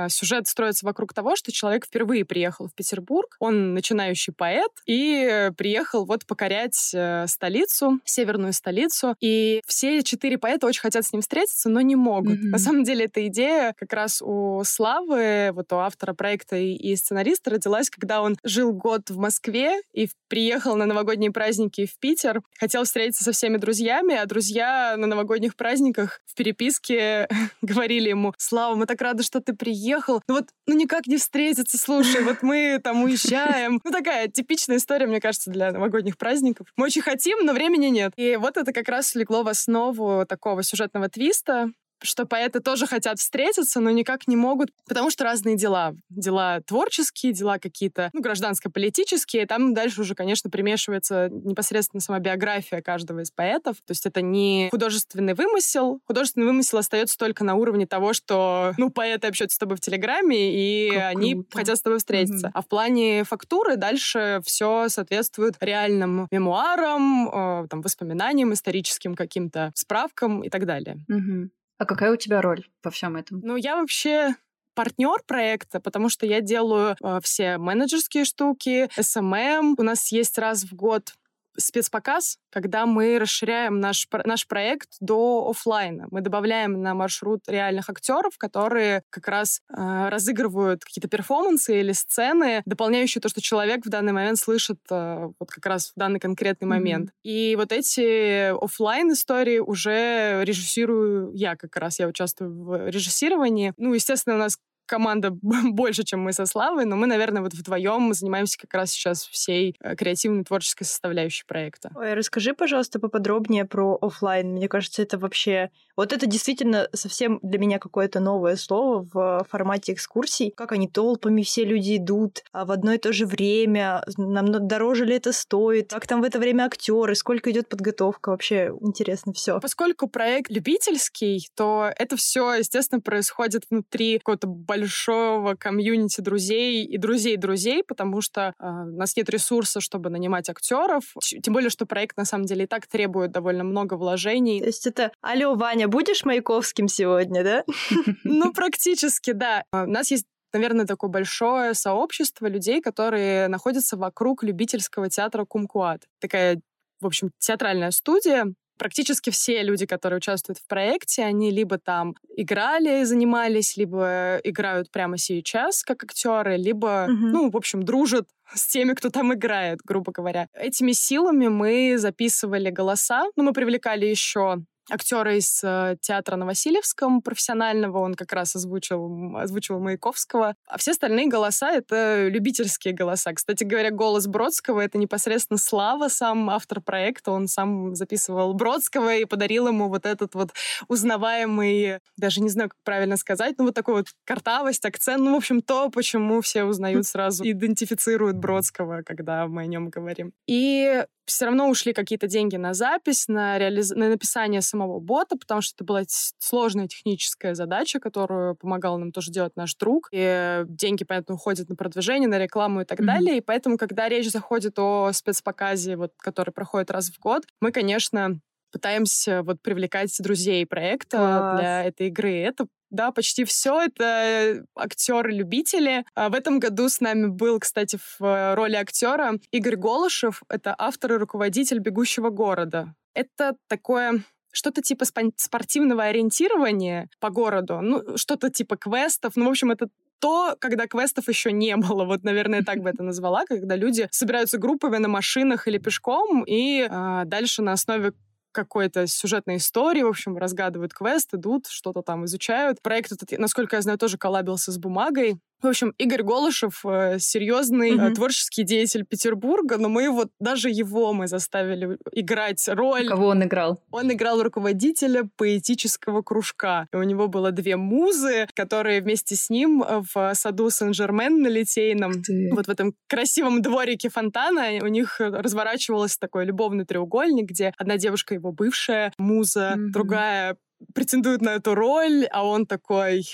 сюжет 0.08 0.46
строится 0.46 0.86
вокруг 0.86 1.14
того, 1.14 1.36
что 1.36 1.52
человек 1.52 1.86
впервые 1.86 2.24
приехал 2.24 2.68
в 2.68 2.74
Петербург, 2.74 3.36
он 3.38 3.74
начинающий 3.74 4.32
поэт, 4.32 4.70
и 4.86 5.50
приехал 5.56 6.04
вот 6.04 6.26
покорять 6.26 6.92
э, 6.94 7.26
столицу, 7.26 8.00
северную 8.04 8.52
столицу, 8.52 9.14
и 9.20 9.62
все 9.66 10.02
четыре 10.02 10.38
поэта 10.38 10.66
очень 10.66 10.80
хотят 10.80 11.04
с 11.04 11.12
ним 11.12 11.22
встретиться, 11.22 11.68
но 11.68 11.80
не 11.80 11.96
могут. 11.96 12.38
Mm-hmm. 12.38 12.50
На 12.50 12.58
самом 12.58 12.84
деле 12.84 13.06
эта 13.06 13.26
идея 13.28 13.74
как 13.78 13.92
раз 13.92 14.22
у 14.22 14.62
Славы, 14.64 15.50
вот 15.52 15.72
у 15.72 15.76
автора 15.76 16.14
проекта 16.14 16.56
и 16.56 16.96
сценариста 16.96 17.50
родилась, 17.50 17.90
когда 17.90 18.22
он 18.22 18.36
жил 18.44 18.72
год 18.72 19.10
в 19.10 19.18
Москве 19.18 19.80
и 19.92 20.08
приехал 20.28 20.76
на 20.76 20.86
новогодние 20.86 21.32
праздники 21.32 21.86
в 21.86 21.98
Питер, 21.98 22.40
хотел 22.58 22.84
встретиться 22.84 23.24
со 23.24 23.32
всеми 23.32 23.56
друзьями, 23.56 24.14
а 24.14 24.26
друзья 24.26 24.94
на 24.96 25.06
новогодних 25.06 25.56
праздниках 25.56 26.20
в 26.26 26.34
переписке 26.34 27.28
говорили 27.62 28.08
ему, 28.08 28.34
Слава, 28.38 28.74
мы 28.74 28.86
так 28.86 29.00
рады, 29.00 29.22
что 29.22 29.40
ты 29.40 29.54
приехал, 29.54 29.69
приехал. 29.70 30.20
Ну 30.26 30.34
вот, 30.34 30.48
ну 30.66 30.76
никак 30.76 31.06
не 31.06 31.16
встретиться, 31.16 31.78
слушай, 31.78 32.22
вот 32.24 32.42
мы 32.42 32.80
там 32.82 33.04
уезжаем. 33.04 33.80
Ну 33.84 33.90
такая 33.92 34.28
типичная 34.28 34.78
история, 34.78 35.06
мне 35.06 35.20
кажется, 35.20 35.50
для 35.50 35.70
новогодних 35.70 36.18
праздников. 36.18 36.66
Мы 36.76 36.86
очень 36.86 37.02
хотим, 37.02 37.44
но 37.44 37.52
времени 37.52 37.86
нет. 37.86 38.12
И 38.16 38.36
вот 38.36 38.56
это 38.56 38.72
как 38.72 38.88
раз 38.88 39.14
легло 39.14 39.42
в 39.42 39.48
основу 39.48 40.26
такого 40.26 40.62
сюжетного 40.64 41.08
твиста, 41.08 41.70
что 42.02 42.26
поэты 42.26 42.60
тоже 42.60 42.86
хотят 42.86 43.18
встретиться, 43.18 43.80
но 43.80 43.90
никак 43.90 44.28
не 44.28 44.36
могут, 44.36 44.70
потому 44.86 45.10
что 45.10 45.24
разные 45.24 45.56
дела. 45.56 45.94
Дела 46.08 46.60
творческие, 46.66 47.32
дела 47.32 47.58
какие-то, 47.58 48.10
ну, 48.12 48.20
гражданско-политические. 48.20 49.46
Там 49.46 49.74
дальше 49.74 50.00
уже, 50.00 50.14
конечно, 50.14 50.50
примешивается 50.50 51.28
непосредственно 51.30 52.00
сама 52.00 52.18
биография 52.18 52.82
каждого 52.82 53.20
из 53.20 53.30
поэтов. 53.30 53.76
То 53.86 53.92
есть 53.92 54.06
это 54.06 54.22
не 54.22 54.68
художественный 54.70 55.34
вымысел. 55.34 56.00
Художественный 56.06 56.46
вымысел 56.46 56.78
остается 56.78 57.16
только 57.18 57.44
на 57.44 57.54
уровне 57.54 57.86
того, 57.86 58.12
что, 58.12 58.72
ну, 58.76 58.90
поэты 58.90 59.28
общаются 59.28 59.56
с 59.56 59.58
тобой 59.58 59.76
в 59.76 59.80
Телеграме, 59.80 60.54
и 60.54 60.90
как 60.90 61.16
они 61.16 61.34
круто. 61.34 61.58
хотят 61.58 61.78
с 61.78 61.82
тобой 61.82 61.98
встретиться. 61.98 62.48
Mm-hmm. 62.48 62.52
А 62.54 62.62
в 62.62 62.68
плане 62.68 63.24
фактуры 63.24 63.76
дальше 63.76 64.40
все 64.44 64.88
соответствует 64.88 65.54
реальным 65.60 66.28
мемуарам, 66.30 67.28
э, 67.28 67.68
там, 67.68 67.82
воспоминаниям, 67.82 68.52
историческим 68.52 69.14
каким-то 69.14 69.72
справкам 69.74 70.42
и 70.42 70.48
так 70.48 70.66
далее. 70.66 70.98
Mm-hmm. 71.10 71.48
А 71.80 71.86
какая 71.86 72.12
у 72.12 72.16
тебя 72.16 72.42
роль 72.42 72.66
во 72.84 72.90
всем 72.90 73.16
этом? 73.16 73.40
Ну, 73.42 73.56
я 73.56 73.76
вообще 73.76 74.34
партнер 74.74 75.22
проекта, 75.26 75.80
потому 75.80 76.10
что 76.10 76.26
я 76.26 76.42
делаю 76.42 76.94
э, 77.02 77.20
все 77.22 77.56
менеджерские 77.56 78.26
штуки, 78.26 78.90
SMM. 78.98 79.76
У 79.78 79.82
нас 79.82 80.12
есть 80.12 80.36
раз 80.36 80.64
в 80.64 80.74
год 80.74 81.14
спецпоказ, 81.60 82.38
когда 82.50 82.86
мы 82.86 83.18
расширяем 83.18 83.80
наш, 83.80 84.06
наш 84.24 84.46
проект 84.46 84.88
до 85.00 85.48
офлайна. 85.50 86.06
Мы 86.10 86.20
добавляем 86.20 86.82
на 86.82 86.94
маршрут 86.94 87.40
реальных 87.46 87.88
актеров, 87.90 88.36
которые 88.38 89.02
как 89.10 89.28
раз 89.28 89.60
э, 89.68 90.08
разыгрывают 90.08 90.84
какие-то 90.84 91.08
перформансы 91.08 91.80
или 91.80 91.92
сцены, 91.92 92.62
дополняющие 92.66 93.20
то, 93.20 93.28
что 93.28 93.40
человек 93.40 93.84
в 93.84 93.88
данный 93.88 94.12
момент 94.12 94.38
слышит 94.38 94.78
э, 94.90 95.28
вот 95.38 95.50
как 95.50 95.66
раз 95.66 95.92
в 95.94 95.98
данный 95.98 96.20
конкретный 96.20 96.66
mm-hmm. 96.66 96.68
момент. 96.68 97.10
И 97.22 97.54
вот 97.56 97.72
эти 97.72 98.50
офлайн 98.62 99.12
истории 99.12 99.58
уже 99.58 100.42
режиссирую 100.44 101.32
я 101.34 101.56
как 101.56 101.76
раз. 101.76 101.98
Я 101.98 102.08
участвую 102.08 102.64
в 102.64 102.88
режиссировании. 102.88 103.72
Ну, 103.76 103.94
естественно, 103.94 104.36
у 104.36 104.38
нас 104.38 104.58
команда 104.90 105.30
больше, 105.40 106.02
чем 106.02 106.20
мы 106.20 106.32
со 106.32 106.46
Славой, 106.46 106.84
но 106.84 106.96
мы, 106.96 107.06
наверное, 107.06 107.42
вот 107.42 107.54
вдвоем 107.54 108.12
занимаемся 108.12 108.58
как 108.58 108.74
раз 108.74 108.90
сейчас 108.90 109.24
всей 109.24 109.76
э, 109.80 109.94
креативной 109.94 110.44
творческой 110.44 110.84
составляющей 110.84 111.44
проекта. 111.46 111.90
Ой, 111.94 112.14
расскажи, 112.14 112.54
пожалуйста, 112.54 112.98
поподробнее 112.98 113.64
про 113.64 113.96
офлайн. 114.00 114.48
Мне 114.48 114.68
кажется, 114.68 115.02
это 115.02 115.16
вообще... 115.16 115.70
Вот 115.96 116.12
это 116.12 116.26
действительно 116.26 116.88
совсем 116.92 117.38
для 117.42 117.58
меня 117.58 117.78
какое-то 117.78 118.20
новое 118.20 118.56
слово 118.56 119.06
в 119.12 119.46
формате 119.48 119.92
экскурсий. 119.92 120.52
Как 120.56 120.72
они 120.72 120.88
толпами 120.88 121.42
все 121.42 121.64
люди 121.64 121.96
идут 121.96 122.42
а 122.52 122.64
в 122.64 122.72
одно 122.72 122.92
и 122.92 122.98
то 122.98 123.12
же 123.12 123.26
время, 123.26 124.02
нам 124.16 124.66
дороже 124.66 125.04
ли 125.04 125.14
это 125.14 125.32
стоит, 125.32 125.90
как 125.90 126.06
там 126.06 126.20
в 126.20 126.24
это 126.24 126.38
время 126.38 126.64
актеры, 126.64 127.14
сколько 127.14 127.50
идет 127.50 127.68
подготовка, 127.68 128.30
вообще 128.30 128.72
интересно 128.80 129.32
все. 129.32 129.60
Поскольку 129.60 130.08
проект 130.08 130.50
любительский, 130.50 131.48
то 131.54 131.90
это 131.96 132.16
все, 132.16 132.54
естественно, 132.54 133.00
происходит 133.00 133.64
внутри 133.70 134.18
какого-то 134.18 134.48
большого 134.48 134.79
большого 134.80 135.54
комьюнити 135.54 136.20
друзей 136.20 136.84
и 136.84 136.98
друзей 136.98 137.36
друзей, 137.36 137.84
потому 137.86 138.20
что 138.20 138.54
э, 138.58 138.66
у 138.66 138.96
нас 138.96 139.16
нет 139.16 139.28
ресурса, 139.28 139.80
чтобы 139.80 140.10
нанимать 140.10 140.48
актеров. 140.48 141.14
Тем 141.42 141.54
более, 141.54 141.70
что 141.70 141.86
проект 141.86 142.16
на 142.16 142.24
самом 142.24 142.46
деле 142.46 142.64
и 142.64 142.66
так 142.66 142.86
требует 142.86 143.30
довольно 143.32 143.64
много 143.64 143.94
вложений. 143.94 144.60
То 144.60 144.66
есть 144.66 144.86
это 144.86 145.12
«Алло, 145.20 145.54
Ваня, 145.54 145.88
будешь 145.88 146.24
Маяковским 146.24 146.88
сегодня, 146.88 147.44
да?» 147.44 147.64
Ну, 148.24 148.52
практически, 148.52 149.32
да. 149.32 149.64
У 149.72 149.86
нас 149.86 150.10
есть 150.10 150.24
наверное, 150.52 150.86
такое 150.86 151.10
большое 151.10 151.74
сообщество 151.74 152.46
людей, 152.46 152.80
которые 152.80 153.46
находятся 153.46 153.96
вокруг 153.96 154.42
любительского 154.42 155.08
театра 155.08 155.44
Кумкуат. 155.44 156.02
Такая, 156.20 156.60
в 157.00 157.06
общем, 157.06 157.30
театральная 157.38 157.92
студия, 157.92 158.52
практически 158.80 159.28
все 159.28 159.62
люди, 159.62 159.84
которые 159.84 160.16
участвуют 160.16 160.58
в 160.58 160.66
проекте, 160.66 161.22
они 161.22 161.50
либо 161.50 161.76
там 161.76 162.14
играли, 162.34 163.04
занимались, 163.04 163.76
либо 163.76 164.40
играют 164.42 164.90
прямо 164.90 165.18
сейчас 165.18 165.82
как 165.82 166.02
актеры, 166.04 166.56
либо, 166.56 167.04
угу. 167.04 167.26
ну, 167.26 167.50
в 167.50 167.56
общем, 167.58 167.82
дружат 167.82 168.26
с 168.54 168.66
теми, 168.66 168.94
кто 168.94 169.10
там 169.10 169.34
играет, 169.34 169.80
грубо 169.84 170.12
говоря. 170.12 170.46
Этими 170.54 170.92
силами 170.92 171.48
мы 171.48 171.98
записывали 171.98 172.70
голоса, 172.70 173.24
ну, 173.36 173.42
мы 173.42 173.52
привлекали 173.52 174.06
еще 174.06 174.62
актера 174.90 175.36
из 175.36 175.62
э, 175.62 175.96
театра 176.00 176.36
на 176.36 176.46
Васильевском 176.46 177.22
профессионального, 177.22 177.98
он 177.98 178.14
как 178.14 178.32
раз 178.32 178.56
озвучил, 178.56 179.36
озвучивал 179.36 179.80
Маяковского. 179.80 180.54
А 180.66 180.78
все 180.78 180.92
остальные 180.92 181.28
голоса— 181.28 181.72
это 181.72 182.28
любительские 182.28 182.94
голоса. 182.94 183.32
Кстати 183.32 183.64
говоря, 183.64 183.90
голос 183.90 184.26
Бродского— 184.26 184.80
это 184.82 184.98
непосредственно 184.98 185.58
Слава, 185.58 186.08
сам 186.08 186.50
автор 186.50 186.80
проекта. 186.80 187.30
Он 187.30 187.48
сам 187.48 187.94
записывал 187.94 188.54
Бродского 188.54 189.14
и 189.16 189.24
подарил 189.24 189.68
ему 189.68 189.88
вот 189.88 190.06
этот 190.06 190.34
вот 190.34 190.50
узнаваемый, 190.88 192.00
даже 192.16 192.40
не 192.40 192.48
знаю, 192.48 192.70
как 192.70 192.78
правильно 192.84 193.16
сказать, 193.16 193.56
ну 193.58 193.64
вот 193.64 193.74
такой 193.74 193.94
вот 193.94 194.06
картавость, 194.24 194.84
акцент, 194.84 195.22
ну, 195.22 195.34
в 195.34 195.36
общем, 195.36 195.62
то, 195.62 195.90
почему 195.90 196.40
все 196.40 196.64
узнают 196.64 197.06
сразу, 197.06 197.44
идентифицируют 197.44 198.36
Бродского, 198.36 199.02
когда 199.04 199.46
мы 199.46 199.62
о 199.62 199.66
нем 199.66 199.88
говорим. 199.88 200.32
И 200.46 201.04
все 201.30 201.46
равно 201.46 201.68
ушли 201.68 201.92
какие-то 201.92 202.26
деньги 202.26 202.56
на 202.56 202.74
запись, 202.74 203.26
на, 203.28 203.58
реализ... 203.58 203.90
на 203.90 204.08
написание 204.08 204.60
самого 204.60 205.00
бота, 205.00 205.36
потому 205.36 205.60
что 205.60 205.74
это 205.76 205.84
была 205.84 206.02
сложная 206.38 206.88
техническая 206.88 207.54
задача, 207.54 208.00
которую 208.00 208.56
помогал 208.56 208.98
нам 208.98 209.12
тоже 209.12 209.30
делать 209.30 209.56
наш 209.56 209.74
друг. 209.76 210.08
И 210.12 210.64
деньги, 210.66 211.04
понятно, 211.04 211.34
уходят 211.34 211.68
на 211.68 211.76
продвижение, 211.76 212.28
на 212.28 212.38
рекламу 212.38 212.82
и 212.82 212.84
так 212.84 213.00
mm-hmm. 213.00 213.06
далее. 213.06 213.38
И 213.38 213.40
поэтому, 213.40 213.78
когда 213.78 214.08
речь 214.08 214.30
заходит 214.30 214.78
о 214.78 215.12
спецпоказе, 215.12 215.96
вот, 215.96 216.12
который 216.18 216.50
проходит 216.50 216.90
раз 216.90 217.10
в 217.10 217.18
год, 217.18 217.44
мы, 217.60 217.72
конечно, 217.72 218.40
пытаемся 218.72 219.42
вот 219.42 219.60
привлекать 219.62 220.14
друзей 220.20 220.66
проекта 220.66 221.16
Класс. 221.16 221.60
для 221.60 221.84
этой 221.84 222.08
игры. 222.08 222.38
Это 222.38 222.66
да, 222.90 223.12
почти 223.12 223.44
все 223.44 223.80
это 223.80 224.64
актеры-любители. 224.74 226.04
А 226.14 226.28
в 226.28 226.34
этом 226.34 226.58
году 226.58 226.88
с 226.88 227.00
нами 227.00 227.26
был, 227.26 227.58
кстати, 227.58 227.96
в 227.96 228.24
э, 228.24 228.54
роли 228.54 228.76
актера 228.76 229.34
Игорь 229.50 229.76
Голышев. 229.76 230.42
Это 230.48 230.74
автор 230.78 231.14
и 231.14 231.16
руководитель 231.16 231.78
«Бегущего 231.78 232.30
города». 232.30 232.94
Это 233.14 233.54
такое 233.68 234.22
что-то 234.52 234.82
типа 234.82 235.04
спортивного 235.36 236.04
ориентирования 236.04 237.08
по 237.20 237.30
городу, 237.30 237.80
ну, 237.80 238.16
что-то 238.16 238.50
типа 238.50 238.76
квестов. 238.76 239.34
Ну, 239.36 239.46
в 239.46 239.50
общем, 239.50 239.70
это 239.70 239.88
то, 240.18 240.56
когда 240.58 240.86
квестов 240.86 241.28
еще 241.28 241.52
не 241.52 241.76
было. 241.76 242.04
Вот, 242.04 242.24
наверное, 242.24 242.62
так 242.62 242.80
бы 242.80 242.90
это 242.90 243.02
назвала, 243.02 243.44
когда 243.46 243.76
люди 243.76 244.08
собираются 244.10 244.58
группами 244.58 244.98
на 244.98 245.08
машинах 245.08 245.66
или 245.66 245.78
пешком, 245.78 246.44
и 246.46 246.86
э, 246.88 247.22
дальше 247.24 247.62
на 247.62 247.72
основе 247.72 248.12
какой-то 248.52 249.06
сюжетной 249.06 249.56
истории, 249.56 250.02
в 250.02 250.08
общем, 250.08 250.36
разгадывают 250.36 250.92
квест, 250.92 251.32
идут, 251.34 251.66
что-то 251.68 252.02
там 252.02 252.24
изучают. 252.24 252.82
Проект 252.82 253.12
этот, 253.12 253.30
насколько 253.38 253.76
я 253.76 253.82
знаю, 253.82 253.98
тоже 253.98 254.18
коллабился 254.18 254.72
с 254.72 254.78
бумагой. 254.78 255.38
В 255.62 255.66
общем, 255.66 255.94
Игорь 255.98 256.22
Голышев 256.22 256.84
э, 256.86 257.18
серьезный 257.18 257.92
mm-hmm. 257.92 258.14
творческий 258.14 258.62
деятель 258.62 259.04
Петербурга, 259.04 259.76
но 259.76 259.88
мы 259.88 260.10
вот 260.10 260.30
даже 260.40 260.70
его 260.70 261.12
мы 261.12 261.28
заставили 261.28 261.98
играть 262.12 262.66
роль. 262.68 263.06
Кого 263.06 263.26
он 263.26 263.44
играл? 263.44 263.82
Он 263.90 264.10
играл 264.10 264.42
руководителя 264.42 265.28
поэтического 265.36 266.22
кружка. 266.22 266.88
И 266.92 266.96
у 266.96 267.02
него 267.02 267.28
было 267.28 267.50
две 267.50 267.76
музы, 267.76 268.48
которые 268.54 269.02
вместе 269.02 269.36
с 269.36 269.50
ним 269.50 269.82
э, 269.82 270.02
в 270.14 270.34
саду 270.34 270.70
Сен-Жермен 270.70 271.42
на 271.42 271.48
Литейном, 271.48 272.22
вот 272.52 272.66
в 272.66 272.70
этом 272.70 272.94
красивом 273.06 273.60
дворике 273.60 274.08
фонтана, 274.08 274.78
у 274.82 274.86
них 274.86 275.20
разворачивался 275.20 276.18
такой 276.18 276.46
любовный 276.46 276.86
треугольник, 276.86 277.50
где 277.50 277.74
одна 277.76 277.98
девушка 277.98 278.34
его 278.34 278.52
бывшая 278.52 279.12
муза, 279.18 279.74
mm-hmm. 279.76 279.90
другая 279.90 280.56
претендует 280.94 281.42
на 281.42 281.50
эту 281.50 281.74
роль, 281.74 282.26
а 282.30 282.46
он 282.46 282.66
такой 282.66 283.26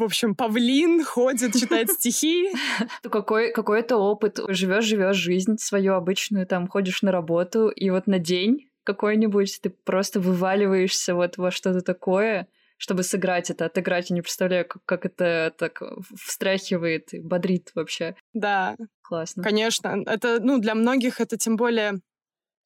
в 0.00 0.04
общем, 0.04 0.34
павлин 0.34 1.04
ходит, 1.04 1.54
читает 1.54 1.90
стихи. 1.92 2.50
Какой, 3.02 3.52
какой-то 3.52 3.96
опыт. 3.96 4.38
Живешь, 4.48 4.84
живешь 4.84 5.16
жизнь 5.16 5.58
свою 5.58 5.94
обычную, 5.94 6.46
там 6.46 6.66
ходишь 6.68 7.02
на 7.02 7.12
работу, 7.12 7.68
и 7.68 7.90
вот 7.90 8.06
на 8.06 8.18
день 8.18 8.68
какой-нибудь 8.84 9.60
ты 9.62 9.70
просто 9.70 10.20
вываливаешься 10.20 11.14
вот 11.14 11.36
во 11.36 11.50
что-то 11.50 11.82
такое, 11.82 12.48
чтобы 12.76 13.02
сыграть 13.02 13.50
это, 13.50 13.66
отыграть. 13.66 14.10
Я 14.10 14.14
не 14.14 14.22
представляю, 14.22 14.66
как, 14.66 14.82
как 14.84 15.06
это 15.06 15.54
так 15.56 15.82
встряхивает 16.16 17.12
и 17.12 17.20
бодрит 17.20 17.70
вообще. 17.74 18.16
Да. 18.32 18.76
Классно. 19.02 19.42
Конечно. 19.42 20.02
Это, 20.06 20.40
ну, 20.40 20.58
для 20.58 20.74
многих 20.74 21.20
это 21.20 21.36
тем 21.36 21.56
более 21.56 22.00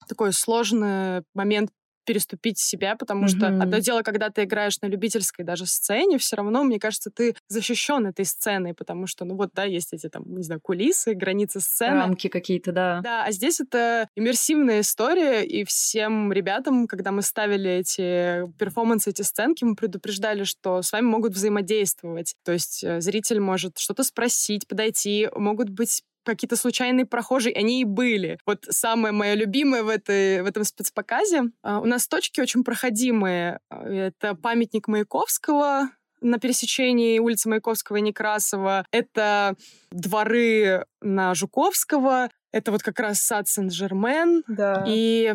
такой 0.09 0.33
сложный 0.33 1.23
момент 1.35 1.70
переступить 2.05 2.59
себя, 2.59 2.97
потому 2.97 3.25
mm-hmm. 3.25 3.29
что 3.29 3.47
одно 3.47 3.79
дело, 3.79 4.03
когда 4.03 4.31
ты 4.31 4.45
играешь 4.45 4.81
на 4.81 4.87
любительской 4.87 5.45
даже 5.45 5.67
сцене, 5.67 6.19
все 6.19 6.37
равно, 6.37 6.64
мне 6.64 6.79
кажется, 6.79 7.11
ты 7.11 7.35
защищен 7.49 8.07
этой 8.07 8.25
сценой, 8.25 8.75
потому 8.75 9.07
что, 9.07 9.25
ну 9.25 9.37
вот, 9.37 9.51
да, 9.55 9.64
есть 9.64 9.93
эти 9.93 10.09
там, 10.09 10.25
не 10.27 10.43
знаю, 10.43 10.61
кулисы, 10.61 11.14
границы 11.14 11.61
сцены. 11.61 11.97
Рамки 11.97 12.29
какие-то, 12.29 12.73
да. 12.73 13.01
Да, 13.03 13.25
а 13.25 13.33
здесь 13.33 13.61
это 13.61 14.09
иммерсивная 14.17 14.81
история, 14.81 15.45
и 15.45 15.64
всем 15.64 16.33
ребятам, 16.33 16.87
когда 16.87 17.12
мы 17.12 17.23
ставили 17.23 17.71
эти 17.71 18.47
перформансы, 18.59 19.11
эти 19.11 19.23
сценки, 19.23 19.64
мы 19.64 19.75
предупреждали, 19.75 20.45
что 20.45 20.83
с 20.83 20.93
вами 20.93 21.07
могут 21.07 21.33
взаимодействовать. 21.33 22.35
То 22.45 22.53
есть 22.53 22.85
э, 22.85 23.01
зритель 23.01 23.40
может 23.40 23.79
что-то 23.79 24.05
спросить, 24.05 24.67
подойти, 24.67 25.29
могут 25.35 25.71
быть 25.71 26.03
какие-то 26.32 26.56
случайные 26.56 27.06
прохожие, 27.06 27.54
они 27.54 27.80
и 27.80 27.84
были. 27.84 28.38
Вот 28.46 28.66
самое 28.68 29.12
мое 29.12 29.34
любимое 29.34 29.82
в, 29.82 29.88
этой, 29.88 30.42
в 30.42 30.46
этом 30.46 30.64
спецпоказе. 30.64 31.44
А, 31.62 31.80
у 31.80 31.84
нас 31.84 32.06
точки 32.06 32.40
очень 32.40 32.64
проходимые. 32.64 33.60
Это 33.70 34.34
памятник 34.34 34.88
Маяковского, 34.88 35.90
на 36.20 36.38
пересечении 36.38 37.18
улицы 37.18 37.48
Маяковского 37.48 37.96
и 37.96 38.00
Некрасова. 38.00 38.87
Это 38.90 39.54
дворы 39.90 40.87
на 41.00 41.34
Жуковского. 41.34 42.30
Это 42.50 42.72
вот 42.72 42.82
как 42.82 42.98
раз 42.98 43.20
сад 43.20 43.46
Сен-Жермен. 43.46 44.42
Да. 44.48 44.84
И 44.87 45.34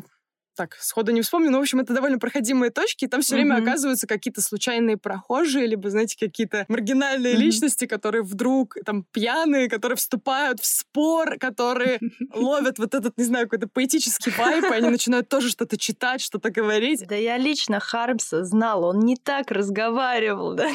так, 0.60 0.76
сходу 0.82 1.14
не 1.14 1.22
вспомню, 1.22 1.52
но, 1.52 1.60
в 1.60 1.62
общем, 1.62 1.80
это 1.80 1.94
довольно 1.94 2.20
проходимые 2.20 2.70
точки, 2.70 3.06
и 3.06 3.08
там 3.08 3.22
все 3.22 3.36
mm-hmm. 3.36 3.38
время 3.38 3.56
оказываются 3.56 4.08
какие-то 4.08 4.42
случайные 4.42 4.98
прохожие, 4.98 5.66
либо, 5.66 5.90
знаете, 5.90 6.18
какие-то 6.20 6.66
маргинальные 6.68 7.34
mm-hmm. 7.34 7.38
личности, 7.38 7.86
которые 7.86 8.24
вдруг 8.24 8.76
там 8.86 9.06
пьяные, 9.14 9.70
которые 9.70 9.96
вступают 9.96 10.60
в 10.60 10.66
спор, 10.66 11.38
которые 11.40 12.02
ловят 12.34 12.78
вот 12.78 12.94
этот, 12.94 13.18
не 13.18 13.24
знаю, 13.24 13.46
какой-то 13.46 13.70
поэтический 13.70 14.32
вайп, 14.32 14.66
и 14.66 14.74
они 14.74 14.90
начинают 14.90 15.30
тоже 15.30 15.50
что-то 15.50 15.78
читать, 15.78 16.20
что-то 16.20 16.50
говорить. 16.50 17.06
Да 17.08 17.16
я 17.16 17.38
лично 17.38 17.80
Хармса 17.80 18.44
знал, 18.44 18.84
он 18.84 19.00
не 19.00 19.16
так 19.16 19.52
разговаривал, 19.52 20.56
да? 20.56 20.68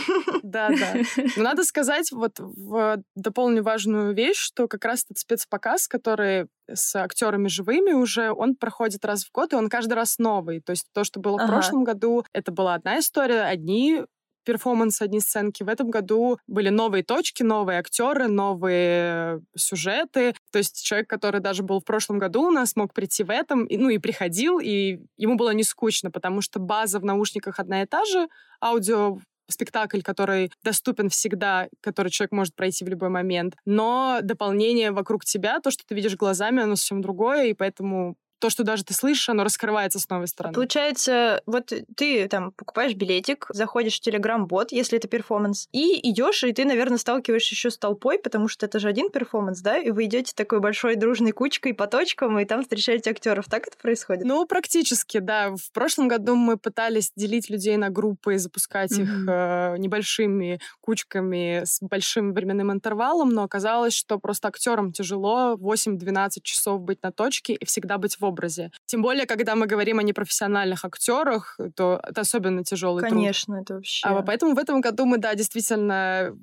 Да, 0.43 0.71
да. 0.71 0.95
Но 1.37 1.43
надо 1.43 1.63
сказать, 1.65 2.11
вот 2.11 2.39
в 2.39 3.03
дополню 3.15 3.63
важную 3.63 4.15
вещь, 4.15 4.39
что 4.39 4.67
как 4.67 4.83
раз 4.87 5.05
этот 5.05 5.19
спецпоказ, 5.19 5.89
который 5.89 6.47
с 6.73 6.97
актерами 6.97 7.49
живыми 7.49 7.93
уже, 7.93 8.33
он 8.33 8.57
проходит 8.57 9.05
раз 9.05 9.25
в 9.25 9.33
год, 9.33 9.53
и 9.53 9.57
он 9.57 9.69
каждый 9.69 9.95
раз 9.95 10.19
новый. 10.19 10.61
То 10.61 10.71
есть 10.71 10.87
то, 10.93 11.05
что 11.05 11.21
было 11.21 11.37
ага. 11.37 11.47
в 11.47 11.49
прошлом 11.49 11.85
году, 11.85 12.25
это 12.33 12.53
была 12.53 12.75
одна 12.75 12.99
история, 12.99 13.43
одни 13.43 14.05
перформансы, 14.45 15.03
одни 15.03 15.21
сценки. 15.21 15.63
В 15.63 15.69
этом 15.69 15.91
году 15.91 16.39
были 16.47 16.69
новые 16.69 17.03
точки, 17.03 17.43
новые 17.43 17.79
актеры, 17.79 18.29
новые 18.29 19.41
сюжеты. 19.57 20.35
То 20.53 20.59
есть 20.59 20.85
человек, 20.85 21.09
который 21.09 21.41
даже 21.41 21.63
был 21.63 21.81
в 21.81 21.85
прошлом 21.85 22.19
году 22.19 22.49
у 22.49 22.51
нас, 22.51 22.77
мог 22.77 22.93
прийти 22.93 23.25
в 23.25 23.31
этом, 23.31 23.65
и, 23.65 23.77
ну 23.77 23.89
и 23.89 23.99
приходил, 23.99 24.59
и 24.59 25.01
ему 25.17 25.37
было 25.37 25.51
не 25.51 25.65
скучно, 25.65 26.11
потому 26.11 26.43
что 26.43 26.61
база 26.61 27.01
в 27.01 27.05
наушниках 27.05 27.59
одна 27.59 27.83
и 27.83 27.87
та 27.87 28.05
же, 28.05 28.29
аудио 28.61 29.19
спектакль, 29.49 30.03
который 30.03 30.51
доступен 30.63 31.09
всегда, 31.09 31.69
который 31.81 32.11
человек 32.11 32.33
может 32.33 32.55
пройти 32.55 32.85
в 32.85 32.89
любой 32.89 33.09
момент. 33.09 33.55
Но 33.65 34.21
дополнение 34.23 34.91
вокруг 34.91 35.25
тебя, 35.25 35.61
то, 35.61 35.71
что 35.71 35.85
ты 35.87 35.95
видишь 35.95 36.17
глазами, 36.17 36.63
оно 36.63 36.77
совсем 36.77 37.03
другое, 37.03 37.47
и 37.47 37.55
поэтому 37.55 38.17
то, 38.45 38.51
что 38.51 38.63
даже 38.63 38.85
ты 38.85 38.93
слышишь, 38.93 39.31
оно 39.31 39.43
раскрывается 39.43 39.99
с 39.99 40.07
новой 40.11 40.29
стороны. 40.29 40.55
Получается, 40.55 41.41
вот 41.47 41.73
ты 41.97 42.29
там 42.29 42.53
покупаешь 42.53 42.93
билетик, 42.93 43.47
заходишь 43.49 43.99
в 43.99 44.07
Telegram-бот, 44.07 44.71
если 44.71 44.99
это 44.99 45.09
перформанс, 45.09 45.67
и 45.73 45.99
идешь, 46.11 46.45
и 46.45 46.53
ты, 46.53 46.67
наверное, 46.67 46.99
сталкиваешься 46.99 47.55
еще 47.55 47.71
с 47.71 47.79
толпой, 47.79 48.19
потому 48.19 48.49
что 48.49 48.67
это 48.67 48.79
же 48.81 48.89
один 48.89 49.09
перформанс, 49.09 49.63
да, 49.63 49.79
и 49.79 49.91
вы 49.93 50.05
идете 50.05 50.35
такой 50.37 50.61
большой 50.61 50.97
дружной 50.97 51.33
кучкой 51.33 51.73
по 51.73 51.87
точкам, 51.87 52.39
и 52.39 52.45
там 52.45 52.61
встречаете 52.61 53.13
актеров. 53.13 53.47
Так 53.49 53.67
это 53.67 53.79
происходит? 53.79 54.27
Ну, 54.27 54.45
практически, 54.45 55.21
да. 55.21 55.57
В 55.57 55.73
прошлом 55.73 56.09
году 56.09 56.35
мы 56.35 56.59
пытались 56.59 57.13
делить 57.17 57.49
людей 57.49 57.79
на 57.79 57.89
группы 57.89 58.35
и 58.35 58.37
запускать 58.37 58.93
mm-hmm. 58.93 59.03
их 59.03 59.27
э, 59.27 59.77
небольшими 59.79 60.61
кучками 60.83 61.63
с 61.65 61.79
большим 61.81 62.35
временным 62.35 62.71
интервалом, 62.71 63.31
но 63.31 63.45
оказалось, 63.45 63.95
что 63.95 64.19
просто 64.19 64.49
актерам 64.49 64.93
тяжело 64.93 65.55
8-12 65.55 66.43
часов 66.43 66.83
быть 66.83 67.03
на 67.03 67.11
точке 67.11 67.55
и 67.55 67.65
всегда 67.65 67.97
быть 67.97 68.17
в 68.21 68.34
образе. 68.35 68.71
Тем 68.87 69.03
более, 69.03 69.27
когда 69.27 69.55
мы 69.55 69.67
говорим 69.67 69.99
о 69.99 70.03
непрофессиональных 70.03 70.85
актерах, 70.85 71.59
то 71.77 72.01
это 72.03 72.21
особенно 72.21 72.65
тяжелый 72.65 73.01
Конечно, 73.01 73.55
труд. 73.55 73.65
это 73.65 73.75
вообще. 73.75 74.07
А, 74.07 74.23
поэтому 74.23 74.55
в 74.55 74.59
этом 74.59 74.81
году 74.81 75.07
мы, 75.07 75.19
да, 75.19 75.35
действительно 75.35 76.37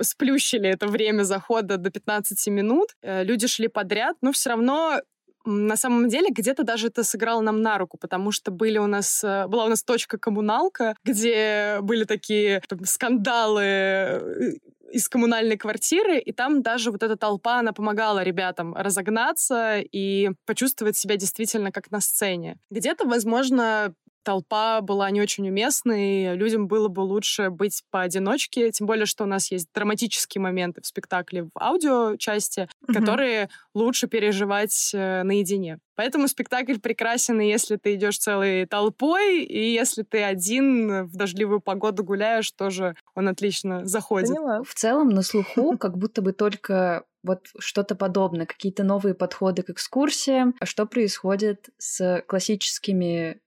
сплющили 0.00 0.68
это 0.68 0.86
время 0.86 1.24
захода 1.24 1.76
до 1.76 1.90
15 1.90 2.48
минут. 2.48 2.88
Э, 3.02 3.24
люди 3.24 3.46
шли 3.46 3.68
подряд, 3.68 4.16
но 4.22 4.32
все 4.32 4.50
равно 4.50 5.00
на 5.44 5.76
самом 5.76 6.08
деле 6.08 6.28
где-то 6.30 6.62
даже 6.64 6.88
это 6.88 7.04
сыграло 7.04 7.40
нам 7.40 7.62
на 7.62 7.78
руку, 7.78 7.96
потому 7.98 8.32
что 8.32 8.50
были 8.50 8.78
у 8.78 8.86
нас, 8.86 9.24
э, 9.24 9.46
была 9.46 9.64
у 9.64 9.68
нас 9.68 9.82
точка 9.82 10.18
коммуналка, 10.18 10.94
где 11.04 11.78
были 11.82 12.04
такие 12.04 12.62
там, 12.68 12.84
скандалы 12.84 13.62
э, 13.62 14.52
из 14.90 15.08
коммунальной 15.08 15.56
квартиры, 15.56 16.18
и 16.18 16.32
там 16.32 16.62
даже 16.62 16.90
вот 16.90 17.02
эта 17.02 17.16
толпа, 17.16 17.58
она 17.58 17.72
помогала 17.72 18.22
ребятам 18.22 18.74
разогнаться 18.74 19.78
и 19.80 20.30
почувствовать 20.46 20.96
себя 20.96 21.16
действительно 21.16 21.72
как 21.72 21.90
на 21.90 22.00
сцене. 22.00 22.58
Где-то, 22.70 23.06
возможно, 23.06 23.94
толпа 24.22 24.80
была 24.80 25.10
не 25.10 25.20
очень 25.20 25.48
уместной, 25.48 26.34
людям 26.34 26.68
было 26.68 26.88
бы 26.88 27.00
лучше 27.00 27.50
быть 27.50 27.82
поодиночке, 27.90 28.70
тем 28.70 28.86
более, 28.86 29.06
что 29.06 29.24
у 29.24 29.26
нас 29.26 29.50
есть 29.50 29.68
драматические 29.74 30.42
моменты 30.42 30.80
в 30.82 30.86
спектакле 30.86 31.44
в 31.44 31.50
аудиочасти, 31.54 32.60
mm-hmm. 32.60 32.92
которые 32.92 33.48
лучше 33.74 34.06
переживать 34.06 34.90
э, 34.94 35.22
наедине. 35.22 35.78
Поэтому 35.98 36.28
спектакль 36.28 36.78
прекрасен, 36.78 37.40
и 37.40 37.48
если 37.48 37.74
ты 37.74 37.94
идешь 37.94 38.18
целой 38.18 38.66
толпой, 38.66 39.42
и 39.42 39.72
если 39.72 40.04
ты 40.04 40.22
один 40.22 41.06
в 41.06 41.16
дождливую 41.16 41.60
погоду 41.60 42.04
гуляешь, 42.04 42.52
тоже 42.52 42.94
он 43.16 43.26
отлично 43.26 43.84
заходит. 43.84 44.28
Поняла. 44.28 44.62
В 44.62 44.74
целом 44.74 45.08
на 45.08 45.22
слуху 45.22 45.76
как 45.78 45.98
будто 45.98 46.22
бы 46.22 46.32
только 46.32 47.04
вот 47.24 47.46
что-то 47.58 47.96
подобное, 47.96 48.46
какие-то 48.46 48.84
новые 48.84 49.14
подходы 49.14 49.62
к 49.62 49.70
экскурсиям. 49.70 50.54
А 50.60 50.66
что 50.66 50.86
происходит 50.86 51.68
с 51.78 52.22
классическими 52.28 53.40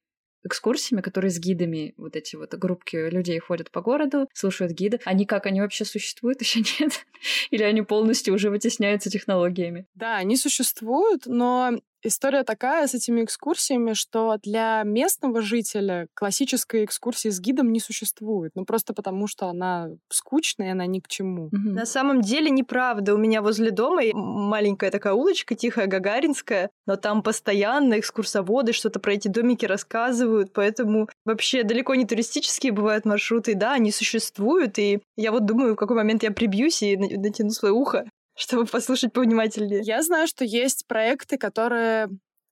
экскурсиями, 0.44 1.02
которые 1.02 1.32
с 1.32 1.40
гидами, 1.40 1.94
вот 1.98 2.16
эти 2.16 2.36
вот 2.36 2.54
группки 2.56 3.10
людей 3.10 3.40
ходят 3.40 3.72
по 3.72 3.82
городу, 3.82 4.28
слушают 4.34 4.74
гиды. 4.74 5.00
Они 5.06 5.26
как, 5.26 5.46
они 5.46 5.62
вообще 5.62 5.86
существуют 5.86 6.42
еще 6.42 6.60
нет? 6.80 7.06
Или 7.50 7.64
они 7.64 7.82
полностью 7.82 8.34
уже 8.34 8.50
вытесняются 8.50 9.10
технологиями? 9.10 9.86
Да, 9.96 10.18
они 10.18 10.36
существуют, 10.36 11.26
но 11.26 11.80
История 12.04 12.44
такая 12.44 12.88
с 12.88 12.94
этими 12.94 13.24
экскурсиями, 13.24 13.94
что 13.94 14.38
для 14.44 14.82
местного 14.84 15.42
жителя 15.42 16.08
классической 16.14 16.86
экскурсии 16.86 17.30
с 17.30 17.40
гидом 17.40 17.72
не 17.72 17.80
существует. 17.80 18.52
Ну, 18.56 18.66
просто 18.66 18.94
потому, 18.94 19.28
что 19.28 19.48
она 19.48 19.90
скучная, 20.10 20.72
она 20.72 20.86
ни 20.86 21.00
к 21.00 21.08
чему. 21.08 21.48
Mm-hmm. 21.48 21.74
На 21.74 21.86
самом 21.86 22.22
деле 22.22 22.50
неправда. 22.50 23.14
У 23.14 23.18
меня 23.18 23.42
возле 23.42 23.72
дома 23.72 24.02
маленькая 24.14 24.90
такая 24.90 25.14
улочка, 25.14 25.56
тихая, 25.56 25.88
гагаринская, 25.88 26.70
но 26.88 26.96
там 26.96 27.22
постоянно 27.22 28.00
экскурсоводы 28.00 28.74
что-то 28.74 29.00
про 29.00 29.14
эти 29.14 29.28
домики 29.28 29.66
рассказывают, 29.66 30.54
поэтому 30.54 31.08
вообще 31.26 31.64
далеко 31.64 31.96
не 31.96 32.06
туристические 32.06 32.72
бывают 32.72 33.06
маршруты. 33.06 33.56
Да, 33.56 33.74
они 33.74 33.92
существуют, 33.92 34.80
и 34.80 35.02
я 35.18 35.32
вот 35.32 35.46
думаю, 35.46 35.74
в 35.74 35.78
какой 35.78 35.96
момент 35.96 36.24
я 36.24 36.32
прибьюсь 36.32 36.82
и 36.82 36.98
натяну 36.98 37.52
свое 37.52 37.74
ухо 37.74 38.06
чтобы 38.42 38.66
послушать 38.66 39.14
повнимательнее. 39.14 39.82
Я 39.84 40.02
знаю, 40.02 40.28
что 40.28 40.44
есть 40.44 40.88
проекты, 40.88 41.38
которые 41.38 42.10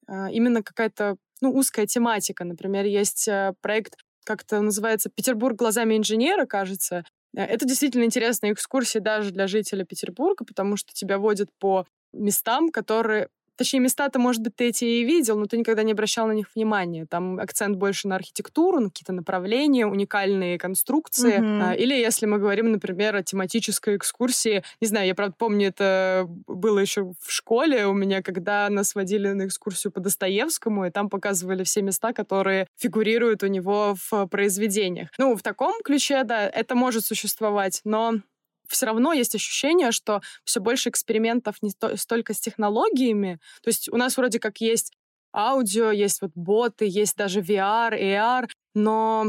э, 0.08 0.32
именно 0.32 0.62
какая-то 0.62 1.18
ну, 1.42 1.52
узкая 1.52 1.88
тематика. 1.88 2.46
Например, 2.46 2.86
есть 2.86 3.28
э, 3.28 3.54
проект, 3.62 3.96
как-то 4.24 4.62
называется 4.62 5.10
«Петербург 5.10 5.58
глазами 5.58 5.98
инженера», 5.98 6.46
кажется. 6.46 7.04
Э, 7.36 7.42
это 7.42 7.66
действительно 7.66 8.04
интересная 8.04 8.54
экскурсия 8.54 9.02
даже 9.02 9.32
для 9.32 9.48
жителя 9.48 9.84
Петербурга, 9.84 10.46
потому 10.46 10.78
что 10.78 10.94
тебя 10.94 11.18
водят 11.18 11.50
по 11.60 11.88
местам, 12.14 12.70
которые 12.70 13.30
Точнее, 13.60 13.82
места-то, 13.82 14.20
может 14.20 14.42
быть, 14.42 14.56
ты 14.56 14.70
эти 14.70 14.86
и 14.86 15.04
видел, 15.04 15.38
но 15.38 15.46
ты 15.46 15.58
никогда 15.58 15.84
не 15.84 15.92
обращал 15.92 16.28
на 16.28 16.32
них 16.32 16.48
внимания. 16.56 17.06
Там 17.06 17.42
акцент 17.42 17.76
больше 17.76 18.08
на 18.08 18.16
архитектуру, 18.16 18.80
на 18.80 18.88
какие-то 18.88 19.12
направления, 19.12 19.86
уникальные 19.86 20.58
конструкции. 20.58 21.40
Mm-hmm. 21.40 21.76
Или 21.76 21.94
если 21.96 22.26
мы 22.26 22.38
говорим, 22.38 22.72
например, 22.72 23.18
о 23.18 23.22
тематической 23.22 23.98
экскурсии, 23.98 24.64
не 24.80 24.88
знаю, 24.88 25.08
я, 25.08 25.14
правда, 25.14 25.36
помню, 25.38 25.68
это 25.68 26.26
было 26.48 26.80
еще 26.80 27.12
в 27.20 27.30
школе 27.34 27.86
у 27.86 27.94
меня, 27.94 28.24
когда 28.24 28.70
нас 28.70 28.96
водили 28.96 29.28
на 29.28 29.46
экскурсию 29.48 29.92
по 29.92 30.00
Достоевскому, 30.00 30.86
и 30.86 30.90
там 30.90 31.10
показывали 31.10 31.66
все 31.66 31.82
места, 31.82 32.14
которые 32.14 32.68
фигурируют 32.78 33.44
у 33.44 33.48
него 33.48 33.96
в 34.10 34.28
произведениях. 34.28 35.10
Ну, 35.18 35.36
в 35.36 35.42
таком 35.42 35.74
ключе, 35.84 36.24
да, 36.24 36.48
это 36.48 36.76
может 36.76 37.04
существовать, 37.04 37.82
но 37.84 38.14
все 38.70 38.86
равно 38.86 39.14
есть 39.14 39.36
ощущение, 39.36 39.92
что 39.92 40.22
все 40.44 40.60
больше 40.60 40.90
экспериментов 40.90 41.58
не 41.62 41.72
столько 41.98 42.34
с 42.34 42.40
технологиями. 42.40 43.40
То 43.62 43.70
есть 43.70 43.90
у 43.90 43.98
нас 43.98 44.18
вроде 44.18 44.40
как 44.40 44.62
есть 44.62 44.94
аудио, 45.34 45.92
есть 45.92 46.22
вот 46.22 46.32
боты, 46.36 46.86
есть 46.88 47.16
даже 47.16 47.42
VR, 47.42 47.94
AR, 47.94 48.48
но 48.74 49.28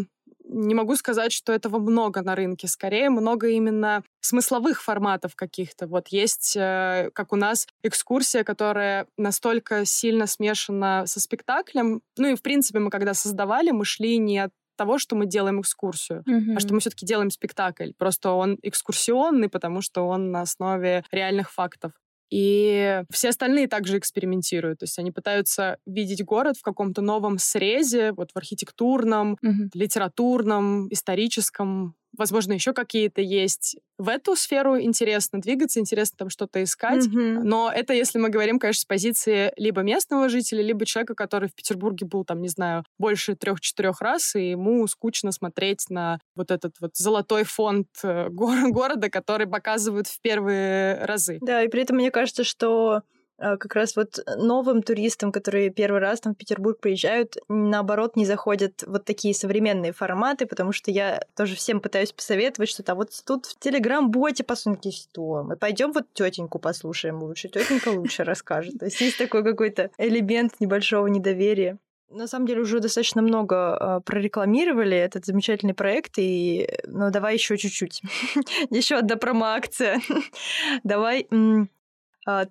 не 0.51 0.75
могу 0.75 0.97
сказать, 0.97 1.33
что 1.33 1.53
этого 1.53 1.79
много 1.79 2.23
на 2.23 2.35
рынке. 2.35 2.67
Скорее, 2.67 3.09
много 3.09 3.49
именно 3.49 4.03
смысловых 4.21 4.83
форматов 4.83 5.37
каких-то. 5.37 5.87
Вот 5.87 6.09
есть, 6.09 6.57
э, 6.57 7.11
как 7.15 7.33
у 7.33 7.37
нас, 7.37 7.69
экскурсия, 7.83 8.43
которая 8.43 9.07
настолько 9.17 9.85
сильно 9.85 10.27
смешана 10.27 11.07
со 11.07 11.21
спектаклем. 11.21 12.03
Ну 12.17 12.29
и, 12.29 12.35
в 12.35 12.43
принципе, 12.43 12.81
мы 12.81 12.91
когда 12.91 13.15
создавали, 13.15 13.71
мы 13.71 13.85
шли 13.85 14.19
не 14.19 14.39
от 14.39 14.51
того, 14.81 14.99
что 14.99 15.15
мы 15.15 15.27
делаем 15.27 15.61
экскурсию, 15.61 16.25
mm-hmm. 16.27 16.55
а 16.57 16.61
что 16.61 16.73
мы 16.73 16.81
все-таки 16.81 17.05
делаем 17.05 17.29
спектакль. 17.29 17.91
Просто 17.99 18.31
он 18.31 18.59
экскурсионный, 18.63 19.51
потому 19.51 19.83
что 19.83 20.09
он 20.09 20.31
на 20.31 20.41
основе 20.41 21.05
реальных 21.13 21.53
фактов. 21.53 21.93
И 22.31 23.03
все 23.11 23.29
остальные 23.29 23.69
также 23.69 23.99
экспериментируют. 23.99 24.79
То 24.79 24.85
есть 24.85 24.99
они 24.99 25.11
пытаются 25.11 25.77
видеть 25.85 26.25
город 26.25 26.57
в 26.57 26.63
каком-то 26.63 27.03
новом 27.03 27.37
срезе, 27.39 28.13
вот 28.13 28.31
в 28.33 28.37
архитектурном, 28.39 29.37
mm-hmm. 29.45 29.71
литературном, 29.75 30.91
историческом, 30.91 31.95
возможно, 32.21 32.53
еще 32.53 32.75
какие-то 32.75 33.23
есть. 33.23 33.79
В 33.99 34.09
эту 34.09 34.37
сферу 34.37 34.79
интересно 34.79 35.41
двигаться, 35.41 35.81
интересно 35.81 36.17
там 36.19 36.31
что-то 36.31 36.63
искать. 36.63 37.07
Mm-hmm. 37.07 37.41
Но 37.43 37.73
это 37.75 37.95
если 37.95 38.19
мы 38.19 38.29
говорим, 38.29 38.59
конечно, 38.59 38.83
с 38.83 38.85
позиции 38.85 39.53
либо 39.57 39.81
местного 39.81 40.29
жителя, 40.29 40.63
либо 40.63 40.85
человека, 40.85 41.15
который 41.15 41.49
в 41.49 41.55
Петербурге 41.55 42.07
был, 42.07 42.25
там, 42.25 42.43
не 42.43 42.49
знаю, 42.49 42.85
больше 42.99 43.35
трех-четырех 43.35 44.03
раз, 44.03 44.37
и 44.37 44.51
ему 44.51 44.87
скучно 44.87 45.33
смотреть 45.33 45.87
на 45.89 46.21
вот 46.37 46.51
этот 46.51 46.77
вот 46.81 46.95
золотой 46.95 47.45
фонд 47.45 47.89
э, 48.03 48.29
го- 48.29 48.71
города, 48.71 49.09
который 49.09 49.47
показывают 49.47 50.07
в 50.07 50.21
первые 50.21 51.03
разы. 51.05 51.39
Да, 51.41 51.63
и 51.63 51.69
при 51.69 51.83
этом 51.83 51.97
мне 51.97 52.11
кажется, 52.11 52.45
что 52.45 53.03
как 53.41 53.75
раз 53.75 53.97
вот 53.97 54.19
новым 54.37 54.83
туристам, 54.83 55.33
которые 55.33 55.71
первый 55.71 56.01
раз 56.01 56.21
там 56.21 56.35
в 56.35 56.37
Петербург 56.37 56.79
приезжают, 56.79 57.37
наоборот, 57.49 58.17
не 58.17 58.27
заходят 58.27 58.85
вот 58.87 59.05
такие 59.05 59.35
современные 59.35 59.93
форматы, 59.93 60.47
потому 60.47 60.73
что 60.73 60.91
я 60.91 61.23
тоже 61.35 61.57
всем 61.57 61.81
пытаюсь 61.81 62.13
посоветовать, 62.13 62.69
что 62.69 62.83
там 62.83 62.99
вот 62.99 63.11
тут 63.27 63.47
в 63.47 63.59
Телеграм-боте 63.59 64.45
посмотрите, 64.45 64.97
что 64.97 65.43
мы 65.43 65.57
пойдем 65.57 65.93
вот 65.93 66.05
тетеньку 66.13 66.59
послушаем 66.59 67.23
лучше, 67.23 67.49
тетенька 67.49 67.89
лучше 67.89 68.25
расскажет. 68.25 68.79
То 68.79 68.85
есть 68.85 69.01
есть 69.01 69.19
такой 69.19 69.43
какой-то 69.43 69.91
элемент 69.99 70.61
небольшого 70.61 71.07
недоверия. 71.07 71.79
На 72.11 72.27
самом 72.27 72.47
деле 72.47 72.63
уже 72.63 72.81
достаточно 72.81 73.23
много 73.23 73.79
э, 73.81 74.01
прорекламировали 74.05 74.97
этот 74.97 75.25
замечательный 75.25 75.75
проект, 75.75 76.15
и 76.17 76.69
ну 76.87 77.11
давай 77.11 77.35
еще 77.35 77.57
чуть-чуть. 77.57 78.03
еще 78.71 78.97
одна 78.97 79.17
промо-акция. 79.17 80.01
давай 80.83 81.29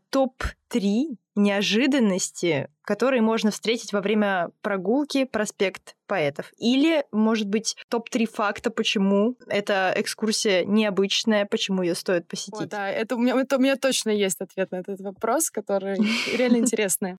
топ-3 0.09 1.17
неожиданности, 1.35 2.69
которые 2.83 3.21
можно 3.21 3.51
встретить 3.51 3.93
во 3.93 4.01
время 4.01 4.49
прогулки 4.61 5.23
проспект 5.23 5.95
поэтов. 6.05 6.51
Или, 6.57 7.05
может 7.11 7.47
быть, 7.47 7.77
топ-3 7.87 8.25
факта, 8.25 8.69
почему 8.71 9.35
эта 9.47 9.93
экскурсия 9.95 10.65
необычная, 10.65 11.45
почему 11.45 11.81
ее 11.81 11.95
стоит 11.95 12.27
посетить. 12.27 12.61
О, 12.61 12.67
да, 12.67 12.89
это 12.89 13.15
у, 13.15 13.19
меня, 13.19 13.39
это 13.39 13.57
у 13.57 13.59
меня 13.59 13.75
точно 13.75 14.09
есть 14.09 14.41
ответ 14.41 14.71
на 14.71 14.77
этот 14.77 14.99
вопрос, 15.01 15.49
который 15.49 15.97
реально 16.37 16.57
интересный. 16.57 17.15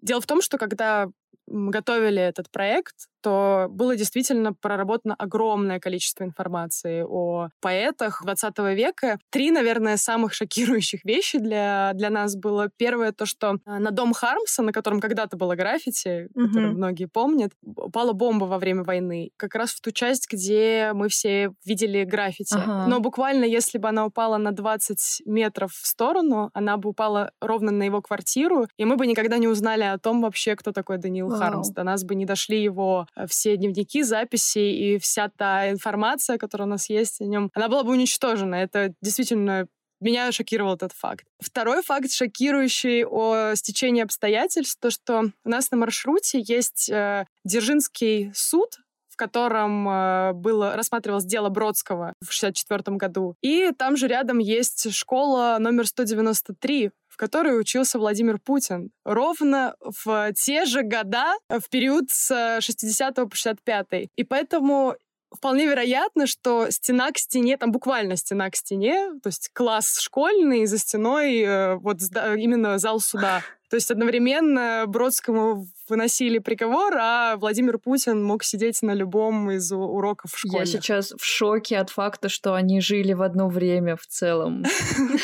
Дело 0.00 0.20
в 0.20 0.26
том, 0.26 0.40
что 0.40 0.58
когда 0.58 1.08
готовили 1.50 2.20
этот 2.20 2.50
проект, 2.50 2.94
то 3.20 3.66
было 3.70 3.96
действительно 3.96 4.52
проработано 4.52 5.14
огромное 5.18 5.80
количество 5.80 6.24
информации 6.24 7.04
о 7.06 7.48
поэтах 7.60 8.22
20 8.22 8.58
века. 8.74 9.18
Три, 9.30 9.50
наверное, 9.50 9.96
самых 9.96 10.34
шокирующих 10.34 11.04
вещи 11.04 11.38
для, 11.38 11.92
для 11.94 12.10
нас 12.10 12.36
было. 12.36 12.70
Первое, 12.76 13.12
то, 13.12 13.26
что 13.26 13.56
э, 13.66 13.78
на 13.78 13.90
дом 13.90 14.12
Хармса, 14.12 14.62
на 14.62 14.72
котором 14.72 15.00
когда-то 15.00 15.36
было 15.36 15.56
граффити, 15.56 16.28
mm-hmm. 16.28 16.46
который 16.46 16.70
многие 16.70 17.06
помнят, 17.06 17.52
упала 17.62 18.12
бомба 18.12 18.44
во 18.44 18.58
время 18.58 18.84
войны. 18.84 19.30
Как 19.36 19.54
раз 19.54 19.70
в 19.70 19.80
ту 19.80 19.90
часть, 19.90 20.30
где 20.30 20.92
мы 20.94 21.08
все 21.08 21.52
видели 21.64 22.04
граффити. 22.04 22.54
Ага. 22.54 22.86
Но 22.86 23.00
буквально, 23.00 23.44
если 23.44 23.78
бы 23.78 23.88
она 23.88 24.06
упала 24.06 24.36
на 24.36 24.52
20 24.52 25.22
метров 25.26 25.72
в 25.72 25.86
сторону, 25.86 26.50
она 26.54 26.76
бы 26.76 26.90
упала 26.90 27.32
ровно 27.40 27.72
на 27.72 27.82
его 27.82 28.00
квартиру, 28.00 28.68
и 28.76 28.84
мы 28.84 28.96
бы 28.96 29.06
никогда 29.06 29.38
не 29.38 29.48
узнали 29.48 29.82
о 29.82 29.98
том 29.98 30.22
вообще, 30.22 30.54
кто 30.54 30.72
такой 30.72 30.98
Даниил. 30.98 31.37
Хармс. 31.38 31.70
До 31.70 31.82
нас 31.82 32.04
бы 32.04 32.14
не 32.14 32.24
дошли 32.24 32.62
его 32.62 33.06
Э, 33.16 33.26
все 33.26 33.56
дневники, 33.56 34.02
записи 34.02 34.58
и 34.58 34.98
вся 34.98 35.30
та 35.36 35.70
информация, 35.70 36.38
которая 36.38 36.66
у 36.66 36.70
нас 36.70 36.88
есть 36.88 37.20
о 37.20 37.24
нем, 37.24 37.50
она 37.54 37.68
была 37.68 37.82
бы 37.82 37.92
уничтожена. 37.92 38.56
Это 38.56 38.94
действительно 39.02 39.66
меня 40.00 40.30
шокировал 40.30 40.74
этот 40.74 40.92
факт. 40.92 41.26
Второй 41.40 41.82
факт, 41.82 42.12
шокирующий 42.12 43.04
о 43.04 43.54
стечении 43.56 44.02
обстоятельств, 44.02 44.78
то, 44.80 44.90
что 44.90 45.32
у 45.44 45.48
нас 45.48 45.72
на 45.72 45.76
маршруте 45.76 46.40
есть 46.40 46.88
э, 46.88 47.24
Дзержинский 47.44 48.30
суд, 48.32 48.78
котором 49.18 49.88
э, 49.88 50.32
было, 50.32 50.74
рассматривалось 50.76 51.26
дело 51.26 51.50
Бродского 51.50 52.14
в 52.22 52.32
1964 52.32 52.96
году. 52.96 53.34
И 53.42 53.72
там 53.76 53.96
же 53.96 54.08
рядом 54.08 54.38
есть 54.38 54.92
школа 54.94 55.58
номер 55.60 55.86
193, 55.86 56.90
которой 57.18 57.60
учился 57.60 57.98
Владимир 57.98 58.38
Путин. 58.38 58.90
Ровно 59.04 59.74
в 59.80 60.32
те 60.32 60.64
же 60.64 60.82
года, 60.82 61.34
в 61.50 61.68
период 61.68 62.10
с 62.10 62.60
60 62.60 63.14
по 63.16 63.28
65. 63.34 63.86
И 64.16 64.24
поэтому 64.24 64.94
вполне 65.34 65.66
вероятно, 65.66 66.26
что 66.26 66.70
стена 66.70 67.10
к 67.10 67.18
стене, 67.18 67.58
там 67.58 67.72
буквально 67.72 68.16
стена 68.16 68.48
к 68.48 68.56
стене, 68.56 69.10
то 69.22 69.28
есть 69.28 69.50
класс 69.52 69.98
школьный, 69.98 70.64
за 70.64 70.78
стеной 70.78 71.40
э, 71.40 71.74
вот 71.76 71.98
именно 72.00 72.78
зал 72.78 73.00
суда. 73.00 73.42
То 73.68 73.76
есть 73.76 73.90
одновременно 73.90 74.84
Бродскому 74.86 75.66
выносили 75.88 76.38
приговор, 76.38 76.94
а 76.98 77.36
Владимир 77.36 77.78
Путин 77.78 78.22
мог 78.22 78.44
сидеть 78.44 78.82
на 78.82 78.94
любом 78.94 79.50
из 79.50 79.70
уроков 79.72 80.32
в 80.32 80.38
школе. 80.38 80.60
Я 80.60 80.66
сейчас 80.66 81.12
в 81.12 81.24
шоке 81.24 81.78
от 81.78 81.90
факта, 81.90 82.28
что 82.28 82.54
они 82.54 82.80
жили 82.80 83.12
в 83.12 83.22
одно 83.22 83.48
время 83.48 83.96
в 83.96 84.06
целом. 84.06 84.64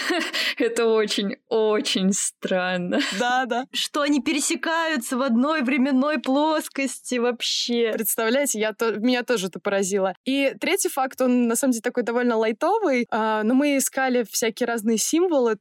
Это 0.59 0.87
очень-очень 0.87 2.13
странно. 2.13 3.01
Да, 3.19 3.47
да. 3.47 3.67
Что 3.73 4.03
они 4.03 4.21
пересекаются 4.21 5.17
в 5.17 5.23
одной 5.23 5.63
временной 5.63 6.19
плоскости 6.19 7.17
вообще. 7.17 7.93
Представляете, 7.93 8.61
я 8.61 8.73
то, 8.73 8.93
меня 8.93 9.23
тоже 9.23 9.47
это 9.49 9.61
поразило. 9.61 10.15
И 10.25 10.55
третий 10.61 10.89
факт, 10.89 11.21
он 11.21 11.49
на 11.49 11.57
самом 11.57 11.73
деле 11.73 11.83
такой 11.83 12.03
довольно 12.03 12.37
лайтовый, 12.37 13.07
а, 13.11 13.43
но 13.43 13.55
мы 13.55 13.77
искали 13.77 14.25
всякие 14.31 14.67
разные 14.67 14.99
символы, 14.99 15.57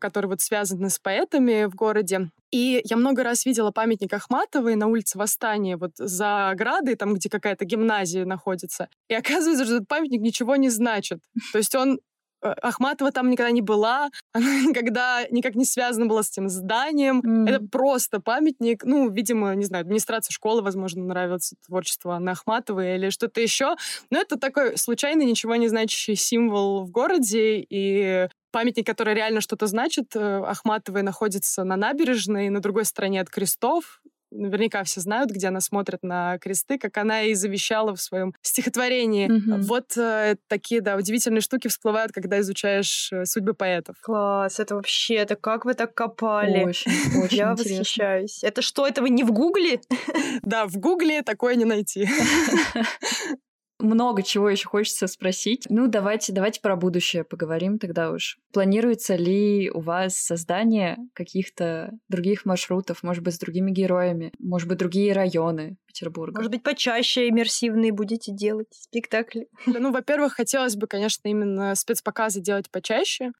которые 0.00 0.30
вот 0.30 0.40
связаны 0.40 0.90
с 0.90 0.98
поэтами 0.98 1.64
в 1.64 1.74
городе. 1.74 2.30
И 2.50 2.80
я 2.84 2.96
много 2.96 3.22
раз 3.22 3.44
видела 3.44 3.70
памятник 3.70 4.12
Ахматовой 4.12 4.74
на 4.74 4.86
улице 4.86 5.18
Восстания, 5.18 5.76
вот 5.76 5.92
за 5.96 6.50
оградой, 6.50 6.94
там, 6.94 7.14
где 7.14 7.28
какая-то 7.28 7.64
гимназия 7.64 8.24
находится. 8.24 8.88
И 9.08 9.14
оказывается, 9.14 9.64
что 9.64 9.76
этот 9.76 9.88
памятник 9.88 10.20
ничего 10.20 10.56
не 10.56 10.70
значит. 10.70 11.20
То 11.52 11.58
есть 11.58 11.74
он 11.74 12.00
э, 12.42 12.48
Ахматова 12.48 13.12
там 13.12 13.28
никогда 13.28 13.50
не 13.50 13.60
была, 13.60 14.08
она 14.32 14.62
никогда 14.62 15.26
никак 15.30 15.56
не 15.56 15.66
связана 15.66 16.06
была 16.06 16.22
с 16.22 16.30
этим 16.30 16.48
зданием. 16.48 17.20
Mm. 17.20 17.50
Это 17.50 17.66
просто 17.66 18.18
памятник. 18.18 18.82
Ну, 18.84 19.10
видимо, 19.10 19.54
не 19.54 19.66
знаю, 19.66 19.82
администрация 19.82 20.32
школы, 20.32 20.62
возможно, 20.62 21.04
нравится 21.04 21.56
творчество 21.66 22.16
Анны 22.16 22.30
Ахматовой 22.30 22.96
или 22.96 23.10
что-то 23.10 23.42
еще. 23.42 23.76
Но 24.10 24.20
это 24.20 24.38
такой 24.38 24.78
случайный, 24.78 25.26
ничего 25.26 25.56
не 25.56 25.68
значащий 25.68 26.14
символ 26.14 26.84
в 26.84 26.90
городе, 26.90 27.60
и 27.68 28.28
памятник, 28.50 28.86
который 28.86 29.14
реально 29.14 29.40
что-то 29.40 29.66
значит. 29.66 30.14
Э, 30.14 30.42
Ахматовой 30.44 31.02
находится 31.02 31.64
на 31.64 31.76
набережной, 31.76 32.48
на 32.48 32.60
другой 32.60 32.84
стороне 32.84 33.20
от 33.20 33.30
крестов. 33.30 34.00
Наверняка 34.30 34.84
все 34.84 35.00
знают, 35.00 35.30
где 35.30 35.48
она 35.48 35.60
смотрит 35.60 36.02
на 36.02 36.38
кресты, 36.38 36.78
как 36.78 36.98
она 36.98 37.22
и 37.22 37.34
завещала 37.34 37.94
в 37.94 38.00
своем 38.02 38.34
стихотворении. 38.42 39.28
Mm-hmm. 39.28 39.62
Вот 39.62 39.96
э, 39.96 40.36
такие, 40.48 40.82
да, 40.82 40.96
удивительные 40.96 41.40
штуки 41.40 41.68
всплывают, 41.68 42.12
когда 42.12 42.38
изучаешь 42.40 43.10
э, 43.10 43.24
судьбы 43.24 43.54
поэтов. 43.54 43.96
Класс, 44.02 44.60
это 44.60 44.74
вообще, 44.74 45.14
это 45.14 45.34
как 45.34 45.64
вы 45.64 45.72
так 45.72 45.94
копали? 45.94 46.64
Очень, 46.64 46.92
очень 47.24 47.38
Я 47.38 47.52
восхищаюсь. 47.52 48.44
Это 48.44 48.60
что, 48.60 48.86
этого 48.86 49.06
не 49.06 49.24
в 49.24 49.32
Гугле? 49.32 49.80
Да, 50.42 50.66
в 50.66 50.76
Гугле 50.76 51.22
такое 51.22 51.56
не 51.56 51.64
найти. 51.64 52.08
Много 53.78 54.22
чего 54.22 54.50
еще 54.50 54.66
хочется 54.68 55.06
спросить. 55.06 55.66
Ну, 55.68 55.86
давайте, 55.86 56.32
давайте 56.32 56.60
про 56.60 56.76
будущее 56.76 57.24
поговорим 57.24 57.78
тогда 57.78 58.10
уж. 58.10 58.38
Планируется 58.52 59.14
ли 59.14 59.70
у 59.70 59.80
вас 59.80 60.16
создание 60.16 60.96
каких-то 61.14 61.92
других 62.08 62.44
маршрутов, 62.44 63.02
может 63.02 63.22
быть, 63.22 63.34
с 63.34 63.38
другими 63.38 63.70
героями, 63.70 64.32
может 64.38 64.68
быть, 64.68 64.78
другие 64.78 65.12
районы 65.12 65.76
Петербурга? 65.86 66.38
Может 66.38 66.50
быть, 66.50 66.62
почаще 66.62 67.28
иммерсивные 67.28 67.92
будете 67.92 68.32
делать 68.32 68.68
спектакли? 68.72 69.48
Ну, 69.66 69.92
во-первых, 69.92 70.34
хотелось 70.34 70.76
бы, 70.76 70.86
конечно, 70.86 71.28
именно 71.28 71.74
спецпоказы 71.74 72.40
делать 72.40 72.70
почаще 72.70 73.32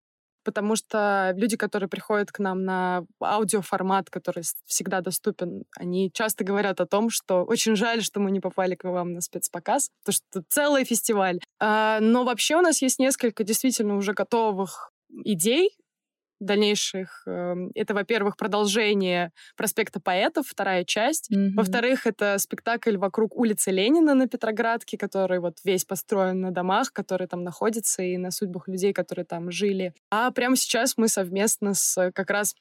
потому 0.49 0.77
что 0.77 1.35
люди, 1.37 1.59
которые 1.59 1.91
приходят 1.91 2.33
к 2.33 2.39
нам 2.39 2.65
на 2.65 3.05
аудиоформат, 3.23 4.09
который 4.09 4.45
всегда 4.65 5.03
доступен, 5.03 5.65
они 5.77 6.11
часто 6.11 6.43
говорят 6.43 6.81
о 6.81 6.87
том, 6.87 7.11
что 7.11 7.45
очень 7.45 7.77
жаль, 7.77 8.03
что 8.03 8.19
мы 8.19 8.31
не 8.31 8.41
попали 8.41 8.77
к 8.77 8.85
вам 8.85 9.13
на 9.13 9.21
спецпоказ, 9.21 9.91
потому 10.03 10.15
что 10.15 10.43
целый 10.49 10.87
фестиваль. 10.87 11.39
А, 11.61 11.99
но 12.01 12.25
вообще 12.25 12.57
у 12.57 12.63
нас 12.63 12.81
есть 12.81 12.99
несколько 12.99 13.45
действительно 13.45 13.97
уже 13.97 14.15
готовых 14.15 14.91
идей, 15.11 15.77
дальнейших. 16.41 17.23
Эм, 17.27 17.71
это, 17.75 17.95
во-первых, 17.95 18.37
продолжение 18.37 19.33
проспекта 19.57 20.01
поэтов, 20.01 20.47
вторая 20.49 20.85
часть. 20.85 21.31
Mm-hmm. 21.31 21.55
Во-вторых, 21.55 22.07
это 22.07 22.39
спектакль 22.39 22.97
вокруг 22.97 23.37
улицы 23.37 23.71
Ленина 23.71 24.15
на 24.15 24.29
Петроградке, 24.29 24.97
который 24.97 25.41
вот 25.41 25.59
весь 25.65 25.85
построен 25.85 26.41
на 26.41 26.51
домах, 26.51 26.93
которые 26.93 27.29
там 27.29 27.43
находятся, 27.43 28.03
и 28.03 28.17
на 28.17 28.31
судьбах 28.31 28.69
людей, 28.69 28.93
которые 28.93 29.25
там 29.25 29.51
жили. 29.51 29.95
А 30.11 30.31
прямо 30.31 30.57
сейчас 30.57 30.95
мы 30.97 31.09
совместно 31.09 31.75
с 31.75 32.13
как 32.13 32.31
раз 32.31 32.55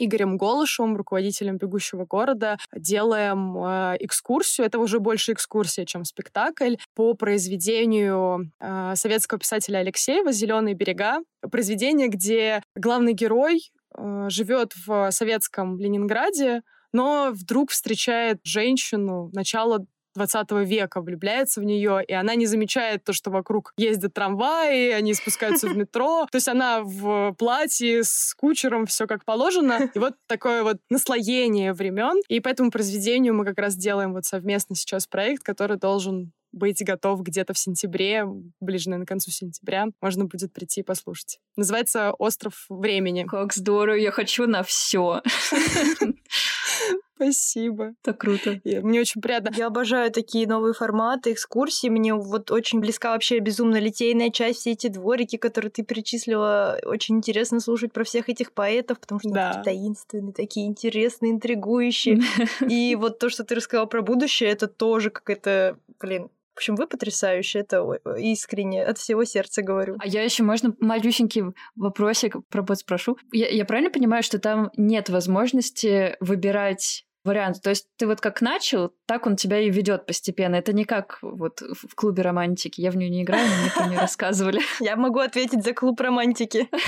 Игорем 0.00 0.38
Голышевым, 0.38 0.96
руководителем 0.96 1.58
«Бегущего 1.58 2.06
города», 2.06 2.56
делаем 2.74 3.56
э, 3.56 3.96
экскурсию. 4.00 4.66
Это 4.66 4.78
уже 4.78 4.98
больше 4.98 5.32
экскурсия, 5.32 5.84
чем 5.84 6.04
спектакль, 6.04 6.76
по 6.94 7.12
произведению 7.12 8.50
э, 8.58 8.94
советского 8.96 9.38
писателя 9.38 9.78
Алексеева 9.78 10.32
«Зеленые 10.32 10.74
берега». 10.74 11.18
Произведение, 11.52 12.08
где 12.08 12.62
главный 12.74 13.12
герой 13.12 13.70
э, 13.94 14.26
живет 14.30 14.72
в 14.86 15.10
советском 15.10 15.78
Ленинграде, 15.78 16.62
но 16.92 17.30
вдруг 17.32 17.70
встречает 17.70 18.38
женщину 18.42 19.30
начала 19.34 19.84
20 20.14 20.50
века, 20.66 21.00
влюбляется 21.00 21.60
в 21.60 21.64
нее, 21.64 22.04
и 22.06 22.12
она 22.12 22.34
не 22.34 22.46
замечает 22.46 23.04
то, 23.04 23.12
что 23.12 23.30
вокруг 23.30 23.72
ездят 23.76 24.14
трамваи, 24.14 24.90
они 24.90 25.14
спускаются 25.14 25.68
в 25.68 25.76
метро. 25.76 26.26
То 26.30 26.36
есть 26.36 26.48
она 26.48 26.82
в 26.82 27.34
платье 27.38 28.02
с 28.04 28.34
кучером, 28.34 28.86
все 28.86 29.06
как 29.06 29.24
положено. 29.24 29.90
И 29.94 29.98
вот 29.98 30.14
такое 30.26 30.62
вот 30.62 30.78
наслоение 30.90 31.72
времен. 31.72 32.20
И 32.28 32.40
по 32.40 32.48
этому 32.48 32.70
произведению 32.70 33.34
мы 33.34 33.44
как 33.44 33.58
раз 33.58 33.76
делаем 33.76 34.12
вот 34.12 34.24
совместно 34.24 34.74
сейчас 34.76 35.06
проект, 35.06 35.42
который 35.42 35.76
должен 35.76 36.32
быть 36.52 36.84
готов 36.84 37.22
где-то 37.22 37.54
в 37.54 37.58
сентябре, 37.58 38.24
ближе, 38.60 38.90
наверное, 38.90 39.06
к 39.06 39.08
концу 39.08 39.30
сентября. 39.30 39.86
Можно 40.00 40.24
будет 40.24 40.52
прийти 40.52 40.80
и 40.80 40.84
послушать. 40.84 41.38
Называется 41.56 42.12
«Остров 42.12 42.66
времени». 42.68 43.24
Как 43.24 43.52
здорово, 43.52 43.94
я 43.96 44.10
хочу 44.10 44.46
на 44.46 44.62
все. 44.62 45.22
Спасибо. 47.20 47.92
Так 48.02 48.18
круто. 48.18 48.60
И 48.64 48.78
мне 48.80 49.00
очень 49.00 49.20
приятно. 49.20 49.52
Я 49.54 49.66
обожаю 49.66 50.10
такие 50.10 50.46
новые 50.46 50.72
форматы, 50.72 51.32
экскурсии. 51.32 51.88
Мне 51.88 52.14
вот 52.14 52.50
очень 52.50 52.80
близка 52.80 53.12
вообще 53.12 53.40
безумно 53.40 53.76
литейная 53.76 54.30
часть, 54.30 54.60
все 54.60 54.70
эти 54.72 54.86
дворики, 54.86 55.36
которые 55.36 55.70
ты 55.70 55.82
перечислила. 55.82 56.78
Очень 56.82 57.18
интересно 57.18 57.60
слушать 57.60 57.92
про 57.92 58.04
всех 58.04 58.30
этих 58.30 58.52
поэтов, 58.52 59.00
потому 59.00 59.20
что 59.20 59.28
да. 59.28 59.50
они 59.50 59.58
такие 59.58 59.64
таинственные, 59.64 60.32
такие 60.32 60.66
интересные, 60.66 61.32
интригующие. 61.32 62.20
И 62.68 62.94
вот 62.94 63.18
то, 63.18 63.28
что 63.28 63.44
ты 63.44 63.54
рассказала 63.54 63.86
про 63.86 64.00
будущее, 64.00 64.48
это 64.48 64.66
тоже 64.66 65.10
какая-то, 65.10 65.76
блин, 66.00 66.30
в 66.54 66.58
общем, 66.60 66.74
вы 66.74 66.86
потрясающие, 66.86 67.62
это 67.62 67.82
искренне, 68.18 68.84
от 68.84 68.98
всего 68.98 69.24
сердца 69.24 69.62
говорю. 69.62 69.96
А 69.98 70.06
я 70.06 70.22
еще, 70.22 70.42
можно, 70.42 70.74
малюсенький 70.80 71.42
вопросик 71.74 72.36
про 72.48 72.62
бот 72.62 72.78
спрошу. 72.78 73.16
Я, 73.32 73.48
я 73.48 73.64
правильно 73.64 73.90
понимаю, 73.90 74.22
что 74.22 74.38
там 74.38 74.70
нет 74.76 75.08
возможности 75.08 76.16
выбирать 76.20 77.06
вариант. 77.24 77.60
То 77.62 77.70
есть 77.70 77.86
ты 77.96 78.06
вот 78.06 78.20
как 78.20 78.40
начал, 78.40 78.92
так 79.06 79.26
он 79.26 79.36
тебя 79.36 79.60
и 79.60 79.70
ведет 79.70 80.06
постепенно. 80.06 80.56
Это 80.56 80.72
не 80.72 80.84
как 80.84 81.18
вот 81.22 81.60
в 81.60 81.94
клубе 81.94 82.22
романтики. 82.22 82.80
Я 82.80 82.90
в 82.90 82.96
нее 82.96 83.10
не 83.10 83.22
играю, 83.22 83.46
но 83.48 83.62
мне 83.62 83.70
про 83.76 83.86
нее 83.86 83.98
рассказывали. 84.00 84.60
Я 84.80 84.96
могу 84.96 85.18
ответить 85.18 85.64
за 85.64 85.72
клуб 85.72 86.00
романтики. 86.00 86.68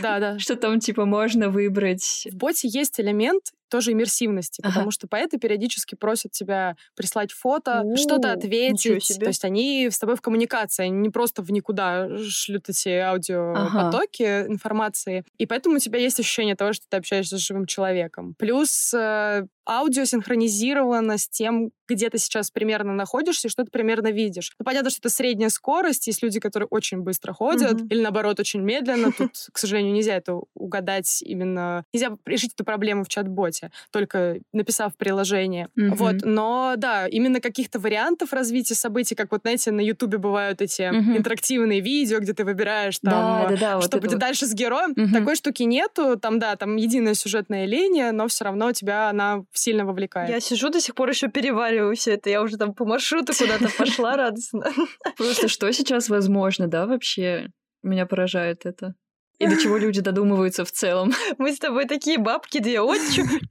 Да, 0.00 0.18
да. 0.18 0.38
Что 0.38 0.56
там 0.56 0.80
типа 0.80 1.04
можно 1.04 1.48
выбрать. 1.48 2.26
В 2.30 2.36
боте 2.36 2.68
есть 2.68 2.98
элемент 3.00 3.52
тоже 3.68 3.92
иммерсивности, 3.92 4.60
ага. 4.62 4.72
потому 4.72 4.90
что 4.90 5.06
поэты 5.08 5.38
периодически 5.38 5.94
просят 5.94 6.32
тебя 6.32 6.76
прислать 6.94 7.32
фото, 7.32 7.84
что-то 7.96 8.32
ответить. 8.32 9.18
То 9.18 9.26
есть 9.26 9.44
они 9.44 9.88
с 9.90 9.98
тобой 9.98 10.16
в 10.16 10.20
коммуникации, 10.20 10.84
они 10.84 10.98
не 10.98 11.10
просто 11.10 11.42
в 11.42 11.50
никуда 11.50 12.08
шлют 12.28 12.68
эти 12.68 12.88
аудиопотоки 12.88 14.22
ага. 14.22 14.52
информации. 14.52 15.24
И 15.38 15.46
поэтому 15.46 15.76
у 15.76 15.78
тебя 15.78 15.98
есть 15.98 16.20
ощущение 16.20 16.56
того, 16.56 16.72
что 16.72 16.86
ты 16.88 16.96
общаешься 16.96 17.38
с 17.38 17.40
живым 17.40 17.66
человеком. 17.66 18.34
Плюс 18.38 18.92
э, 18.94 19.46
аудио 19.68 20.04
синхронизировано 20.04 21.18
с 21.18 21.28
тем, 21.28 21.70
где 21.86 22.08
ты 22.08 22.18
сейчас 22.18 22.50
примерно 22.50 22.94
находишься 22.94 23.48
и 23.48 23.50
что 23.50 23.64
ты 23.64 23.70
примерно 23.70 24.10
видишь. 24.10 24.52
Ну, 24.58 24.64
понятно, 24.64 24.90
что 24.90 25.00
это 25.00 25.10
средняя 25.10 25.50
скорость, 25.50 26.06
есть 26.06 26.22
люди, 26.22 26.40
которые 26.40 26.66
очень 26.70 27.00
быстро 27.00 27.32
ходят, 27.32 27.74
mm-hmm. 27.74 27.88
или 27.90 28.00
наоборот, 28.00 28.40
очень 28.40 28.60
медленно. 28.60 29.12
Тут, 29.12 29.32
к 29.52 29.58
сожалению, 29.58 29.92
нельзя 29.92 30.16
это 30.16 30.40
угадать 30.54 31.22
именно... 31.22 31.84
Нельзя 31.92 32.16
решить 32.24 32.54
эту 32.54 32.64
проблему 32.64 33.04
в 33.04 33.08
чат-боте, 33.08 33.70
только 33.90 34.38
написав 34.52 34.96
приложение. 34.96 35.68
Mm-hmm. 35.78 35.94
Вот, 35.94 36.16
но 36.24 36.74
да, 36.78 37.06
именно 37.06 37.40
каких-то 37.40 37.78
вариантов 37.78 38.32
развития 38.32 38.74
событий, 38.74 39.14
как 39.14 39.30
вот, 39.30 39.42
знаете, 39.42 39.70
на 39.70 39.80
Ютубе 39.80 40.16
бывают 40.16 40.62
эти 40.62 40.82
mm-hmm. 40.82 41.18
интерактивные 41.18 41.80
видео, 41.80 42.20
где 42.20 42.32
ты 42.32 42.44
выбираешь 42.44 42.98
там, 42.98 43.12
да, 43.12 43.48
да, 43.48 43.56
да, 43.56 43.80
что 43.82 43.98
вот 43.98 44.06
будет 44.06 44.18
дальше 44.18 44.46
с 44.46 44.54
героем. 44.54 44.92
Mm-hmm. 44.92 45.12
Такой 45.12 45.36
штуки 45.36 45.64
нету, 45.64 46.18
там, 46.18 46.38
да, 46.38 46.56
там 46.56 46.76
единая 46.76 47.14
сюжетная 47.14 47.66
линия, 47.66 48.12
но 48.12 48.26
все 48.28 48.44
равно 48.44 48.72
тебя 48.72 49.10
она 49.10 49.44
сильно 49.54 49.84
вовлекает. 49.84 50.30
Я 50.30 50.40
сижу 50.40 50.70
до 50.70 50.80
сих 50.80 50.94
пор 50.94 51.10
еще 51.10 51.28
перевариваю 51.28 51.94
все 51.96 52.12
это. 52.14 52.30
Я 52.30 52.42
уже 52.42 52.56
там 52.56 52.74
по 52.74 52.84
маршруту 52.84 53.32
куда-то 53.32 53.68
пошла 53.76 54.16
радостно. 54.16 54.72
Просто 55.16 55.48
что 55.48 55.72
сейчас 55.72 56.08
возможно, 56.08 56.68
да, 56.68 56.86
вообще? 56.86 57.48
Меня 57.82 58.06
поражает 58.06 58.66
это. 58.66 58.94
И 59.38 59.48
до 59.48 59.56
чего 59.60 59.76
люди 59.76 60.00
додумываются 60.00 60.64
в 60.64 60.70
целом. 60.70 61.12
Мы 61.38 61.52
с 61.52 61.58
тобой 61.58 61.86
такие 61.86 62.18
бабки 62.18 62.60
две. 62.60 62.80
Вот 62.80 63.00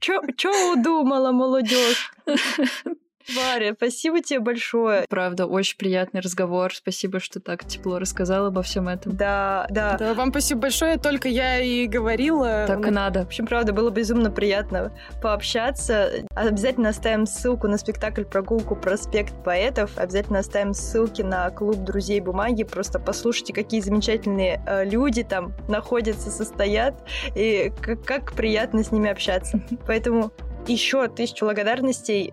что 0.00 0.72
удумала 0.72 1.32
молодежь. 1.32 2.10
Варя, 3.28 3.74
спасибо 3.74 4.20
тебе 4.20 4.40
большое. 4.40 5.06
Правда, 5.08 5.46
очень 5.46 5.78
приятный 5.78 6.20
разговор. 6.20 6.74
Спасибо, 6.74 7.20
что 7.20 7.40
так 7.40 7.64
тепло 7.64 7.98
рассказала 7.98 8.48
обо 8.48 8.62
всем 8.62 8.88
этом. 8.88 9.16
Да, 9.16 9.66
да. 9.70 9.96
Да, 9.98 10.14
вам 10.14 10.30
спасибо 10.30 10.62
большое. 10.62 10.98
Только 10.98 11.28
я 11.28 11.60
и 11.60 11.86
говорила. 11.86 12.64
Так 12.66 12.86
и 12.86 12.90
надо. 12.90 13.24
В 13.24 13.26
общем, 13.26 13.46
правда, 13.46 13.72
было 13.72 13.90
безумно 13.90 14.30
приятно 14.30 14.92
пообщаться. 15.22 16.10
Обязательно 16.34 16.90
оставим 16.90 17.26
ссылку 17.26 17.68
на 17.68 17.78
спектакль 17.78 18.24
«Прогулку. 18.24 18.76
Проспект 18.76 19.32
поэтов». 19.44 19.96
Обязательно 19.96 20.40
оставим 20.40 20.74
ссылки 20.74 21.22
на 21.22 21.50
клуб 21.50 21.76
«Друзей 21.76 22.20
бумаги». 22.20 22.64
Просто 22.64 22.98
послушайте, 22.98 23.52
какие 23.52 23.80
замечательные 23.80 24.62
э, 24.66 24.84
люди 24.84 25.22
там 25.22 25.54
находятся, 25.68 26.30
состоят, 26.30 26.94
и 27.34 27.72
как, 27.80 28.04
как 28.04 28.32
приятно 28.34 28.84
с 28.84 28.92
ними 28.92 29.10
общаться. 29.10 29.62
Поэтому 29.86 30.32
еще 30.66 31.08
тысячу 31.08 31.44
благодарностей 31.44 32.32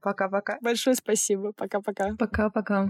Пока-пока. 0.00 0.58
Большое 0.60 0.94
спасибо. 0.96 1.52
Пока-пока. 1.52 2.14
Пока-пока. 2.18 2.88